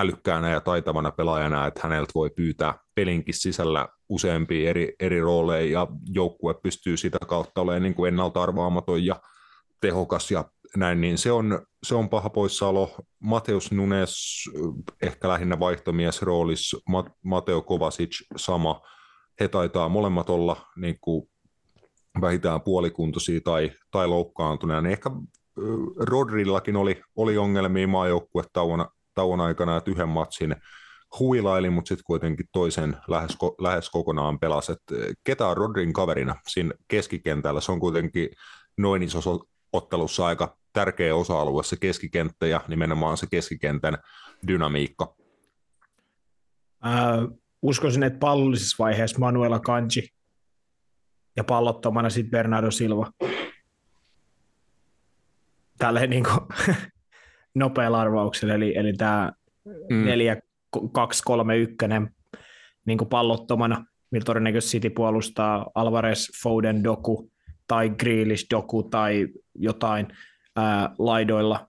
älykkäänä 0.00 0.50
ja 0.50 0.60
taitavana 0.60 1.10
pelaajana, 1.10 1.66
että 1.66 1.80
häneltä 1.82 2.12
voi 2.14 2.30
pyytää 2.30 2.74
pelinkin 2.94 3.34
sisällä 3.34 3.88
useampia 4.08 4.70
eri, 4.70 4.94
eri 5.00 5.20
rooleja 5.20 5.70
ja 5.72 5.86
joukkue 6.04 6.54
pystyy 6.54 6.96
sitä 6.96 7.18
kautta 7.28 7.60
olemaan 7.60 7.82
niin 7.82 7.94
kuin 7.94 8.08
ennalta 8.08 8.42
arvaamaton 8.42 9.04
ja 9.04 9.20
tehokas 9.80 10.30
ja 10.30 10.44
näin, 10.76 11.00
niin 11.00 11.18
se 11.18 11.32
on, 11.32 11.66
se 11.82 11.94
on 11.94 12.08
paha 12.08 12.30
poissaolo. 12.30 12.96
Mateus 13.18 13.72
Nunes 13.72 14.44
ehkä 15.02 15.28
lähinnä 15.28 15.58
vaihtomies 15.58 16.22
roolissa, 16.22 16.76
Mateo 17.24 17.62
Kovacic 17.62 18.26
sama. 18.36 18.80
He 19.40 19.48
taitaa 19.48 19.88
molemmat 19.88 20.30
olla 20.30 20.66
niin 20.76 20.98
kuin 21.00 21.30
vähintään 22.20 22.60
puolikuntoisia 22.60 23.40
tai, 23.40 23.72
tai 23.90 24.08
loukkaantuneena. 24.08 24.80
Niin 24.80 24.92
ehkä 24.92 25.10
Rodrillakin 25.96 26.76
oli, 26.76 27.02
oli 27.16 27.38
ongelmia 27.38 27.88
maajoukkuetauon 27.88 28.86
tauon 29.14 29.40
aikana, 29.40 29.76
että 29.76 29.90
yhden 29.90 30.08
matsin 30.08 30.56
huilaili, 31.18 31.70
mutta 31.70 31.88
sitten 31.88 32.04
kuitenkin 32.04 32.46
toisen 32.52 32.96
lähes, 33.08 33.38
lähes 33.60 33.90
kokonaan 33.90 34.38
pelasi. 34.38 34.72
Et 34.72 34.82
ketä 35.24 35.46
on 35.46 35.56
Rodrin 35.56 35.92
kaverina 35.92 36.36
siinä 36.48 36.74
keskikentällä? 36.88 37.60
Se 37.60 37.72
on 37.72 37.80
kuitenkin 37.80 38.28
noin 38.78 39.02
iso 39.02 39.20
ottelussa 39.72 40.26
aika 40.26 40.56
tärkeä 40.72 41.16
osa-alue 41.16 41.62
se 41.62 41.76
keskikenttä 41.76 42.46
ja 42.46 42.60
nimenomaan 42.68 43.16
se 43.16 43.26
keskikentän 43.30 43.98
dynamiikka. 44.46 45.14
Äh, 46.86 47.38
uskoisin, 47.62 48.02
että 48.02 48.18
pallollisessa 48.18 48.76
vaiheessa 48.78 49.18
Manuela 49.18 49.60
Kanji 49.60 50.08
ja 51.36 51.44
pallottomana 51.44 52.10
sitten 52.10 52.30
Bernardo 52.30 52.70
Silva. 52.70 53.12
Tälleen 55.78 56.10
niin 56.10 56.24
kuin 56.24 56.76
nopealla 57.54 58.00
arvauksella, 58.00 58.54
eli, 58.54 58.76
eli 58.76 58.92
tämä 58.92 59.32
mm. 59.90 60.04
4 60.04 60.36
2 60.92 61.22
3 61.24 61.56
1 61.56 61.76
niin 62.86 62.98
pallottomana, 63.10 63.84
millä 64.10 64.24
todennäköisesti 64.24 64.76
City 64.76 64.90
puolustaa 64.90 65.70
Alvarez, 65.74 66.28
Foden, 66.42 66.84
Doku 66.84 67.30
tai 67.66 67.90
Grealish, 67.90 68.46
Doku 68.50 68.82
tai 68.82 69.28
jotain 69.62 70.08
ää, 70.56 70.94
laidoilla. 70.98 71.68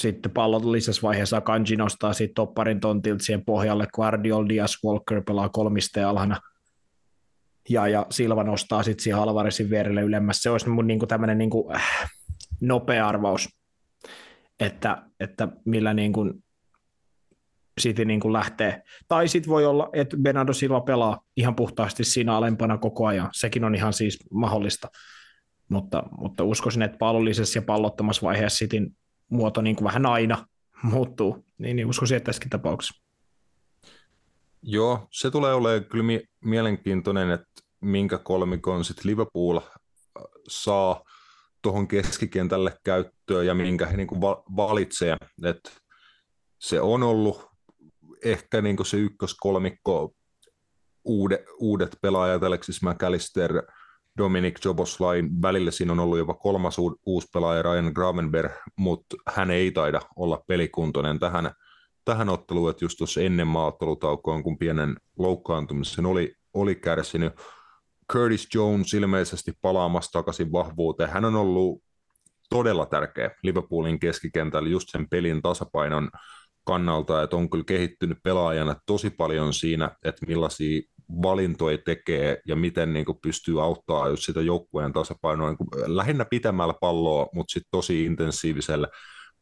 Sitten 0.00 0.32
pallot 0.32 0.64
lisässä 0.64 1.02
vaiheessa 1.02 1.40
Kanji 1.40 1.76
nostaa 1.76 2.12
sitten 2.12 2.34
topparin 2.34 2.80
tontilta 2.80 3.24
siihen 3.24 3.44
pohjalle, 3.44 3.86
Guardiol, 3.94 4.48
Diaz, 4.48 4.74
Walker 4.84 5.22
pelaa 5.22 5.48
kolmiste 5.48 6.04
alhana– 6.04 6.40
ja, 7.68 7.88
ja 7.88 8.06
Silva 8.10 8.44
nostaa 8.44 8.82
sitten 8.82 9.02
siihen 9.02 9.20
Alvarezin 9.20 9.70
vierelle 9.70 10.00
ylemmässä. 10.00 10.42
Se 10.42 10.50
olisi 10.50 10.68
mun 10.68 10.86
niinku 10.86 11.06
tämmöinen 11.06 11.38
niinku, 11.38 11.70
äh, 11.74 12.10
nopea 12.60 13.08
arvaus, 13.08 13.48
että, 14.60 15.02
että 15.20 15.48
millä 15.64 15.94
niinku 15.94 16.32
City 17.80 18.04
niinku 18.04 18.32
lähtee. 18.32 18.82
Tai 19.08 19.28
sitten 19.28 19.50
voi 19.50 19.66
olla, 19.66 19.90
että 19.92 20.16
Bernardo 20.16 20.52
Silva 20.52 20.80
pelaa 20.80 21.20
ihan 21.36 21.56
puhtaasti 21.56 22.04
siinä 22.04 22.36
alempana 22.36 22.78
koko 22.78 23.06
ajan. 23.06 23.28
Sekin 23.32 23.64
on 23.64 23.74
ihan 23.74 23.92
siis 23.92 24.18
mahdollista. 24.30 24.88
Mutta, 25.68 26.02
mutta 26.18 26.44
uskoisin, 26.44 26.82
että 26.82 26.98
pallollisessa 26.98 27.58
ja 27.58 27.62
pallottomassa 27.62 28.22
vaiheessa 28.22 28.58
Cityn 28.58 28.96
muoto 29.28 29.62
niin 29.62 29.76
kuin 29.76 29.84
vähän 29.84 30.06
aina 30.06 30.46
muuttuu. 30.82 31.44
Niin, 31.58 31.76
niin 31.76 31.86
uskoisin, 31.86 32.16
että 32.16 32.26
tässäkin 32.26 32.50
tapauksessa. 32.50 33.04
Joo, 34.62 35.08
se 35.10 35.30
tulee 35.30 35.54
olemaan 35.54 35.84
kyllä 35.84 36.04
mi- 36.04 36.24
mielenkiintoinen, 36.44 37.30
että 37.30 37.62
minkä 37.80 38.18
kolmikon 38.18 38.84
sit 38.84 39.04
Liverpool 39.04 39.56
äh, 39.56 39.62
saa 40.48 41.02
tuohon 41.62 41.88
keskikentälle 41.88 42.76
käyttöön 42.84 43.46
ja 43.46 43.54
minkä 43.54 43.86
he 43.86 43.96
niin 43.96 44.20
va- 44.20 44.42
valitsee. 44.56 45.16
Et 45.44 45.78
se 46.58 46.80
on 46.80 47.02
ollut 47.02 47.46
ehkä 48.24 48.62
niin 48.62 48.86
se 48.86 48.96
ykköskolmikko 48.96 50.14
uudet, 51.04 51.40
uudet 51.58 51.98
pelaajat, 52.02 52.42
Alexis 52.42 52.82
McAllister, 52.82 53.62
Dominic 54.18 54.64
Joboslain 54.64 55.42
välillä 55.42 55.70
siinä 55.70 55.92
on 55.92 56.00
ollut 56.00 56.18
jopa 56.18 56.34
kolmas 56.34 56.76
uusi 57.06 57.28
pelaaja 57.32 57.62
Ryan 57.62 57.92
Gravenberg, 57.94 58.52
mutta 58.76 59.16
hän 59.34 59.50
ei 59.50 59.70
taida 59.70 60.00
olla 60.16 60.44
pelikuntoinen 60.46 61.18
tähän 61.18 61.54
tähän 62.04 62.28
otteluun, 62.28 62.70
että 62.70 62.84
just 62.84 62.98
tuossa 62.98 63.20
ennen 63.20 63.46
maattelutaukoon, 63.46 64.42
kun 64.42 64.58
pienen 64.58 64.96
loukkaantumisen 65.18 66.06
oli, 66.06 66.36
oli 66.54 66.74
kärsinyt. 66.74 67.32
Curtis 68.12 68.48
Jones 68.54 68.94
ilmeisesti 68.94 69.52
palaamassa 69.62 70.12
takaisin 70.12 70.52
vahvuuteen. 70.52 71.10
Hän 71.10 71.24
on 71.24 71.36
ollut 71.36 71.82
todella 72.50 72.86
tärkeä 72.86 73.30
Liverpoolin 73.42 74.00
keskikentällä 74.00 74.68
just 74.68 74.88
sen 74.88 75.08
pelin 75.08 75.42
tasapainon 75.42 76.10
kannalta, 76.64 77.22
että 77.22 77.36
on 77.36 77.50
kyllä 77.50 77.64
kehittynyt 77.64 78.18
pelaajana 78.22 78.76
tosi 78.86 79.10
paljon 79.10 79.54
siinä, 79.54 79.90
että 80.04 80.26
millaisia 80.26 80.82
valintoja 81.22 81.78
tekee 81.78 82.40
ja 82.46 82.56
miten 82.56 82.92
niin 82.92 83.04
kuin 83.04 83.18
pystyy 83.22 83.62
auttaa 83.62 84.08
just 84.08 84.22
sitä 84.22 84.40
joukkueen 84.40 84.92
tasapainoa 84.92 85.48
niin 85.48 85.58
kuin 85.58 85.68
lähinnä 85.96 86.24
pitämällä 86.24 86.74
palloa, 86.80 87.28
mutta 87.34 87.52
sitten 87.52 87.70
tosi 87.70 88.04
intensiivisellä 88.04 88.88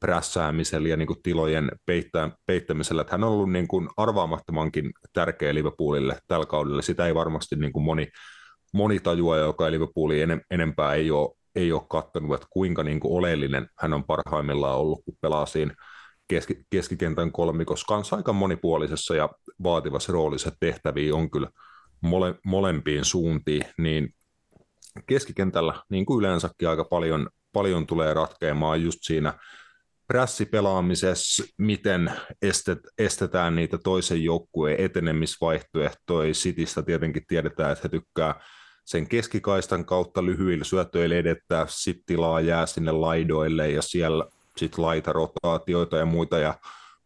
prässäämisellä 0.00 0.88
ja 0.88 0.96
niin 0.96 1.06
kuin 1.06 1.22
tilojen 1.22 1.70
peittää, 1.86 2.30
peittämisellä. 2.46 3.02
Että 3.02 3.14
hän 3.14 3.24
on 3.24 3.30
ollut 3.30 3.52
niin 3.52 3.68
kuin 3.68 3.88
arvaamattomankin 3.96 4.90
tärkeä 5.12 5.54
Liverpoolille 5.54 6.18
tällä 6.28 6.46
kaudella. 6.46 6.82
Sitä 6.82 7.06
ei 7.06 7.14
varmasti 7.14 7.56
niin 7.56 7.72
kuin 7.72 7.84
moni, 7.84 8.08
moni 8.72 9.00
tajua, 9.00 9.36
joka 9.36 9.70
Liverpoolin 9.70 10.22
enem, 10.22 10.40
enempää 10.50 10.94
ei 10.94 11.10
ole, 11.10 11.30
ei 11.54 11.72
ole 11.72 11.82
katsonut, 11.90 12.34
että 12.34 12.46
kuinka 12.50 12.82
niin 12.82 13.00
kuin 13.00 13.18
oleellinen 13.18 13.68
hän 13.78 13.92
on 13.92 14.04
parhaimmillaan 14.04 14.78
ollut, 14.78 15.04
kun 15.04 15.14
pelaa 15.20 15.46
siinä 15.46 15.74
keski, 16.32 16.64
keskikentän 16.70 17.32
kolmikossa 17.32 17.86
kanssa 17.86 18.16
aika 18.16 18.32
monipuolisessa 18.32 19.14
ja 19.14 19.28
vaativassa 19.62 20.12
roolissa 20.12 20.52
tehtäviä 20.60 21.14
on 21.14 21.30
kyllä 21.30 21.48
mole, 22.00 22.34
molempiin 22.44 23.04
suuntiin, 23.04 23.64
niin 23.78 24.14
keskikentällä 25.06 25.74
niin 25.88 26.06
kuin 26.06 26.18
yleensäkin 26.18 26.68
aika 26.68 26.84
paljon, 26.84 27.28
paljon 27.52 27.86
tulee 27.86 28.14
ratkeamaan 28.14 28.82
just 28.82 28.98
siinä 29.02 29.34
prässipelaamisessa, 30.06 31.44
miten 31.58 32.12
estet, 32.42 32.78
estetään 32.98 33.56
niitä 33.56 33.78
toisen 33.78 34.24
joukkueen 34.24 34.80
etenemisvaihtoehtoja. 34.80 36.34
Sitistä 36.34 36.82
tietenkin 36.82 37.26
tiedetään, 37.28 37.72
että 37.72 37.82
he 37.84 37.88
tykkää 37.88 38.40
sen 38.84 39.08
keskikaistan 39.08 39.84
kautta 39.84 40.26
lyhyillä 40.26 40.64
syötöillä 40.64 41.16
edettää, 41.16 41.66
sitten 41.68 42.04
tilaa 42.06 42.40
jää 42.40 42.66
sinne 42.66 42.92
laidoille 42.92 43.70
ja 43.70 43.82
siellä 43.82 44.26
sitten 44.56 44.84
laitarotaatioita 44.84 45.96
ja 45.96 46.06
muita 46.06 46.38
ja 46.38 46.54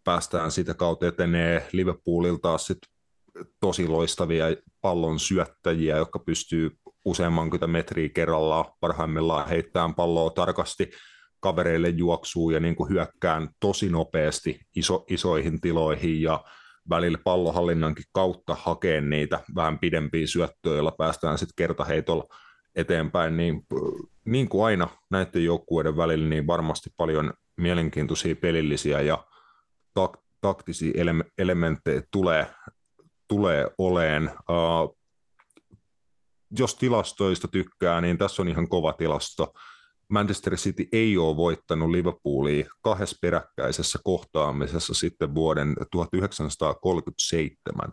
päästään 0.05 0.51
sitä 0.51 0.75
kautta 0.75 1.07
etenee 1.07 1.69
Liverpoolilta 1.73 2.43
taas 2.43 2.67
sit 2.67 2.79
tosi 3.61 3.89
loistavia 3.89 4.47
pallon 4.81 5.19
syöttäjiä, 5.19 5.97
jotka 5.97 6.19
pystyy 6.19 6.71
useamman 7.05 7.51
metriä 7.67 8.09
kerrallaan 8.09 8.65
parhaimmillaan 8.81 9.49
heittämään 9.49 9.95
palloa 9.95 10.31
tarkasti 10.31 10.91
kavereille 11.41 11.89
juoksuu 11.89 12.51
ja 12.51 12.61
niin 12.61 12.77
kuin 12.77 12.91
hyökkään 12.91 13.49
tosi 13.61 13.89
nopeasti 13.89 14.61
iso, 14.77 15.05
isoihin 15.11 15.61
tiloihin 15.61 16.23
ja 16.23 16.45
välillä 16.91 17.19
pallohallinnankin 17.25 18.05
kautta 18.13 18.55
hakee 18.55 19.01
niitä 19.01 19.41
vähän 19.55 19.79
pidempiä 19.79 20.27
syöttöjä, 20.27 20.75
joilla 20.75 20.91
päästään 20.91 21.39
sitten 21.39 21.57
kertaheitolla 21.57 22.25
eteenpäin, 22.77 23.37
niin, 23.37 23.66
niin 24.24 24.49
kuin 24.49 24.66
aina 24.66 24.89
näiden 25.11 25.45
joukkueiden 25.45 25.97
välillä, 25.97 26.29
niin 26.29 26.47
varmasti 26.47 26.91
paljon 26.97 27.33
mielenkiintoisia 27.57 28.37
pelillisiä 28.37 29.01
ja 29.01 29.27
tak- 30.01 30.22
taktisia 30.41 31.03
ele- 31.03 31.31
elementtejä 31.39 32.03
tulee, 32.11 32.47
tulee 33.29 33.70
oleen. 33.79 34.31
Uh, 34.51 34.97
jos 36.59 36.74
tilastoista 36.74 37.49
tykkää, 37.49 38.01
niin 38.01 38.18
tässä 38.18 38.43
on 38.43 38.49
ihan 38.49 38.68
kova 38.68 38.93
tilasto. 38.93 39.53
Manchester 40.09 40.57
City 40.57 40.89
ei 40.93 41.18
ole 41.18 41.37
voittanut 41.37 41.91
Liverpoolia 41.91 42.66
kahdessa 42.83 43.16
peräkkäisessä 43.20 43.99
kohtaamisessa 44.05 44.95
sitten 44.95 45.35
vuoden 45.35 45.77
1937. 45.91 47.93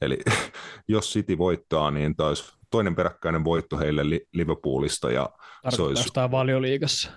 Eli 0.00 0.18
jos 0.88 1.12
City 1.12 1.38
voittaa, 1.38 1.90
niin 1.90 2.16
taas 2.16 2.55
toinen 2.76 2.96
peräkkäinen 2.96 3.44
voitto 3.44 3.78
heille 3.78 4.02
Liverpoolista. 4.32 5.10
Ja 5.10 5.30
se 5.68 5.82
olisi... 5.82 6.12
tämä 6.12 6.30
valioliigassa? 6.30 7.10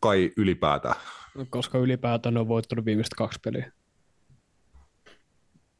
Kai 0.00 0.30
ylipäätään. 0.36 0.94
Koska 1.50 1.78
ylipäätään 1.78 2.34
ne 2.34 2.40
on 2.40 2.48
voittanut 2.48 2.84
viimeiset 2.84 3.14
kaksi 3.14 3.38
peliä. 3.44 3.72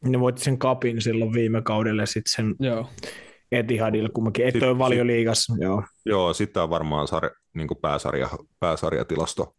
Ne 0.04 0.20
voitti 0.20 0.42
sen 0.42 0.58
kapin 0.58 1.02
silloin 1.02 1.32
viime 1.32 1.62
kaudelle, 1.62 2.06
sitten 2.06 2.32
sen 2.36 2.54
Joo. 2.58 2.88
Etihadilla 3.52 4.08
kumminkin, 4.08 4.48
että 4.48 4.70
on 4.70 4.78
valioliigassa. 4.78 5.54
Joo, 5.60 5.82
joo 6.06 6.32
sitten 6.32 6.62
on 6.62 6.70
varmaan 6.70 7.08
sar, 7.08 7.30
niin 7.54 7.68
pääsarja, 7.82 8.28
pääsarjatilasto. 8.60 9.54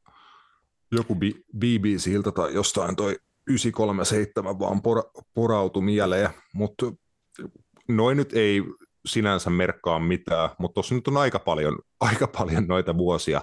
Joku 0.92 1.16
BBCiltä 1.58 2.32
tai 2.32 2.54
jostain 2.54 2.96
toi 2.96 3.16
937 3.48 4.60
vaan 4.60 4.82
por, 4.82 5.04
porautui 5.34 5.84
mieleen, 5.84 6.30
mutta 6.54 6.86
noin 7.88 8.18
nyt 8.18 8.34
ei 8.34 8.64
sinänsä 9.06 9.50
merkkaa 9.50 10.00
mitään, 10.00 10.50
mutta 10.60 10.74
tuossa 10.74 10.96
nyt 10.96 11.08
on 11.08 11.18
aika 11.18 11.40
paljon, 11.40 11.80
aika 12.00 12.28
paljon 12.28 12.68
noita 12.68 12.98
vuosia, 12.98 13.42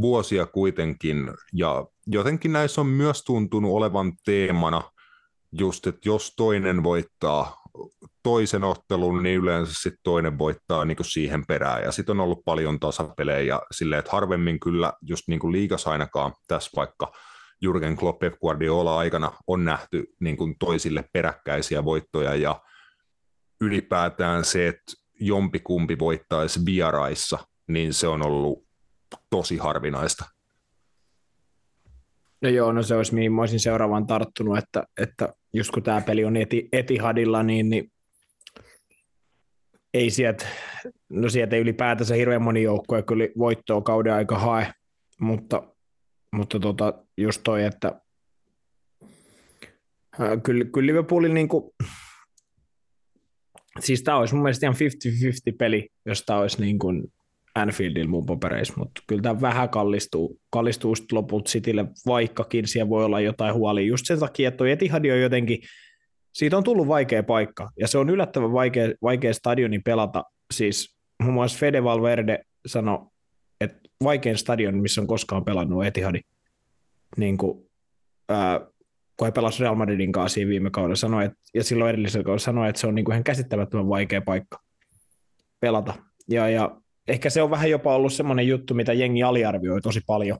vuosia 0.00 0.46
kuitenkin, 0.46 1.30
ja 1.52 1.86
jotenkin 2.06 2.52
näissä 2.52 2.80
on 2.80 2.86
myös 2.86 3.24
tuntunut 3.24 3.72
olevan 3.72 4.12
teemana 4.24 4.82
just, 5.52 5.86
että 5.86 6.08
jos 6.08 6.34
toinen 6.36 6.82
voittaa 6.82 7.64
toisen 8.22 8.64
ottelun, 8.64 9.22
niin 9.22 9.40
yleensä 9.40 9.74
sitten 9.74 10.00
toinen 10.02 10.38
voittaa 10.38 10.84
niin 10.84 10.96
kuin 10.96 11.06
siihen 11.06 11.46
perään. 11.46 11.82
Ja 11.82 11.92
sitten 11.92 12.20
on 12.20 12.24
ollut 12.24 12.44
paljon 12.44 12.80
tasapelejä 12.80 13.40
ja 13.40 13.62
silleen, 13.72 13.98
että 13.98 14.12
harvemmin 14.12 14.60
kyllä 14.60 14.92
just 15.02 15.28
niin 15.28 15.40
kuin 15.40 15.52
liigas 15.52 15.86
ainakaan 15.86 16.32
tässä 16.48 16.70
vaikka 16.76 17.12
Jurgen 17.60 17.96
Klopp 17.96 18.18
Pep 18.18 18.34
Guardiola 18.40 18.98
aikana 18.98 19.32
on 19.46 19.64
nähty 19.64 20.04
niin 20.20 20.36
kuin 20.36 20.54
toisille 20.58 21.04
peräkkäisiä 21.12 21.84
voittoja 21.84 22.34
ja 22.34 22.60
ylipäätään 23.64 24.44
se, 24.44 24.68
että 24.68 24.92
jompikumpi 25.20 25.98
voittaisi 25.98 26.60
vieraissa, 26.66 27.38
niin 27.66 27.92
se 27.92 28.08
on 28.08 28.22
ollut 28.22 28.64
tosi 29.30 29.56
harvinaista. 29.56 30.24
No 32.42 32.48
joo, 32.48 32.72
no 32.72 32.82
se 32.82 32.96
olisi 32.96 33.14
mihin 33.14 33.32
mä 33.32 33.42
olisin 33.42 33.60
seuraavan 33.60 34.06
tarttunut, 34.06 34.58
että, 34.58 34.82
että 35.00 35.34
just 35.52 35.70
kun 35.70 35.82
tämä 35.82 36.00
peli 36.00 36.24
on 36.24 36.36
eti, 36.36 36.68
Etihadilla, 36.72 37.42
niin, 37.42 37.70
niin 37.70 37.92
ei 39.94 40.10
sieltä, 40.10 40.46
no 41.08 41.28
sieltä 41.28 41.56
ei 41.56 41.62
ylipäätänsä 41.62 42.14
hirveän 42.14 42.42
moni 42.42 42.62
joukkue 42.62 43.02
kyllä 43.02 43.28
voittoa 43.38 43.80
kauden 43.80 44.12
aika 44.12 44.38
hae, 44.38 44.72
mutta, 45.20 45.62
mutta 46.32 46.60
tota, 46.60 46.94
just 47.16 47.40
toi, 47.44 47.64
että 47.64 48.00
ää, 50.18 50.36
kyllä, 50.36 50.64
kyllä 50.64 50.86
Liverpoolin 50.86 51.34
niin 51.34 51.48
kuin, 51.48 51.70
siis 53.80 54.02
tämä 54.02 54.18
olisi 54.18 54.34
mun 54.34 54.42
mielestä 54.42 54.66
ihan 54.66 54.76
50-50 55.52 55.56
peli, 55.58 55.88
jos 56.06 56.22
tämä 56.22 56.38
olisi 56.38 56.60
niin 56.60 56.78
kuin 56.78 57.12
Anfieldilla 57.54 58.10
mun 58.10 58.26
papereissa, 58.26 58.74
mutta 58.76 59.02
kyllä 59.06 59.22
tämä 59.22 59.40
vähän 59.40 59.68
kallistuu, 59.68 60.40
kallistuu 60.50 60.94
loput 61.12 61.48
Citylle, 61.48 61.84
vaikkakin 62.06 62.68
siellä 62.68 62.88
voi 62.88 63.04
olla 63.04 63.20
jotain 63.20 63.54
huolia 63.54 63.86
just 63.86 64.06
sen 64.06 64.18
takia, 64.18 64.48
että 64.48 64.68
Etihad 64.68 65.04
on 65.04 65.20
jotenkin, 65.20 65.58
siitä 66.32 66.56
on 66.56 66.64
tullut 66.64 66.88
vaikea 66.88 67.22
paikka, 67.22 67.70
ja 67.78 67.88
se 67.88 67.98
on 67.98 68.10
yllättävän 68.10 68.52
vaikea, 68.52 68.88
vaikea 69.02 69.34
stadioni 69.34 69.78
pelata, 69.78 70.24
siis 70.54 70.96
muun 71.22 71.34
muassa 71.34 71.58
Fede 71.58 71.84
Valverde 71.84 72.44
sanoi, 72.66 72.98
että 73.60 73.88
vaikein 74.04 74.38
stadion, 74.38 74.78
missä 74.78 75.00
on 75.00 75.06
koskaan 75.06 75.44
pelannut 75.44 75.84
Etihadi, 75.84 76.20
niin 77.16 77.38
kuin, 77.38 77.70
ää, 78.28 78.60
kun 79.16 79.26
he 79.26 79.32
pelasivat 79.32 79.60
Real 79.60 79.74
Madridin 79.74 80.12
kanssa 80.12 80.40
viime 80.40 80.70
kaudella, 80.70 80.96
sanoi, 80.96 81.24
että, 81.24 81.38
ja 81.54 81.64
silloin 81.64 81.90
edellisellä 81.90 82.24
kaudella 82.24 82.44
sanoi, 82.44 82.68
että 82.68 82.80
se 82.80 82.86
on 82.86 82.94
niin 82.94 83.04
kuin 83.04 83.12
ihan 83.12 83.24
käsittämättömän 83.24 83.88
vaikea 83.88 84.20
paikka 84.20 84.58
pelata. 85.60 85.94
Ja, 86.30 86.48
ja 86.48 86.80
ehkä 87.08 87.30
se 87.30 87.42
on 87.42 87.50
vähän 87.50 87.70
jopa 87.70 87.96
ollut 87.96 88.12
semmoinen 88.12 88.48
juttu, 88.48 88.74
mitä 88.74 88.92
jengi 88.92 89.22
aliarvioi 89.22 89.80
tosi 89.80 90.00
paljon. 90.06 90.38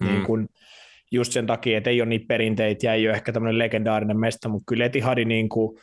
Mm. 0.00 0.06
Niin 0.06 0.22
kun, 0.22 0.48
just 1.10 1.32
sen 1.32 1.46
takia, 1.46 1.78
että 1.78 1.90
ei 1.90 2.00
ole 2.00 2.08
niitä 2.08 2.24
perinteitä 2.28 2.86
ja 2.86 2.94
ei 2.94 3.08
ole 3.08 3.16
ehkä 3.16 3.32
tämmöinen 3.32 3.58
legendaarinen 3.58 4.20
mesta, 4.20 4.48
mutta 4.48 4.64
kyllä 4.66 4.84
Etihadi 4.84 5.24
niin 5.24 5.48
kuin 5.48 5.78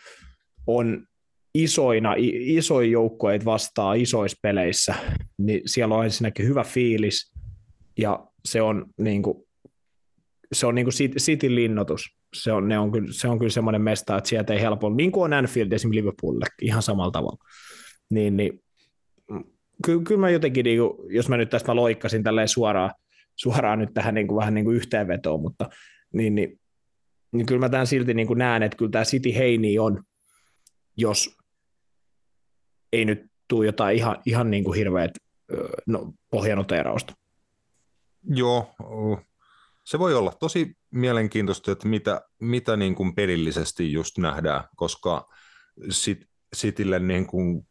on 0.67 1.07
isoina, 1.53 2.13
isoja 2.39 2.89
joukkoja 2.89 3.39
vastaa 3.45 3.93
isoissa 3.93 4.37
peleissä, 4.41 4.95
niin 5.37 5.61
siellä 5.65 5.95
on 5.95 6.05
ensinnäkin 6.05 6.45
hyvä 6.45 6.63
fiilis 6.63 7.33
ja 7.97 8.27
se 8.45 8.61
on 8.61 8.85
niin 8.97 9.23
kuin, 9.23 9.46
se 10.53 10.67
on 10.67 10.75
niin 10.75 10.85
kuin 10.85 10.93
City 11.17 11.55
linnoitus. 11.55 12.17
Se 12.35 12.51
on, 12.51 12.67
ne 12.67 12.79
on 12.79 12.91
kyllä, 12.91 13.07
se 13.11 13.27
on 13.27 13.39
kyllä 13.39 13.51
semmoinen 13.51 13.81
mesta, 13.81 14.17
että 14.17 14.29
sieltä 14.29 14.53
ei 14.53 14.61
helpolla, 14.61 14.95
niin 14.95 15.11
kuin 15.11 15.23
on 15.23 15.33
Anfield 15.33 15.71
esimerkiksi 15.71 16.01
Liverpoolille, 16.01 16.45
ihan 16.61 16.81
samalla 16.81 17.11
tavalla. 17.11 17.37
Niin, 18.09 18.37
niin 18.37 18.63
ky, 19.85 19.99
kyllä 19.99 20.21
mä 20.21 20.29
jotenkin, 20.29 20.63
niin 20.63 20.79
kuin, 20.79 21.15
jos 21.15 21.29
mä 21.29 21.37
nyt 21.37 21.49
tästä 21.49 21.75
loikkasin 21.75 22.23
tälleen 22.23 22.47
suoraan, 22.47 22.91
suoraan 23.35 23.79
nyt 23.79 23.93
tähän 23.93 24.13
niin 24.13 24.27
kuin, 24.27 24.37
vähän 24.37 24.53
niin 24.53 24.65
kuin 24.65 24.75
yhteenvetoon, 24.75 25.41
mutta 25.41 25.69
niin, 26.13 26.35
niin, 26.35 26.59
niin 27.31 27.45
kyllä 27.45 27.59
mä 27.59 27.69
tämän 27.69 27.87
silti 27.87 28.13
niin 28.13 28.27
kuin 28.27 28.39
näen, 28.39 28.63
että 28.63 28.77
kyllä 28.77 28.91
tämä 28.91 29.05
City 29.05 29.35
Heini 29.35 29.79
on, 29.79 30.03
jos 30.97 31.37
ei 32.93 33.05
nyt 33.05 33.25
tule 33.47 33.65
jotain 33.65 33.97
ihan, 33.97 34.17
ihan 34.25 34.51
niin 34.51 34.63
kuin 34.63 34.77
hirveät 34.77 35.11
no, 35.87 36.13
pohjanoteerausta. 36.29 37.13
Joo, 38.23 38.75
se 39.87 39.99
voi 39.99 40.13
olla 40.15 40.33
tosi 40.39 40.77
mielenkiintoista, 40.91 41.71
että 41.71 41.87
mitä, 41.87 42.21
mitä 42.39 42.75
niin 42.75 42.95
kuin 42.95 43.15
pelillisesti 43.15 43.91
just 43.91 44.17
nähdään, 44.17 44.63
koska 44.75 45.27
sit, 45.89 46.25
Citylle 46.55 46.99
niin 46.99 47.27
kuin 47.27 47.67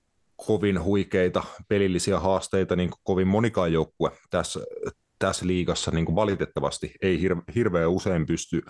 kovin 0.46 0.82
huikeita 0.82 1.44
pelillisiä 1.68 2.20
haasteita, 2.20 2.76
niin 2.76 2.90
kuin 2.90 3.00
kovin 3.04 3.28
monikaan 3.28 3.72
joukkue 3.72 4.12
tässä, 4.30 4.60
tässä 5.18 5.46
liigassa 5.46 5.90
niin 5.90 6.06
kuin 6.06 6.16
valitettavasti 6.16 6.94
ei 7.02 7.28
hir- 7.28 7.52
hirveän 7.54 7.90
usein 7.90 8.26
pysty, 8.26 8.62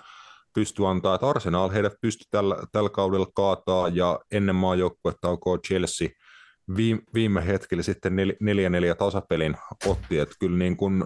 pysty 0.55 0.87
antaa, 0.87 1.15
että 1.15 1.29
Arsenal 1.29 1.71
heidät 1.71 1.95
pysty 2.01 2.25
tällä, 2.31 2.57
tällä 2.73 2.91
kaudella 2.91 3.27
kaataa 3.35 3.89
ja 3.89 4.21
ennen 4.31 4.57
maajoukkuetta 4.57 5.29
onko 5.29 5.59
Chelsea 5.59 6.09
viime 7.15 7.47
hetkellä 7.47 7.83
sitten 7.83 8.13
4-4 8.93 8.97
tasapelin 8.99 9.57
otti, 9.87 10.19
että 10.19 10.35
kyllä 10.41 10.59
niin 10.59 10.77
kuin 10.77 11.05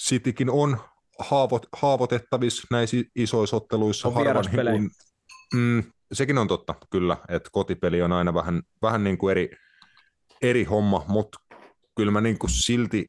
Citykin 0.00 0.50
on 0.50 0.78
haavot, 1.18 1.66
haavoitettavissa 1.72 2.66
näissä 2.70 2.96
isoissa 3.16 3.56
otteluissa. 3.56 4.08
On 4.08 4.14
harvan, 4.14 4.44
kuin, 4.50 4.90
mm, 5.54 5.82
sekin 6.12 6.38
on 6.38 6.48
totta, 6.48 6.74
kyllä, 6.90 7.16
että 7.28 7.50
kotipeli 7.52 8.02
on 8.02 8.12
aina 8.12 8.34
vähän, 8.34 8.62
vähän 8.82 9.04
niin 9.04 9.18
kuin 9.18 9.30
eri, 9.30 9.50
eri 10.42 10.64
homma, 10.64 11.04
mutta 11.08 11.38
kyllä 11.96 12.12
mä 12.12 12.20
niin 12.20 12.38
kuin 12.38 12.50
silti 12.50 13.06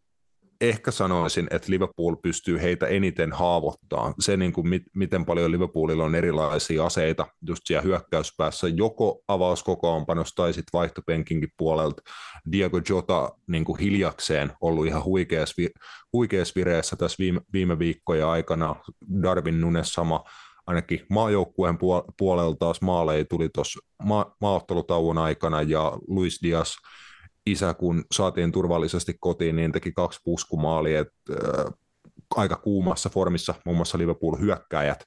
ehkä 0.70 0.92
sanoisin, 0.92 1.48
että 1.52 1.72
Liverpool 1.72 2.16
pystyy 2.16 2.62
heitä 2.62 2.88
eniten 2.88 3.34
haavoittamaan. 3.34 4.14
Se, 4.20 4.38
niin 4.38 4.54
kuin 4.54 4.70
mit, 4.70 4.84
miten 4.96 5.26
paljon 5.26 5.52
Liverpoolilla 5.52 6.04
on 6.04 6.16
erilaisia 6.16 6.86
aseita 6.86 7.28
just 7.48 7.62
siellä 7.66 7.82
hyökkäyspäässä, 7.82 8.68
joko 8.68 9.24
avauskokoonpanosta 9.28 10.44
tai 10.44 10.54
sitten 10.54 10.80
vaihtopenkinkin 10.80 11.50
puolelta. 11.58 12.02
Diego 12.52 12.82
Jota 12.90 13.32
niin 13.48 13.66
kuin 13.66 13.80
hiljakseen 13.80 14.52
ollut 14.62 14.88
ihan 14.88 15.04
huikeassa, 15.04 15.62
huikeassa 16.14 16.54
vireessä 16.56 16.96
tässä 16.96 17.16
viime, 17.20 17.42
viime 17.54 17.80
viikkojen 17.80 18.28
aikana. 18.28 18.76
Darwin 19.22 19.62
Nunes 19.62 19.94
sama, 19.94 20.24
ainakin 20.68 21.06
maajoukkueen 21.10 21.78
puolelta 22.18 22.58
taas 22.60 22.82
maaleja 22.82 23.26
tuli 23.26 23.50
tuossa 23.50 23.80
ma- 24.04 24.36
maaottelutauon 24.42 25.18
aikana 25.18 25.62
ja 25.62 25.92
Luis 26.08 26.40
Diaz– 26.44 26.72
isä, 27.46 27.74
kun 27.74 28.04
saatiin 28.12 28.52
turvallisesti 28.52 29.16
kotiin, 29.20 29.56
niin 29.56 29.72
teki 29.72 29.92
kaksi 29.92 30.20
puskumaalia, 30.24 31.00
että 31.00 31.14
äh, 31.32 31.74
aika 32.36 32.56
kuumassa 32.56 33.10
formissa 33.10 33.54
muun 33.66 33.78
muassa 33.78 33.98
Liverpool-hyökkäjät 33.98 35.06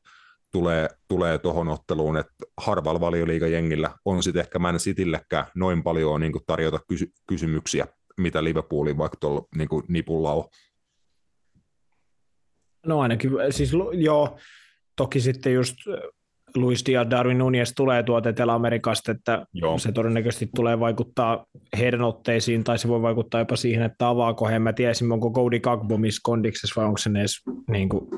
tulee, 0.52 0.88
tulee 1.08 1.38
tuohon 1.38 1.68
otteluun, 1.68 2.16
että 2.16 2.34
harvalla 2.56 3.00
valioliigajengillä 3.00 3.90
on 4.04 4.22
sitten 4.22 4.40
ehkä 4.40 4.58
Man 4.58 4.76
Cityllekään 4.76 5.46
noin 5.54 5.82
paljon 5.82 6.20
niin 6.20 6.32
tarjota 6.46 6.80
kysy- 6.88 7.12
kysymyksiä, 7.26 7.86
mitä 8.18 8.44
Liverpoolin 8.44 8.98
vaikka 8.98 9.16
tuolla 9.20 9.48
niin 9.56 9.68
nipulla 9.88 10.32
on. 10.32 10.44
No 12.86 13.00
ainakin, 13.00 13.30
siis 13.50 13.72
joo, 13.92 14.38
toki 14.96 15.20
sitten 15.20 15.54
just 15.54 15.76
Luis 16.56 16.86
Diaz 16.86 17.10
Darwin 17.10 17.38
Nunez 17.38 17.72
tulee 17.76 18.02
tuolta 18.02 18.28
Etelä-Amerikasta, 18.28 19.12
että 19.12 19.46
Joo. 19.52 19.78
se 19.78 19.92
todennäköisesti 19.92 20.48
tulee 20.56 20.80
vaikuttaa 20.80 21.46
heidän 21.78 22.02
otteisiin, 22.02 22.64
tai 22.64 22.78
se 22.78 22.88
voi 22.88 23.02
vaikuttaa 23.02 23.40
jopa 23.40 23.56
siihen, 23.56 23.82
että 23.82 24.08
avaako 24.08 24.48
he. 24.48 24.58
Mä 24.58 24.72
tiedä, 24.72 24.92
onko 25.12 25.30
Cody 25.30 25.60
Gagbo 25.60 25.96
missä 25.96 26.20
kondiksessa 26.22 26.80
vai 26.80 26.86
onko 26.86 26.98
se 26.98 27.10
edes, 27.10 27.42
niin 27.70 27.88
kuin, 27.88 28.10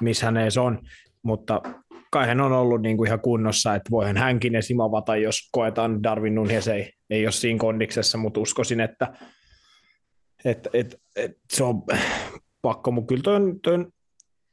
missä 0.00 0.26
hän 0.26 0.36
edes 0.36 0.58
on, 0.58 0.78
mutta 1.22 1.62
kai 2.10 2.26
hän 2.26 2.40
on 2.40 2.52
ollut 2.52 2.82
niin 2.82 2.96
kuin 2.96 3.06
ihan 3.06 3.20
kunnossa, 3.20 3.74
että 3.74 3.90
voihan 3.90 4.16
hänkin 4.16 4.54
esim. 4.54 4.80
avata, 4.80 5.16
jos 5.16 5.48
koetaan 5.52 6.02
Darwin 6.02 6.34
Nunez 6.34 6.68
ei, 6.68 6.92
ei 7.10 7.26
ole 7.26 7.32
siinä 7.32 7.58
kondiksessa, 7.58 8.18
mutta 8.18 8.40
uskoisin, 8.40 8.80
että, 8.80 9.12
että, 10.44 10.70
että, 10.72 10.96
että 11.16 11.38
se 11.52 11.64
on 11.64 11.82
pakko, 12.62 12.90
mutta 12.90 13.08
kyllä 13.08 13.22
toi 13.22 13.34
on, 13.34 13.60
toi 13.62 13.74
on 13.74 13.92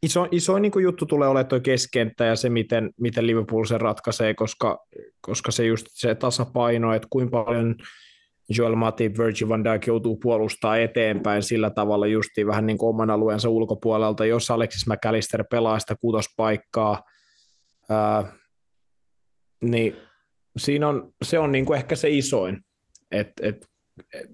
iso, 0.03 0.27
iso 0.31 0.59
niin 0.59 0.71
kuin 0.71 0.83
juttu 0.83 1.05
tulee 1.05 1.27
olemaan 1.27 1.47
tuo 1.47 1.59
keskenttä 1.59 2.25
ja 2.25 2.35
se, 2.35 2.49
miten, 2.49 2.89
miten 2.99 3.27
Liverpool 3.27 3.65
sen 3.65 3.81
ratkaisee, 3.81 4.33
koska, 4.33 4.85
koska 5.21 5.51
se 5.51 5.65
just 5.65 5.87
se 5.89 6.15
tasapaino, 6.15 6.93
että 6.93 7.07
kuinka 7.11 7.43
paljon 7.43 7.75
Joel 8.49 8.75
Matip, 8.75 9.17
Virgil 9.17 9.49
van 9.49 9.63
Dijk 9.63 9.87
joutuu 9.87 10.17
puolustaa 10.17 10.77
eteenpäin 10.77 11.43
sillä 11.43 11.69
tavalla 11.69 12.07
justiin 12.07 12.47
vähän 12.47 12.65
niin 12.65 12.77
kuin 12.77 12.89
oman 12.89 13.09
alueensa 13.09 13.49
ulkopuolelta, 13.49 14.25
jos 14.25 14.51
Alexis 14.51 14.87
McAllister 14.87 15.43
pelaa 15.51 15.79
sitä 15.79 15.95
kutospaikkaa, 16.01 17.03
ää, 17.89 18.33
niin 19.61 19.95
siinä 20.57 20.87
on, 20.87 21.13
se 21.23 21.39
on 21.39 21.51
niin 21.51 21.65
kuin 21.65 21.77
ehkä 21.77 21.95
se 21.95 22.09
isoin, 22.09 22.57
että 23.11 23.47
et, 23.47 23.67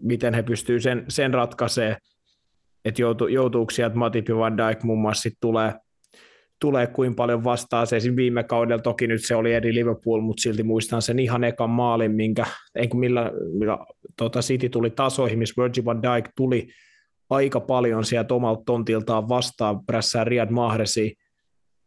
miten 0.01 0.33
he 0.33 0.43
pystyvät 0.43 0.81
sen, 0.81 1.05
sen 1.09 1.33
ratkaisemaan, 1.33 1.97
että 2.85 3.01
joutu, 3.01 3.27
joutuuko 3.27 3.71
sieltä 3.71 3.95
Matip 3.95 4.29
ja 4.29 4.37
Van 4.37 4.57
Dijk 4.57 4.83
muun 4.83 5.01
muassa 5.01 5.21
sit 5.21 5.37
tulee, 5.41 5.73
tulee 6.61 6.87
kuin 6.87 7.15
paljon 7.15 7.43
vastaan. 7.43 7.87
Se 7.87 7.97
viime 8.15 8.43
kaudella, 8.43 8.81
toki 8.81 9.07
nyt 9.07 9.25
se 9.25 9.35
oli 9.35 9.53
eri 9.53 9.73
Liverpool, 9.73 10.21
mutta 10.21 10.41
silti 10.41 10.63
muistan 10.63 11.01
sen 11.01 11.19
ihan 11.19 11.43
ekan 11.43 11.69
maalin, 11.69 12.11
minkä, 12.11 12.45
ei 12.75 12.87
kun 12.87 12.99
millä, 12.99 13.31
millä 13.59 13.77
tota 14.17 14.39
City 14.39 14.69
tuli 14.69 14.89
tasoihin, 14.89 15.39
missä 15.39 15.63
Virgil 15.63 15.85
van 15.85 16.01
Dijk 16.01 16.29
tuli 16.35 16.67
aika 17.29 17.59
paljon 17.59 18.05
sieltä 18.05 18.33
omalta 18.33 18.63
tontiltaan 18.65 19.29
vastaan 19.29 19.85
prässää 19.85 20.23
Riyad 20.23 20.49
Mahresi, 20.51 21.15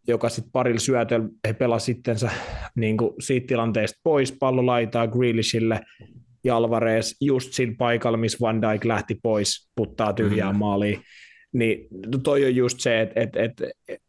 joka 0.09 0.28
sitten 0.28 0.53
parilla 0.53 0.78
syötöllä 0.78 1.28
he 1.49 1.53
pelasivat 1.53 1.97
sittensä 1.97 2.30
niin 2.74 2.97
siitä 3.20 3.47
tilanteesta 3.47 4.01
pois, 4.03 4.32
pallo 4.32 4.66
laitaa 4.66 5.07
Grealishille, 5.07 5.80
ja 6.47 6.57
Alvarez 6.57 7.16
just 7.20 7.53
siinä 7.53 7.74
paikalla, 7.78 8.18
missä 8.18 8.38
Van 8.40 8.62
Dijk 8.62 8.84
lähti 8.84 9.18
pois, 9.22 9.70
puttaa 9.76 10.12
tyhjään 10.12 10.55
mm. 10.55 10.59
maaliin. 10.59 11.03
Niin 11.53 11.88
toi 12.22 12.44
on 12.44 12.57
just 12.57 12.80
se, 12.80 13.01
että 13.01 13.20
et, 13.20 13.36
et, 13.36 14.01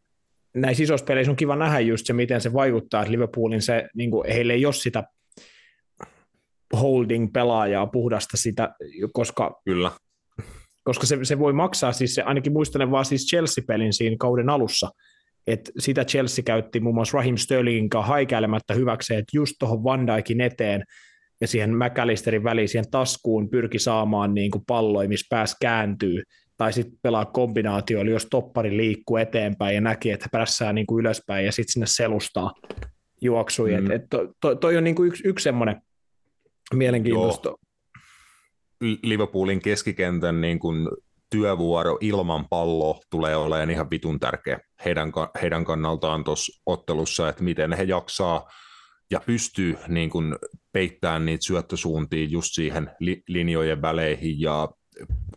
näissä 0.55 0.83
isoissa 0.83 1.05
peleissä 1.05 1.31
on 1.31 1.35
kiva 1.35 1.55
nähdä 1.55 1.79
just 1.79 2.05
se, 2.05 2.13
miten 2.13 2.41
se 2.41 2.53
vaikuttaa, 2.53 3.01
että 3.01 3.11
Liverpoolin 3.11 3.61
se, 3.61 3.87
niin 3.95 4.11
kuin, 4.11 4.31
heille 4.31 4.53
ei 4.53 4.65
ole 4.65 4.73
sitä 4.73 5.03
holding-pelaajaa, 6.73 7.87
puhdasta 7.87 8.37
sitä, 8.37 8.75
koska, 9.13 9.61
Kyllä. 9.65 9.91
koska 10.83 11.05
se, 11.05 11.19
se 11.23 11.39
voi 11.39 11.53
maksaa, 11.53 11.91
siis 11.91 12.15
se, 12.15 12.21
ainakin 12.21 12.53
muistelen 12.53 12.91
vaan 12.91 13.05
siis 13.05 13.27
Chelsea-pelin 13.27 13.93
siinä 13.93 14.15
kauden 14.19 14.49
alussa, 14.49 14.89
että 15.47 15.71
sitä 15.79 16.05
Chelsea 16.05 16.43
käytti 16.43 16.79
muun 16.79 16.95
muassa 16.95 17.17
Raheem 17.17 17.37
Sterlingin 17.37 17.89
kanssa 17.89 18.07
haikailemättä 18.07 18.73
hyväkseen, 18.73 19.19
että 19.19 19.37
just 19.37 19.55
tuohon 19.59 19.83
Van 19.83 20.07
Dijkin 20.07 20.41
eteen 20.41 20.83
ja 21.41 21.47
siihen 21.47 21.77
McAllisterin 21.77 22.43
väliin, 22.43 22.69
siihen 22.69 22.91
taskuun 22.91 23.49
pyrki 23.49 23.79
saamaan 23.79 24.33
niin 24.33 24.51
kuin 24.51 24.63
palloja, 24.67 25.09
missä 25.09 25.27
pääs 25.29 25.55
kääntyy, 25.61 26.23
tai 26.57 26.73
sitten 26.73 26.99
pelaa 27.01 27.25
kombinaatio, 27.25 28.01
eli 28.01 28.11
jos 28.11 28.27
toppari 28.31 28.77
liikkuu 28.77 29.17
eteenpäin 29.17 29.75
ja 29.75 29.81
näki, 29.81 30.11
että 30.11 30.27
prässää 30.31 30.73
niin 30.73 30.87
kuin 30.87 30.99
ylöspäin 30.99 31.45
ja 31.45 31.51
sitten 31.51 31.73
sinne 31.73 31.85
selustaa 31.85 32.53
juoksui. 33.21 33.81
Mm. 33.81 33.85
Et, 33.85 33.91
et 33.91 34.09
to, 34.09 34.33
to, 34.41 34.55
toi 34.55 34.77
on 34.77 34.83
niin 34.83 34.95
kuin 34.95 35.07
yksi, 35.07 35.27
yksi 35.27 35.43
semmoinen 35.43 35.81
mielenkiintoista. 36.73 37.49
Joo. 37.49 37.57
Liverpoolin 39.03 39.61
keskikentän 39.61 40.41
niin 40.41 40.59
kuin 40.59 40.87
työvuoro 41.29 41.97
ilman 42.01 42.45
palloa 42.49 42.99
tulee 43.09 43.35
olemaan 43.35 43.69
ihan 43.69 43.89
vitun 43.89 44.19
tärkeä 44.19 44.59
heidän, 44.85 45.11
heidän 45.41 45.65
kannaltaan 45.65 46.23
tuossa 46.23 46.61
ottelussa, 46.65 47.29
että 47.29 47.43
miten 47.43 47.73
he 47.73 47.83
jaksaa 47.83 48.49
ja 49.11 49.21
pystyy 49.25 49.77
niin 49.87 50.09
kuin 50.09 50.35
peittämään 50.71 51.25
niitä 51.25 51.45
syöttösuuntia 51.45 52.27
just 52.29 52.53
siihen 52.53 52.91
li- 52.99 53.23
linjojen 53.27 53.81
väleihin 53.81 54.41
ja 54.41 54.69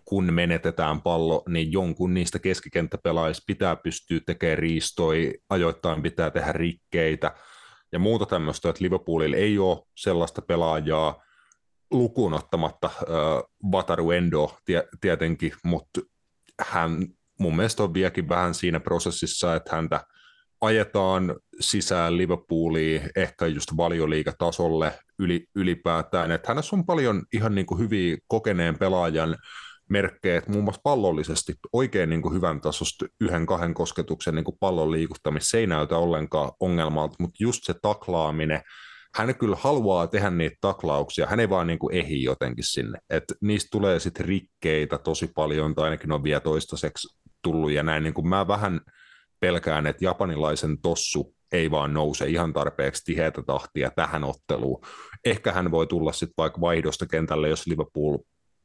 kun 0.05 0.33
menetetään 0.33 1.03
pallo, 1.03 1.43
niin 1.49 1.73
jonkun 1.73 2.15
niistä 2.15 2.39
keskikenttäpelaajista 2.39 3.45
pitää 3.47 3.77
pystyä 3.77 4.21
tekemään 4.27 4.59
riistoi, 4.59 5.35
ajoittain 5.51 6.03
pitää 6.03 6.31
tehdä 6.31 6.53
rikkeitä 6.53 7.35
ja 7.93 7.99
muuta 7.99 8.27
tämmöistä, 8.27 8.69
että 8.69 8.85
Liverpoolilla 8.85 9.37
ei 9.37 9.59
ole 9.59 9.83
sellaista 9.97 10.43
pelaajaa 10.43 11.23
lukuun 11.91 12.35
ottamatta 12.35 12.87
äh, 12.87 13.03
Vataru 13.73 14.11
Endo 14.11 14.57
tie, 14.65 14.89
tietenkin, 15.01 15.53
mutta 15.65 16.01
hän 16.61 17.07
mun 17.39 17.57
mielestä 17.57 17.83
on 17.83 17.95
vieläkin 17.95 18.29
vähän 18.29 18.55
siinä 18.55 18.81
prosessissa, 18.81 19.57
että 19.57 19.77
häntä 19.77 20.05
ajetaan 20.61 21.37
sisään 21.61 22.17
Liverpooliin 22.17 23.03
ehkä 23.17 23.47
just 23.47 23.77
valioliigatasolle 23.77 24.93
yli, 25.19 25.47
ylipäätään, 25.55 26.31
että 26.31 26.49
hänessä 26.49 26.77
on 26.77 26.87
paljon 26.87 27.23
ihan 27.33 27.55
niin 27.55 27.67
kuin 27.67 27.79
hyviä 27.79 28.17
kokeneen 28.29 28.79
pelaajan 28.79 29.37
merkkejä, 29.91 30.39
että 30.39 30.51
muun 30.51 30.65
muassa 30.65 30.81
pallollisesti 30.85 31.55
oikein 31.73 32.11
niin 32.11 32.23
kuin 32.23 32.35
hyvän 32.35 32.61
tasosta 32.61 33.07
yhden 33.21 33.47
kahden 33.47 33.75
kosketuksen 33.75 34.35
niin 34.35 34.45
kuin 34.45 34.57
pallon 34.61 34.93
liikuttamista, 34.93 35.51
se 35.51 35.59
ei 35.59 35.67
näytä 35.67 35.97
ollenkaan 35.97 36.53
ongelmalta, 36.61 37.17
mutta 37.19 37.37
just 37.41 37.65
se 37.65 37.75
taklaaminen, 37.83 38.63
hän 39.15 39.35
kyllä 39.35 39.57
haluaa 39.61 40.07
tehdä 40.07 40.31
niitä 40.31 40.57
taklauksia, 40.61 41.27
hän 41.27 41.41
ei 41.41 41.51
vaan 41.51 41.67
niin 41.67 41.79
kuin 41.79 41.95
ehi 41.95 42.23
jotenkin 42.23 42.65
sinne, 42.65 42.99
että 43.11 43.35
niistä 43.41 43.69
tulee 43.73 44.01
sitten 44.01 44.27
rikkeitä 44.27 44.99
tosi 44.99 45.31
paljon, 45.35 45.75
tai 45.75 45.85
ainakin 45.85 46.13
on 46.13 46.25
vielä 46.25 46.41
toistaiseksi 46.41 47.09
tullut, 47.43 47.71
ja 47.71 47.83
näin 47.83 48.03
niin 48.03 48.15
kuin 48.15 48.29
mä 48.29 48.49
vähän 48.49 48.81
pelkään, 49.41 49.87
että 49.87 50.05
japanilaisen 50.05 50.79
tossu 50.83 51.35
ei 51.53 51.71
vaan 51.71 51.95
nouse 51.95 52.27
ihan 52.27 52.53
tarpeeksi 52.53 53.05
tiheätä 53.05 53.43
tahtia 53.43 53.91
tähän 53.91 54.25
otteluun. 54.25 54.85
Ehkä 55.25 55.53
hän 55.53 55.71
voi 55.71 55.87
tulla 55.87 56.13
sitten 56.13 56.35
vaikka 56.39 56.61
vaihdosta 56.61 57.07
kentälle, 57.07 57.49
jos 57.49 57.67
Liverpool 57.67 58.19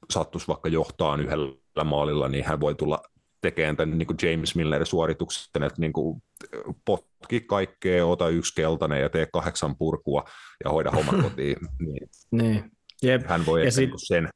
sattuisi 0.09 0.47
vaikka 0.47 0.69
johtaan 0.69 1.21
yhdellä 1.21 1.83
maalilla, 1.83 2.29
niin 2.29 2.45
hän 2.45 2.59
voi 2.59 2.75
tulla 2.75 3.01
tekemään 3.41 3.77
tämän 3.77 3.97
niin 3.97 4.07
kuin 4.07 4.17
James 4.21 4.55
Miller-suorituksen, 4.55 5.63
että 5.63 5.81
niin 5.81 5.93
kuin 5.93 6.23
potki 6.85 7.41
kaikkea, 7.41 8.05
ota 8.05 8.29
yksi 8.29 8.55
keltainen 8.55 9.01
ja 9.01 9.09
tee 9.09 9.27
kahdeksan 9.33 9.77
purkua 9.77 10.23
ja 10.63 10.69
hoida 10.69 10.91
homma 10.91 11.11
kotiin. 11.23 11.57
Niin 11.79 12.09
niin. 12.31 12.71
Jep. 13.03 13.21
Hän 13.25 13.45
voi 13.45 13.65
ja 13.65 13.71
sit... 13.71 13.89
Niin 13.89 13.99
sen, 14.07 14.29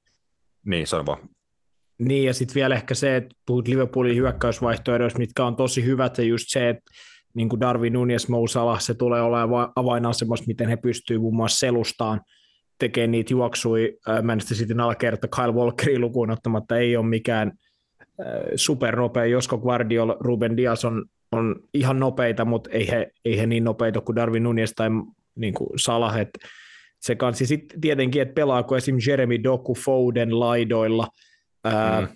niin 0.65 0.87
sano 0.87 1.05
vaan. 1.05 1.29
Niin, 1.99 2.25
ja 2.25 2.33
sitten 2.33 2.55
vielä 2.55 2.75
ehkä 2.75 2.93
se, 2.93 3.15
että 3.15 3.35
puhut 3.45 3.67
Liverpoolin 3.67 4.15
hyökkäysvaihtoehdoista, 4.15 5.19
mitkä 5.19 5.45
on 5.45 5.55
tosi 5.55 5.85
hyvät, 5.85 6.17
ja 6.17 6.23
just 6.23 6.45
se, 6.47 6.69
että 6.69 6.91
niin 7.33 7.49
kuin 7.49 7.59
Darwin 7.59 7.93
Nunes 7.93 8.29
Mousala, 8.29 8.79
se 8.79 8.93
tulee 8.93 9.21
olemaan 9.21 9.71
avainasemassa, 9.75 10.45
miten 10.47 10.69
he 10.69 10.77
pystyvät 10.77 11.21
muun 11.21 11.35
muassa 11.35 11.59
selustaan 11.59 12.21
tekemään 12.79 13.11
niitä 13.11 13.33
juoksui. 13.33 13.97
Manchester 14.23 14.57
Cityn 14.57 14.79
alakerta 14.79 15.27
Kyle 15.27 15.51
Walkerin 15.51 16.01
lukuun 16.01 16.31
ottamatta 16.31 16.77
ei 16.77 16.97
ole 16.97 17.05
mikään 17.05 17.51
supernopea. 18.55 19.25
Josko 19.25 19.57
Guardiol, 19.57 20.15
Ruben 20.19 20.57
Dias 20.57 20.85
on, 20.85 21.05
on 21.31 21.55
ihan 21.73 21.99
nopeita, 21.99 22.45
mutta 22.45 22.69
ei 22.69 22.87
he, 22.87 23.11
ei 23.25 23.39
he 23.39 23.45
niin 23.45 23.63
nopeita 23.63 24.01
kuin 24.01 24.15
Darwin 24.15 24.43
Nunes 24.43 24.73
tai 24.75 24.89
niin 25.35 25.53
kuin 25.53 25.69
Salah. 25.75 26.15
Se 26.99 27.15
kansi 27.15 27.45
sitten 27.45 27.81
tietenkin, 27.81 28.21
että 28.21 28.33
pelaako 28.33 28.77
esim. 28.77 28.97
Jeremy 29.07 29.43
Doku 29.43 29.75
Foden 29.75 30.39
laidoilla, 30.39 31.07
ää, 31.63 32.01
mm. 32.01 32.07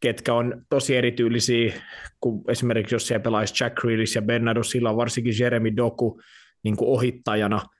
ketkä 0.00 0.34
on 0.34 0.64
tosi 0.70 0.96
erityylisiä, 0.96 1.72
kun 2.20 2.44
esimerkiksi 2.48 2.94
jos 2.94 3.06
siellä 3.06 3.22
pelaisi 3.22 3.64
Jack 3.64 3.76
Grealish 3.76 4.16
ja 4.16 4.22
Bernardo 4.22 4.62
Silva, 4.62 4.96
varsinkin 4.96 5.34
Jeremy 5.40 5.76
Doku 5.76 6.20
niin 6.62 6.76
kuin 6.76 6.88
ohittajana– 6.88 7.60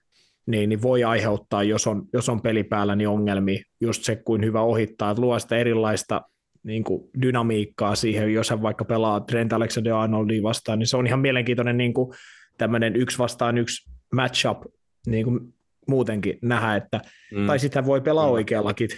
niin, 0.45 0.69
niin 0.69 0.81
voi 0.81 1.03
aiheuttaa, 1.03 1.63
jos 1.63 1.87
on, 1.87 2.05
jos 2.13 2.29
on 2.29 2.41
peli 2.41 2.63
päällä, 2.63 2.95
niin 2.95 3.07
ongelmia. 3.07 3.63
Just 3.81 4.03
se, 4.03 4.15
kuin 4.15 4.43
hyvä 4.43 4.61
ohittaa, 4.61 5.11
että 5.11 5.21
luo 5.21 5.39
sitä 5.39 5.57
erilaista 5.57 6.21
niin 6.63 6.83
kuin 6.83 7.09
dynamiikkaa 7.21 7.95
siihen, 7.95 8.33
jos 8.33 8.49
hän 8.49 8.61
vaikka 8.61 8.85
pelaa 8.85 9.19
Trent 9.19 9.53
Alexander-Arnoldia 9.53 10.43
vastaan, 10.43 10.79
niin 10.79 10.87
se 10.87 10.97
on 10.97 11.07
ihan 11.07 11.19
mielenkiintoinen 11.19 11.77
niin 11.77 11.93
kuin 11.93 12.13
tämmöinen 12.57 12.95
yksi 12.95 13.17
vastaan 13.17 13.57
yksi 13.57 13.91
matchup 14.15 14.61
niin 15.07 15.25
kuin 15.25 15.53
muutenkin 15.87 16.39
nähdä, 16.41 16.75
että, 16.75 17.01
mm. 17.35 17.47
tai 17.47 17.59
sitten 17.59 17.85
voi 17.85 18.01
pelaa 18.01 18.27
mm. 18.27 18.31
oikeallakin 18.31 18.89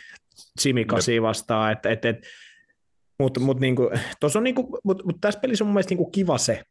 Simikasi 0.60 1.22
vastaan, 1.22 1.72
että, 1.72 1.90
että, 1.90 2.10
että 2.10 2.28
mutta 3.20 3.40
mut, 3.40 3.60
niinku, 3.60 3.90
on 4.36 4.44
niinku, 4.44 4.80
mut, 4.84 5.06
mut 5.06 5.18
tässä 5.22 5.40
pelissä 5.40 5.64
on 5.64 5.68
mun 5.68 5.74
mielestä 5.74 5.92
niinku 5.92 6.10
kiva 6.10 6.38
se, 6.38 6.64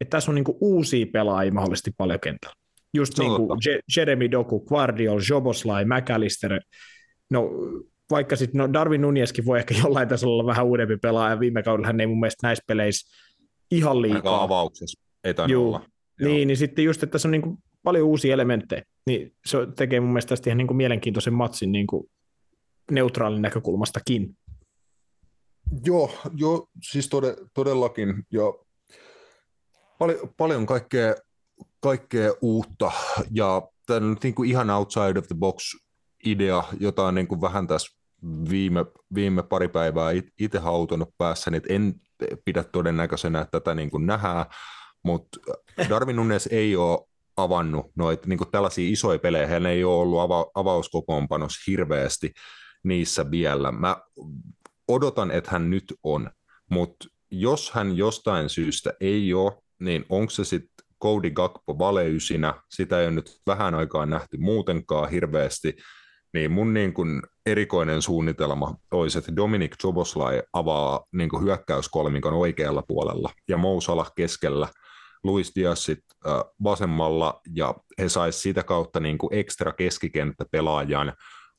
että 0.00 0.10
tässä 0.10 0.30
on 0.30 0.34
niinku 0.34 0.58
uusia 0.60 1.06
pelaajia 1.12 1.52
mahdollisesti 1.52 1.90
paljon 1.96 2.20
kentällä. 2.20 2.54
Just 2.94 3.18
niin 3.18 3.36
kuin 3.36 3.60
Jeremy 3.96 4.30
Doku, 4.30 4.60
Guardiol, 4.60 5.20
Joboslai, 5.30 5.84
McAllister, 5.84 6.60
no 7.30 7.50
vaikka 8.10 8.36
sitten 8.36 8.58
no 8.58 8.72
Darwin 8.72 9.00
Nunieskin 9.00 9.44
voi 9.44 9.58
ehkä 9.58 9.74
jollain 9.82 10.08
tasolla 10.08 10.34
olla 10.34 10.46
vähän 10.46 10.66
uudempi 10.66 10.96
pelaaja, 10.96 11.40
viime 11.40 11.62
kaudella 11.62 11.86
hän 11.86 12.00
ei 12.00 12.06
mun 12.06 12.20
mielestä 12.20 12.46
näissä 12.46 12.64
peleissä 12.66 13.16
ihan 13.70 14.02
liikaa. 14.02 14.18
Aika 14.18 14.42
avauksessa, 14.42 15.02
ei 15.24 15.34
Juu. 15.48 15.68
olla. 15.68 15.86
Niin, 16.20 16.48
niin 16.48 16.56
sitten 16.56 16.84
just, 16.84 17.02
että 17.02 17.12
tässä 17.12 17.28
on 17.28 17.32
niin 17.32 17.42
kuin 17.42 17.58
paljon 17.84 18.06
uusia 18.06 18.34
elementtejä, 18.34 18.82
niin 19.06 19.34
se 19.46 19.58
tekee 19.76 20.00
mun 20.00 20.10
mielestä 20.10 20.28
tästä 20.28 20.50
ihan 20.50 20.58
niin 20.58 20.66
kuin 20.66 20.76
mielenkiintoisen 20.76 21.34
matsin 21.34 21.72
niin 21.72 21.86
kuin 21.86 22.10
neutraalin 22.90 23.42
näkökulmastakin. 23.42 24.36
Joo, 25.84 26.10
joo 26.36 26.68
siis 26.82 27.08
tode, 27.08 27.36
todellakin. 27.54 28.14
Ja 28.32 28.42
paljon, 29.98 30.34
paljon 30.36 30.66
kaikkea 30.66 31.14
kaikkea 31.80 32.32
uutta 32.42 32.92
ja 33.30 33.62
tämä 33.86 34.06
on 34.06 34.16
niin 34.22 34.34
kuin 34.34 34.50
ihan 34.50 34.70
outside 34.70 35.18
of 35.18 35.26
the 35.26 35.34
box 35.38 35.74
idea, 36.26 36.64
jota 36.80 37.06
on 37.06 37.14
niin 37.14 37.28
kuin 37.28 37.40
vähän 37.40 37.66
tässä 37.66 37.98
viime, 38.50 38.84
viime 39.14 39.42
pari 39.42 39.68
päivää 39.68 40.10
itse 40.40 40.58
hautunut 40.58 41.08
päässä, 41.18 41.50
niin 41.50 41.62
en 41.68 41.94
pidä 42.44 42.64
todennäköisenä, 42.64 43.40
että 43.40 43.60
tätä 43.60 43.74
niin 43.74 43.90
kuin 43.90 44.06
nähdään, 44.06 44.46
mutta 45.02 45.38
Darwin 45.88 46.16
Nunes 46.16 46.48
ei 46.52 46.76
ole 46.76 47.08
avannut 47.36 47.86
noita 47.96 48.28
niin 48.28 48.38
tällaisia 48.50 48.92
isoja 48.92 49.18
pelejä, 49.18 49.46
hän 49.46 49.66
ei 49.66 49.84
ole 49.84 50.02
ollut 50.02 50.20
ava, 50.20 50.46
avauskokoonpanossa 50.54 51.70
hirveästi 51.70 52.32
niissä 52.84 53.30
vielä. 53.30 53.72
Mä 53.72 53.96
odotan, 54.88 55.30
että 55.30 55.50
hän 55.50 55.70
nyt 55.70 55.94
on, 56.02 56.30
mutta 56.70 57.08
jos 57.30 57.70
hän 57.70 57.96
jostain 57.96 58.48
syystä 58.48 58.92
ei 59.00 59.34
ole, 59.34 59.52
niin 59.80 60.04
onko 60.08 60.30
se 60.30 60.44
sitten 60.44 60.86
Cody 61.02 61.30
Gakpo 61.30 61.78
valeysinä, 61.78 62.54
sitä 62.70 63.00
ei 63.00 63.06
ole 63.06 63.14
nyt 63.14 63.40
vähän 63.46 63.74
aikaa 63.74 64.06
nähty 64.06 64.36
muutenkaan 64.36 65.10
hirveästi, 65.10 65.76
niin 66.34 66.50
mun 66.52 66.74
niin 66.74 66.94
kuin 66.94 67.22
erikoinen 67.46 68.02
suunnitelma 68.02 68.74
olisi, 68.90 69.18
että 69.18 69.36
Dominic 69.36 69.74
Joboslai 69.84 70.42
avaa 70.52 71.04
niin 71.12 71.42
hyökkäyskolmikon 71.42 72.32
oikealla 72.32 72.82
puolella 72.88 73.30
ja 73.48 73.56
Mousala 73.56 74.06
keskellä, 74.16 74.68
Luis 75.24 75.52
Diasit 75.54 76.04
vasemmalla 76.62 77.40
ja 77.54 77.74
he 77.98 78.08
saisivat 78.08 78.42
sitä 78.42 78.62
kautta 78.62 79.00
niin 79.00 79.18
kuin 79.18 79.34
ekstra 79.34 79.72
keskikenttäpelaajan 79.72 81.12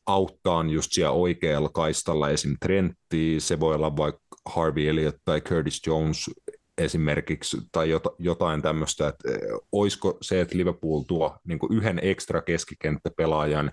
auttaa 0.06 0.66
just 0.70 0.92
siellä 0.92 1.12
oikealla 1.12 1.70
kaistalla 1.70 2.30
esim. 2.30 2.56
Trentti, 2.60 3.40
se 3.40 3.60
voi 3.60 3.76
olla 3.76 3.98
vaikka 3.98 4.22
Harvey 4.46 4.90
Elliott 4.90 5.18
tai 5.26 5.42
Curtis 5.42 5.82
Jones 5.88 6.30
esimerkiksi 6.78 7.58
tai 7.72 7.90
jotain 8.20 8.62
tämmöistä, 8.62 9.08
että 9.08 9.30
olisiko 9.72 10.18
se, 10.22 10.42
että 10.42 10.58
Liverpool 10.58 11.02
tuo 11.08 11.38
niin 11.48 11.60
yhden 11.72 12.00
ekstra 12.04 12.42
keskikenttäpelaajan 12.42 13.72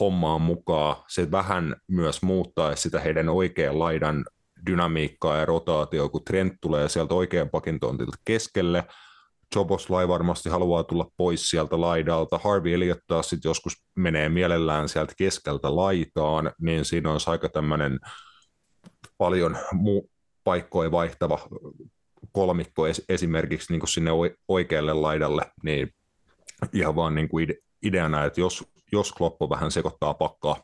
hommaan 0.00 0.40
mukaan, 0.40 0.96
se 1.08 1.30
vähän 1.30 1.76
myös 1.88 2.22
muuttaa 2.22 2.76
sitä 2.76 3.00
heidän 3.00 3.28
oikean 3.28 3.78
laidan 3.78 4.24
dynamiikkaa 4.66 5.36
ja 5.36 5.44
rotaatio, 5.44 6.08
kun 6.08 6.24
Trent 6.24 6.52
tulee 6.60 6.88
sieltä 6.88 7.14
oikean 7.14 7.50
pakin 7.50 7.80
tontilta 7.80 8.18
keskelle, 8.24 8.84
Joboslai 9.56 10.08
varmasti 10.08 10.48
haluaa 10.48 10.84
tulla 10.84 11.10
pois 11.16 11.50
sieltä 11.50 11.80
laidalta, 11.80 12.40
Harvey 12.44 12.74
Elliott 12.74 13.00
taas 13.06 13.30
sitten 13.30 13.48
joskus 13.48 13.72
menee 13.96 14.28
mielellään 14.28 14.88
sieltä 14.88 15.12
keskeltä 15.16 15.76
laitaan, 15.76 16.52
niin 16.60 16.84
siinä 16.84 17.10
on 17.10 17.20
aika 17.26 17.48
tämmöinen 17.48 18.00
paljon 19.18 19.56
muu 19.72 20.10
paikkoja 20.44 20.90
vaihtava 20.90 21.38
kolmikko 22.32 22.86
es, 22.86 23.02
esimerkiksi 23.08 23.72
niin 23.72 23.80
kuin 23.80 23.88
sinne 23.88 24.10
oikealle 24.48 24.92
laidalle, 24.92 25.42
niin 25.62 25.94
ihan 26.72 26.96
vaan 26.96 27.14
niin 27.14 27.28
kuin 27.28 27.54
ideana, 27.82 28.24
että 28.24 28.40
jos, 28.40 28.64
jos 28.92 29.12
Kloppo 29.12 29.50
vähän 29.50 29.70
sekoittaa 29.70 30.14
pakkaa. 30.14 30.56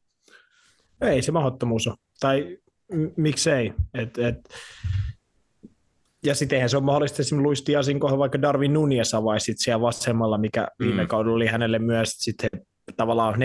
Ei 1.00 1.22
se 1.22 1.32
mahdottomuus 1.32 1.86
ole. 1.86 1.96
Tai 2.20 2.58
miksei. 3.16 3.72
Et, 3.94 4.18
et, 4.18 4.36
ja 6.24 6.34
sittenhän 6.34 6.68
se 6.68 6.76
on 6.76 6.84
mahdollista 6.84 7.22
esimerkiksi 7.22 7.46
Luis 7.46 7.66
Diasin 7.66 8.00
kohdalla 8.00 8.18
vaikka 8.18 8.42
Darwin 8.42 8.72
Nunez 8.72 9.14
avaisi 9.14 9.54
siellä 9.56 9.80
vasemmalla, 9.80 10.38
mikä 10.38 10.68
mm. 10.78 10.86
viime 10.86 11.06
kaudella 11.06 11.36
oli 11.36 11.46
hänelle 11.46 11.78
myös 11.78 12.10
sitten 12.10 12.50
tavallaan 12.96 13.34
4-4-2 13.34 13.38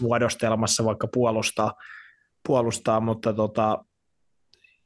muodostelmassa 0.00 0.84
vaikka 0.84 1.06
puolustaa, 1.06 1.72
puolustaa 2.46 3.00
mutta 3.00 3.32
tota, 3.32 3.84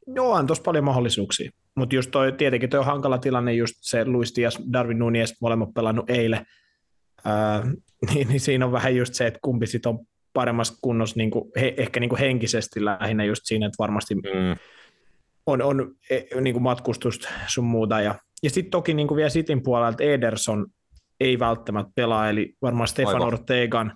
joo, 0.06 0.32
on 0.32 0.46
tuossa 0.46 0.64
paljon 0.64 0.84
mahdollisuuksia. 0.84 1.50
Mutta 1.76 1.94
just 1.94 2.10
toi, 2.10 2.32
tietenkin 2.32 2.70
toi 2.70 2.80
on 2.80 2.86
hankala 2.86 3.18
tilanne, 3.18 3.54
just 3.54 3.74
se 3.80 4.04
Luis 4.04 4.36
Diaz, 4.36 4.58
Darwin 4.72 4.98
Nunez, 4.98 5.32
molemmat 5.40 5.74
pelannut 5.74 6.10
eilen, 6.10 6.46
ää, 7.24 7.62
niin, 8.14 8.28
niin, 8.28 8.40
siinä 8.40 8.66
on 8.66 8.72
vähän 8.72 8.96
just 8.96 9.14
se, 9.14 9.26
että 9.26 9.40
kumpi 9.42 9.66
sit 9.66 9.86
on 9.86 9.98
paremmassa 10.36 10.78
kunnossa 10.82 11.16
niin 11.16 11.30
kuin, 11.30 11.44
he, 11.60 11.74
ehkä 11.76 12.00
niin 12.00 12.10
kuin 12.10 12.18
henkisesti 12.18 12.84
lähinnä 12.84 13.24
just 13.24 13.42
siinä, 13.44 13.66
että 13.66 13.76
varmasti 13.78 14.14
mm 14.14 14.56
on, 15.46 15.62
on 15.62 15.94
e, 16.10 16.40
niin 16.40 16.54
kuin 16.54 16.62
matkustusta 16.62 17.28
sun 17.46 17.64
muuta. 17.64 18.00
Ja, 18.00 18.14
ja 18.42 18.50
sitten 18.50 18.70
toki 18.70 18.94
niin 18.94 19.08
kuin 19.08 19.16
vielä 19.16 19.30
Sitin 19.30 19.62
puolelta 19.62 20.04
Ederson 20.04 20.66
ei 21.20 21.38
välttämättä 21.38 21.92
pelaa, 21.94 22.30
eli 22.30 22.54
varmaan 22.62 22.88
Stefan 22.88 23.14
Aivan. 23.14 23.28
Ortegan, 23.28 23.92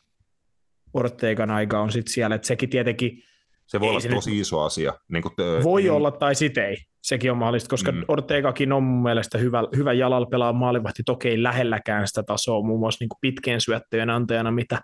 Ortegan 0.94 1.50
aika 1.50 1.80
on 1.80 1.92
sitten 1.92 2.12
siellä, 2.12 2.36
että 2.36 2.46
sekin 2.46 2.70
tietenkin... 2.70 3.22
Se 3.66 3.80
voi 3.80 3.88
olla 3.88 4.00
tosi 4.00 4.30
nyt, 4.30 4.40
iso 4.40 4.60
asia. 4.60 4.92
Niin 5.12 5.22
kuin 5.22 5.34
voi 5.62 5.82
niin... 5.82 5.92
olla 5.92 6.10
tai 6.10 6.34
sitten 6.34 6.64
ei. 6.64 6.76
Sekin 7.02 7.30
on 7.30 7.38
mahdollista, 7.38 7.70
koska 7.70 7.92
mm. 7.92 8.04
Ortegakin 8.08 8.72
on 8.72 8.82
mun 8.82 9.02
mielestä 9.02 9.38
hyvä, 9.38 9.64
hyvä 9.76 9.92
jalalla 9.92 10.26
pelaa 10.26 10.52
maalivahti, 10.52 11.02
toki 11.06 11.28
ei 11.28 11.42
lähelläkään 11.42 12.08
sitä 12.08 12.22
tasoa, 12.22 12.62
muun 12.62 12.80
muassa 12.80 13.02
niin 13.02 13.08
kuin 13.08 13.18
pitkien 13.20 13.60
syöttöjen 13.60 14.10
antajana, 14.10 14.50
mitä, 14.50 14.80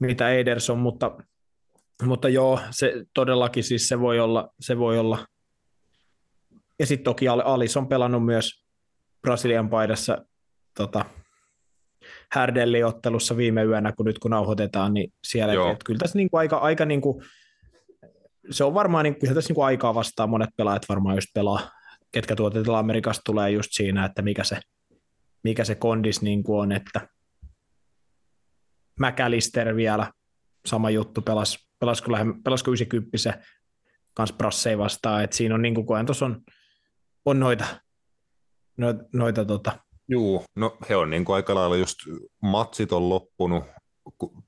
mitä 0.00 0.30
Ederson, 0.30 0.78
mutta, 0.78 1.18
mutta 2.02 2.28
joo, 2.28 2.60
se 2.70 3.04
todellakin 3.14 3.64
siis 3.64 3.88
se 3.88 4.00
voi 4.00 4.20
olla, 4.20 4.48
se 4.60 4.78
voi 4.78 4.98
olla. 4.98 5.26
Ja 6.78 6.86
sitten 6.86 7.04
toki 7.04 7.28
Alis 7.28 7.76
on 7.76 7.88
pelannut 7.88 8.24
myös 8.24 8.64
Brasilian 9.22 9.70
paidassa 9.70 10.24
tota, 10.76 11.04
Härdelli-ottelussa 12.32 13.36
viime 13.36 13.64
yönä, 13.64 13.92
kun 13.92 14.06
nyt 14.06 14.18
kun 14.18 14.30
nauhoitetaan, 14.30 14.94
niin 14.94 15.12
siellä, 15.24 15.52
että 15.52 15.84
kyllä 15.84 15.98
tässä 15.98 16.18
niinku 16.18 16.36
aika, 16.36 16.56
aika 16.56 16.84
niinku, 16.84 17.22
se 18.50 18.64
on 18.64 18.74
varmaan, 18.74 19.04
niin, 19.04 19.18
kyllä 19.18 19.34
tässä 19.34 19.50
niinku 19.50 19.62
aikaa 19.62 19.94
vastaan 19.94 20.30
monet 20.30 20.50
pelaajat 20.56 20.88
varmaan 20.88 21.16
just 21.16 21.28
pelaa, 21.34 21.70
ketkä 22.12 22.36
tuotetaan 22.36 22.78
Amerikasta 22.78 23.22
tulee 23.24 23.50
just 23.50 23.68
siinä, 23.72 24.04
että 24.04 24.22
mikä 24.22 24.44
se, 24.44 24.60
mikä 25.44 25.64
se 25.64 25.74
kondis 25.74 26.22
niinku 26.22 26.58
on, 26.58 26.72
että 26.72 27.08
McAllister 29.00 29.76
vielä, 29.76 30.12
sama 30.66 30.90
juttu, 30.90 31.22
pelas, 31.22 31.68
pelasko, 31.78 32.12
pelasko 32.44 32.70
90 32.70 33.16
kans 34.14 34.32
Brassei 34.32 34.78
vastaan, 34.78 35.24
että 35.24 35.36
siinä 35.36 35.54
on 35.54 35.62
niin 35.62 35.74
kuin 35.74 36.06
tuossa 36.06 36.26
on 36.26 36.42
on 37.24 37.40
noita, 37.40 37.64
noita, 38.76 39.04
noita 39.12 39.44
tota. 39.44 39.78
Juu, 40.08 40.44
no 40.56 40.76
he 40.88 40.96
on 40.96 41.10
niin 41.10 41.24
kuin 41.24 41.36
aika 41.36 41.54
lailla 41.54 41.76
just 41.76 41.98
matsit 42.42 42.92
on 42.92 43.08
loppunut, 43.08 43.64
kun 44.18 44.44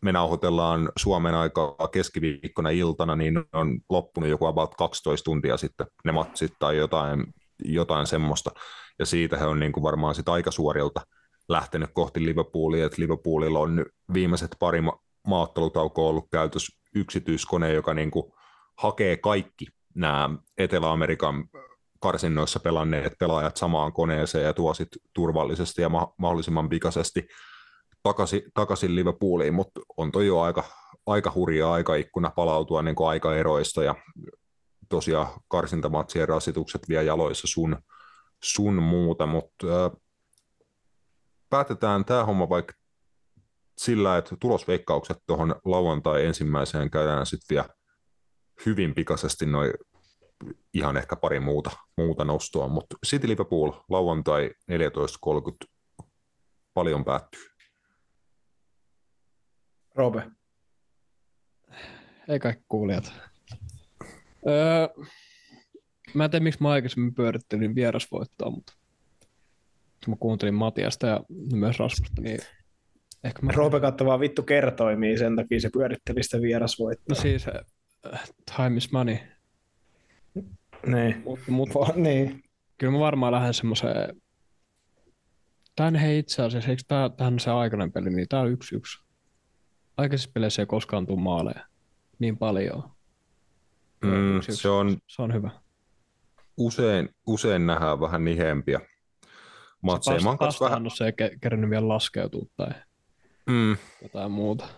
me 0.00 0.12
nauhoitellaan 0.12 0.92
Suomen 0.96 1.34
aikaa 1.34 1.88
keskiviikkona 1.92 2.70
iltana, 2.70 3.16
niin 3.16 3.44
on 3.52 3.80
loppunut 3.88 4.30
joku 4.30 4.46
about 4.46 4.74
12 4.74 5.24
tuntia 5.24 5.56
sitten 5.56 5.86
ne 6.04 6.12
matsit 6.12 6.52
tai 6.58 6.76
jotain, 6.76 7.34
jotain 7.64 8.06
semmoista. 8.06 8.50
Ja 8.98 9.06
siitä 9.06 9.38
he 9.38 9.46
on 9.46 9.60
niin 9.60 9.72
kuin 9.72 9.82
varmaan 9.82 10.14
sit 10.14 10.28
aika 10.28 10.50
suorilta 10.50 11.00
lähtenyt 11.48 11.90
kohti 11.92 12.26
Liverpoolia, 12.26 12.86
että 12.86 13.02
Liverpoolilla 13.02 13.58
on 13.58 13.86
viimeiset 14.12 14.56
pari 14.58 14.80
ma- 14.80 15.00
maattelutaukoa 15.26 16.08
ollut 16.08 16.28
käytös 16.32 16.78
yksityiskone, 16.94 17.72
joka 17.72 17.94
niin 17.94 18.10
kuin 18.10 18.32
hakee 18.76 19.16
kaikki 19.16 19.66
nämä 19.94 20.30
Etelä-Amerikan 20.58 21.48
karsinnoissa 22.00 22.60
pelanneet 22.60 23.12
pelaajat 23.18 23.56
samaan 23.56 23.92
koneeseen 23.92 24.44
ja 24.44 24.52
tuo 24.52 24.74
sit 24.74 24.88
turvallisesti 25.14 25.82
ja 25.82 25.88
ma- 25.88 26.14
mahdollisimman 26.18 26.68
pikaisesti 26.68 27.28
takaisin, 28.02 28.42
takaisin 28.54 28.96
Liverpooliin, 28.96 29.54
mutta 29.54 29.80
on 29.96 30.12
toi 30.12 30.26
jo 30.26 30.40
aika, 30.40 30.64
aika 31.06 31.32
hurja 31.34 31.72
aikaikkuna 31.72 32.30
palautua 32.30 32.82
niin 32.82 32.96
aikaeroista 33.06 33.84
ja 33.84 33.94
tosiaan 34.88 35.26
karsintamatsien 35.48 36.28
rasitukset 36.28 36.88
vie 36.88 37.02
jaloissa 37.02 37.46
sun, 37.46 37.76
sun 38.42 38.82
muuta, 38.82 39.26
mutta 39.26 39.84
äh, 39.84 39.90
päätetään 41.50 42.04
tämä 42.04 42.24
homma 42.24 42.48
vaikka 42.48 42.74
sillä, 43.78 44.18
että 44.18 44.36
tulosveikkaukset 44.40 45.16
tuohon 45.26 45.54
lauantai 45.64 46.26
ensimmäiseen 46.26 46.90
käydään 46.90 47.26
sitten 47.26 47.54
vielä 47.54 47.68
hyvin 48.66 48.94
pikaisesti 48.94 49.46
noin 49.46 49.72
ihan 50.74 50.96
ehkä 50.96 51.16
pari 51.16 51.40
muuta, 51.40 51.70
muuta 51.96 52.24
nostoa, 52.24 52.68
mutta 52.68 52.96
City 53.06 53.28
Liverpool 53.28 53.72
lauantai 53.88 54.50
14.30 55.64 55.68
paljon 56.74 57.04
päättyy. 57.04 57.42
Robe. 59.94 60.30
Ei 62.28 62.38
kaikki 62.38 62.64
kuulijat. 62.68 63.12
Öö, 64.48 65.04
mä 66.14 66.24
en 66.24 66.30
tiedä, 66.30 66.42
miksi 66.42 66.62
mä 66.62 66.70
aikaisemmin 66.70 67.14
pyörittelin 67.14 67.74
vierasvoittoa, 67.74 68.50
mutta 68.50 68.72
mä 70.10 70.16
kuuntelin 70.20 70.54
Matiasta 70.54 71.06
ja 71.06 71.20
myös 71.52 71.78
Rasmusta, 71.78 72.22
niin 72.22 72.38
ehkä 73.24 73.42
mä... 73.42 73.52
Roope 73.52 73.80
katsoi 73.80 74.06
vaan 74.06 74.20
vittu 74.20 74.42
kertoimia, 74.42 75.18
sen 75.18 75.36
takia 75.36 75.60
se 75.60 75.70
pyöritteli 75.72 76.22
sitä 76.22 76.40
vierasvoittoa. 76.40 77.16
No 77.16 77.22
siis, 77.22 77.46
uh, 77.46 78.18
time 78.56 78.76
is 78.76 78.92
money. 78.92 79.16
Niin. 80.86 81.22
Mut, 81.24 81.40
mut, 81.48 81.68
niin. 81.96 82.42
Kyllä 82.78 82.92
mä 82.92 82.98
varmaan 82.98 83.32
lähden 83.32 83.54
semmoiseen... 83.54 84.22
Tän 85.76 85.94
hei 85.94 86.18
itse 86.18 86.42
asiassa, 86.42 86.70
eikö 86.70 86.82
tää, 86.88 87.08
tää 87.08 87.26
on 87.26 87.40
se 87.40 87.50
aikainen 87.50 87.92
peli, 87.92 88.10
niin 88.10 88.28
tää 88.28 88.40
on 88.40 88.50
yksi 88.50 88.76
yksi. 88.76 89.04
Aikaisissa 89.96 90.30
peleissä 90.34 90.62
ei 90.62 90.66
koskaan 90.66 91.06
tule 91.06 91.20
maaleja 91.20 91.66
niin 92.18 92.38
paljon. 92.38 92.82
Mm, 94.04 94.36
yksi, 94.36 94.52
yksi. 94.52 94.62
Se, 94.62 94.68
on, 94.68 94.96
se 95.06 95.22
on 95.22 95.34
hyvä. 95.34 95.50
Usein, 96.56 97.08
usein 97.26 97.66
nähdään 97.66 98.00
vähän 98.00 98.24
nihempiä 98.24 98.80
matseja. 99.82 100.20
Se 100.20 100.26
vasta, 100.40 100.64
vähän... 100.64 100.90
se 100.90 101.04
ei 101.04 101.12
kerännyt 101.40 101.70
vielä 101.70 101.88
laskeutua 101.88 102.46
tai 102.56 102.70
mm. 103.46 103.76
jotain 104.02 104.30
muuta. 104.30 104.68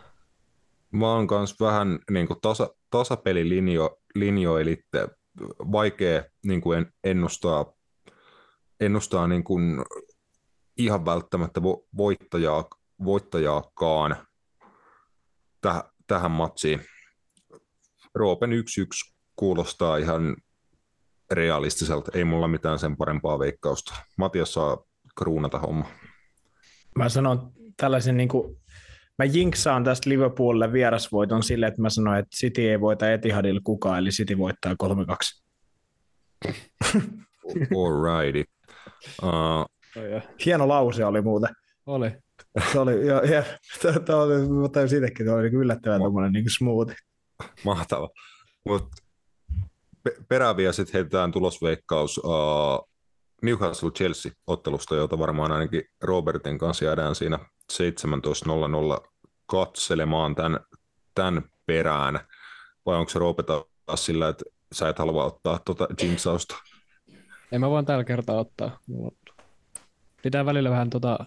Mä 0.91 1.13
oon 1.15 1.27
kanssa 1.27 1.65
vähän 1.65 1.99
niin 2.11 2.27
kuin 2.27 2.41
tasa, 2.41 2.69
tasapelilinjo, 2.91 3.99
linjoilitte 4.15 5.09
vaikea 5.73 6.25
niin 6.45 6.61
kuin 6.61 6.87
ennustaa, 7.05 7.73
ennustaa 8.81 9.27
niin 9.27 9.45
kuin 9.45 9.85
ihan 10.79 11.05
välttämättä 11.05 11.63
voittajaa, 11.97 12.65
voittajaakaan 13.05 14.17
täh, 15.61 15.83
tähän 16.07 16.31
matsiin. 16.31 16.81
Roopen 18.15 18.51
1-1 18.51 18.55
kuulostaa 19.37 19.97
ihan 19.97 20.37
realistiselta. 21.31 22.11
Ei 22.15 22.25
mulla 22.25 22.49
mitään 22.49 22.79
sen 22.79 22.97
parempaa 22.97 23.39
veikkausta. 23.39 23.95
Matias 24.17 24.53
saa 24.53 24.88
kruunata 25.19 25.59
homma. 25.59 25.87
Mä 26.97 27.09
sanon 27.09 27.53
tällaisen 27.77 28.17
niin 28.17 28.29
kuin 28.29 28.59
Mä 29.19 29.25
jinksaan 29.25 29.85
tästä 29.85 30.11
Liverpoolille 30.11 30.73
vierasvoiton 30.73 31.43
sille, 31.43 31.67
että 31.67 31.83
mä 31.83 31.91
sanoin, 31.91 32.19
että 32.19 32.37
City 32.37 32.71
ei 32.71 32.81
voita 32.81 33.13
Etihadilla 33.13 33.61
kukaan, 33.65 33.99
eli 33.99 34.09
City 34.09 34.39
voittaa 34.39 34.75
3-2. 34.85 34.87
Alrighty. 37.85 38.45
Uh, 39.23 39.67
Hieno 40.45 40.69
lause 40.69 41.05
oli 41.05 41.23
muuten. 41.23 41.51
Oli. 41.87 42.13
Se 42.73 42.79
oli, 42.79 43.07
ja, 43.07 43.17
ja 43.17 43.45
tämä 44.05 44.23
oli, 44.23 44.49
mä 44.49 44.69
tajusin 44.69 44.99
itsekin, 44.99 45.29
oli 45.29 45.47
yllättävän 45.47 46.01
tuommoinen 46.01 46.33
niin 46.33 46.51
smooth. 46.59 46.95
Mahtava. 47.65 48.09
Mut 48.65 48.89
pe- 50.03 50.17
perääviä 50.29 50.73
sitten 50.73 50.93
heitetään 50.93 51.33
tulosveikkaus 51.33 52.19
uh, 52.19 52.89
Newcastle-Chelsea-ottelusta, 53.43 54.95
jota 54.97 55.19
varmaan 55.19 55.53
ainakin 55.53 55.83
Robertin 56.03 56.59
kanssa 56.59 56.85
jäädään 56.85 57.15
siinä 57.15 57.39
17.00 57.73 59.09
katselemaan 59.47 60.35
tämän, 60.35 60.61
tämän 61.15 61.43
perään. 61.67 62.21
Vai 62.87 62.97
onko 62.97 63.09
se 63.09 63.19
Roope 63.19 63.43
taas 63.43 64.07
sillä, 64.07 64.29
että 64.29 64.45
sä 64.73 64.89
et 64.89 64.99
halua 64.99 65.25
ottaa 65.25 65.61
tuota 65.65 65.87
jinxausta? 66.03 66.55
En 67.53 67.61
mä 67.61 67.71
vaan 67.71 67.87
tällä 67.87 68.05
kertaa 68.05 68.39
ottaa. 68.41 68.79
Pitää 70.23 70.47
välillä 70.47 70.71
vähän 70.71 70.91
tota, 70.91 71.19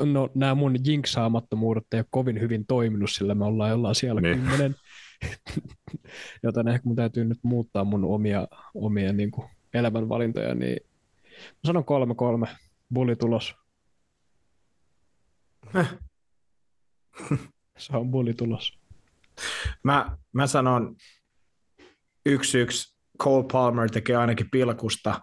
no 0.00 0.30
nämä 0.34 0.54
mun 0.54 0.76
jinksaamattomuudet 0.84 1.84
ei 1.92 1.98
ole 2.00 2.06
kovin 2.10 2.40
hyvin 2.40 2.66
toiminut, 2.66 3.10
sillä 3.10 3.34
me 3.34 3.44
ollaan 3.44 3.70
jollain 3.70 3.94
siellä 3.94 4.20
Niin. 4.20 4.38
kymmenen. 4.40 4.74
Joten 6.42 6.68
ehkä 6.68 6.82
mun 6.88 6.96
täytyy 6.96 7.24
nyt 7.24 7.38
muuttaa 7.42 7.84
mun 7.84 8.04
omia, 8.04 8.48
omia 8.74 9.12
niin 9.12 9.30
kuin 9.30 9.48
elämänvalintoja, 9.74 10.54
niin 10.54 10.76
mä 11.38 11.60
sanon 11.66 11.84
kolme 11.84 12.14
kolme, 12.14 12.46
bulli 12.94 13.16
tulos. 13.16 13.54
Häh. 15.66 15.98
Se 17.78 17.96
on 17.96 18.10
bulli 18.10 18.34
tulos. 18.34 18.78
Mä, 19.82 20.18
mä 20.32 20.46
sanon 20.46 20.96
yksi 22.26 22.58
yksi. 22.58 22.94
Cole 23.22 23.44
Palmer 23.52 23.90
tekee 23.90 24.16
ainakin 24.16 24.50
pilkusta 24.50 25.20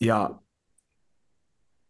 ja 0.00 0.30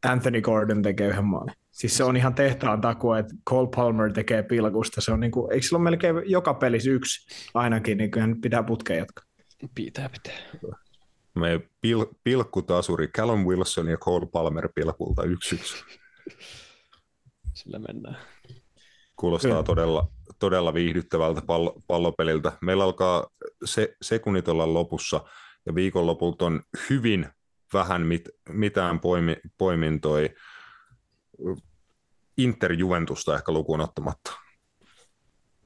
Anthony 0.07 0.41
Gordon 0.41 0.83
tekee 0.83 1.09
yhden 1.09 1.25
maalin. 1.25 1.55
Siis 1.71 1.97
se 1.97 2.05
on 2.05 2.17
ihan 2.17 2.35
tehtaan 2.35 2.81
takua, 2.81 3.19
että 3.19 3.35
Cole 3.49 3.69
Palmer 3.77 4.13
tekee 4.13 4.43
pilkusta. 4.43 5.01
Se 5.01 5.13
on 5.13 5.21
niin 5.21 5.31
kuin, 5.31 5.53
eikö 5.53 5.67
sillä 5.67 5.77
ole 5.77 5.85
melkein 5.85 6.17
joka 6.27 6.55
pelissä 6.55 6.91
yksi 6.91 7.29
ainakin, 7.55 7.99
niin 7.99 8.11
kyllä 8.11 8.37
pitää 8.43 8.63
putkeen 8.63 8.99
jatkaa. 8.99 9.25
Pitää, 9.75 10.09
pitää. 10.09 10.35
Me 11.35 11.61
pil- 11.87 12.14
pilkkutasuri 12.24 13.09
Callum 13.09 13.47
Wilson 13.47 13.89
ja 13.89 13.97
Cole 13.97 14.26
Palmer 14.26 14.68
pilkulta 14.74 15.22
yksi 15.24 15.55
yksi. 15.55 15.85
Sillä 17.55 17.78
mennään. 17.78 18.16
Kuulostaa 19.16 19.51
Kyllä. 19.51 19.62
todella, 19.62 20.09
todella 20.39 20.74
viihdyttävältä 20.74 21.43
pallo, 21.47 21.83
pallopeliltä. 21.87 22.53
Meillä 22.61 22.85
alkaa 22.85 23.26
se, 23.64 23.97
sekunnit 24.03 24.49
olla 24.49 24.74
lopussa 24.74 25.24
ja 25.66 25.74
viikonlopulta 25.74 26.45
on 26.45 26.62
hyvin 26.91 27.28
vähän 27.72 28.07
mit, 28.07 28.28
mitään 28.49 29.01
poimi, 29.01 29.37
poimintoi 29.59 30.35
Inter 32.37 32.72
Juventusta 32.72 33.35
ehkä 33.37 33.53
lukuun 33.53 33.80
ottamatta. 33.80 34.33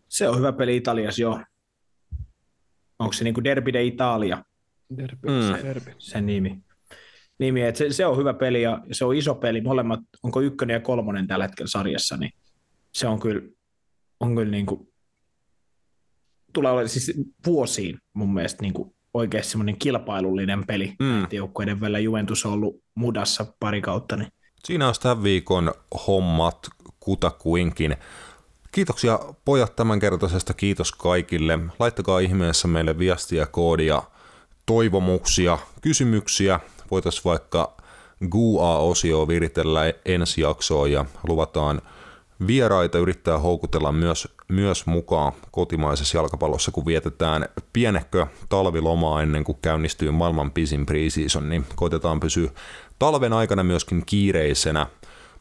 Se 0.08 0.28
on 0.28 0.38
hyvä 0.38 0.52
peli 0.52 0.76
Italiassa, 0.76 1.22
joo. 1.22 1.40
Onko 2.98 3.12
se 3.12 3.24
niin 3.24 3.34
kuin 3.34 3.44
Derby 3.44 3.72
de 3.72 3.84
Italia 3.84 4.44
Derby, 4.96 5.28
Mm. 5.28 5.66
derby. 5.66 5.94
sen 5.98 6.26
nimi? 6.26 6.58
nimi 7.38 7.62
että 7.62 7.78
se, 7.78 7.92
se, 7.92 8.06
on 8.06 8.16
hyvä 8.18 8.34
peli 8.34 8.62
ja 8.62 8.80
se 8.92 9.04
on 9.04 9.14
iso 9.16 9.34
peli. 9.34 9.60
Molemmat, 9.60 10.00
onko 10.22 10.40
ykkönen 10.40 10.74
ja 10.74 10.80
kolmonen 10.80 11.26
tällä 11.26 11.44
hetkellä 11.44 11.68
sarjassa, 11.68 12.16
niin 12.16 12.32
se 12.92 13.08
on 13.08 13.20
kyllä, 13.20 13.42
on 14.20 14.34
kyllä 14.34 14.50
niin 14.50 14.66
kuin, 14.66 14.88
tulee 16.52 16.72
olemaan 16.72 16.88
siis 16.88 17.12
vuosiin 17.46 17.98
mun 18.14 18.34
mielestä 18.34 18.62
niin 18.62 18.74
kuin 18.74 18.94
oikeasti 19.14 19.50
semmoinen 19.50 19.76
kilpailullinen 19.78 20.66
peli. 20.66 20.94
Mm. 21.00 21.26
Joukkueiden 21.32 21.80
välillä 21.80 21.98
Juventus 21.98 22.46
on 22.46 22.52
ollut 22.52 22.82
mudassa 22.94 23.46
pari 23.60 23.80
kautta, 23.80 24.16
niin 24.16 24.28
Siinä 24.64 24.88
on 24.88 24.94
tämän 25.02 25.22
viikon 25.22 25.74
hommat 26.06 26.68
kutakuinkin. 27.00 27.96
Kiitoksia 28.72 29.18
pojat 29.44 29.76
tämänkertaisesta, 29.76 30.54
kiitos 30.54 30.92
kaikille. 30.92 31.58
Laittakaa 31.78 32.18
ihmeessä 32.18 32.68
meille 32.68 32.98
viestiä, 32.98 33.46
koodia, 33.46 34.02
toivomuksia, 34.66 35.58
kysymyksiä. 35.80 36.60
Voitaisiin 36.90 37.24
vaikka 37.24 37.76
GUA-osio 38.30 39.28
viritellä 39.28 39.80
ensi 40.04 40.40
jaksoon 40.40 40.92
ja 40.92 41.04
luvataan 41.28 41.82
vieraita 42.46 42.98
yrittää 42.98 43.38
houkutella 43.38 43.92
myös, 43.92 44.28
myös 44.48 44.86
mukaan 44.86 45.32
kotimaisessa 45.50 46.18
jalkapallossa, 46.18 46.70
kun 46.70 46.86
vietetään 46.86 47.48
pienehkö 47.72 48.26
talvilomaa 48.48 49.22
ennen 49.22 49.44
kuin 49.44 49.58
käynnistyy 49.62 50.10
maailman 50.10 50.50
pisin 50.50 50.86
preseason, 50.86 51.48
niin 51.48 51.66
koitetaan 51.76 52.20
pysyä 52.20 52.50
talven 52.98 53.32
aikana 53.32 53.62
myöskin 53.62 54.06
kiireisenä. 54.06 54.86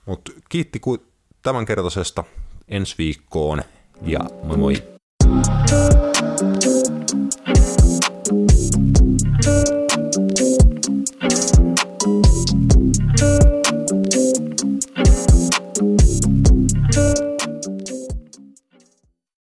Mutta 0.05 0.32
kiitti 0.49 0.80
ku- 0.80 1.03
tämänkertaisesta 1.41 2.23
ensi 2.67 2.95
viikkoon 2.97 3.63
ja 4.01 4.19
moi 4.43 4.57
moi! 4.57 4.84
Thank 9.45 9.69
you. 9.69 9.84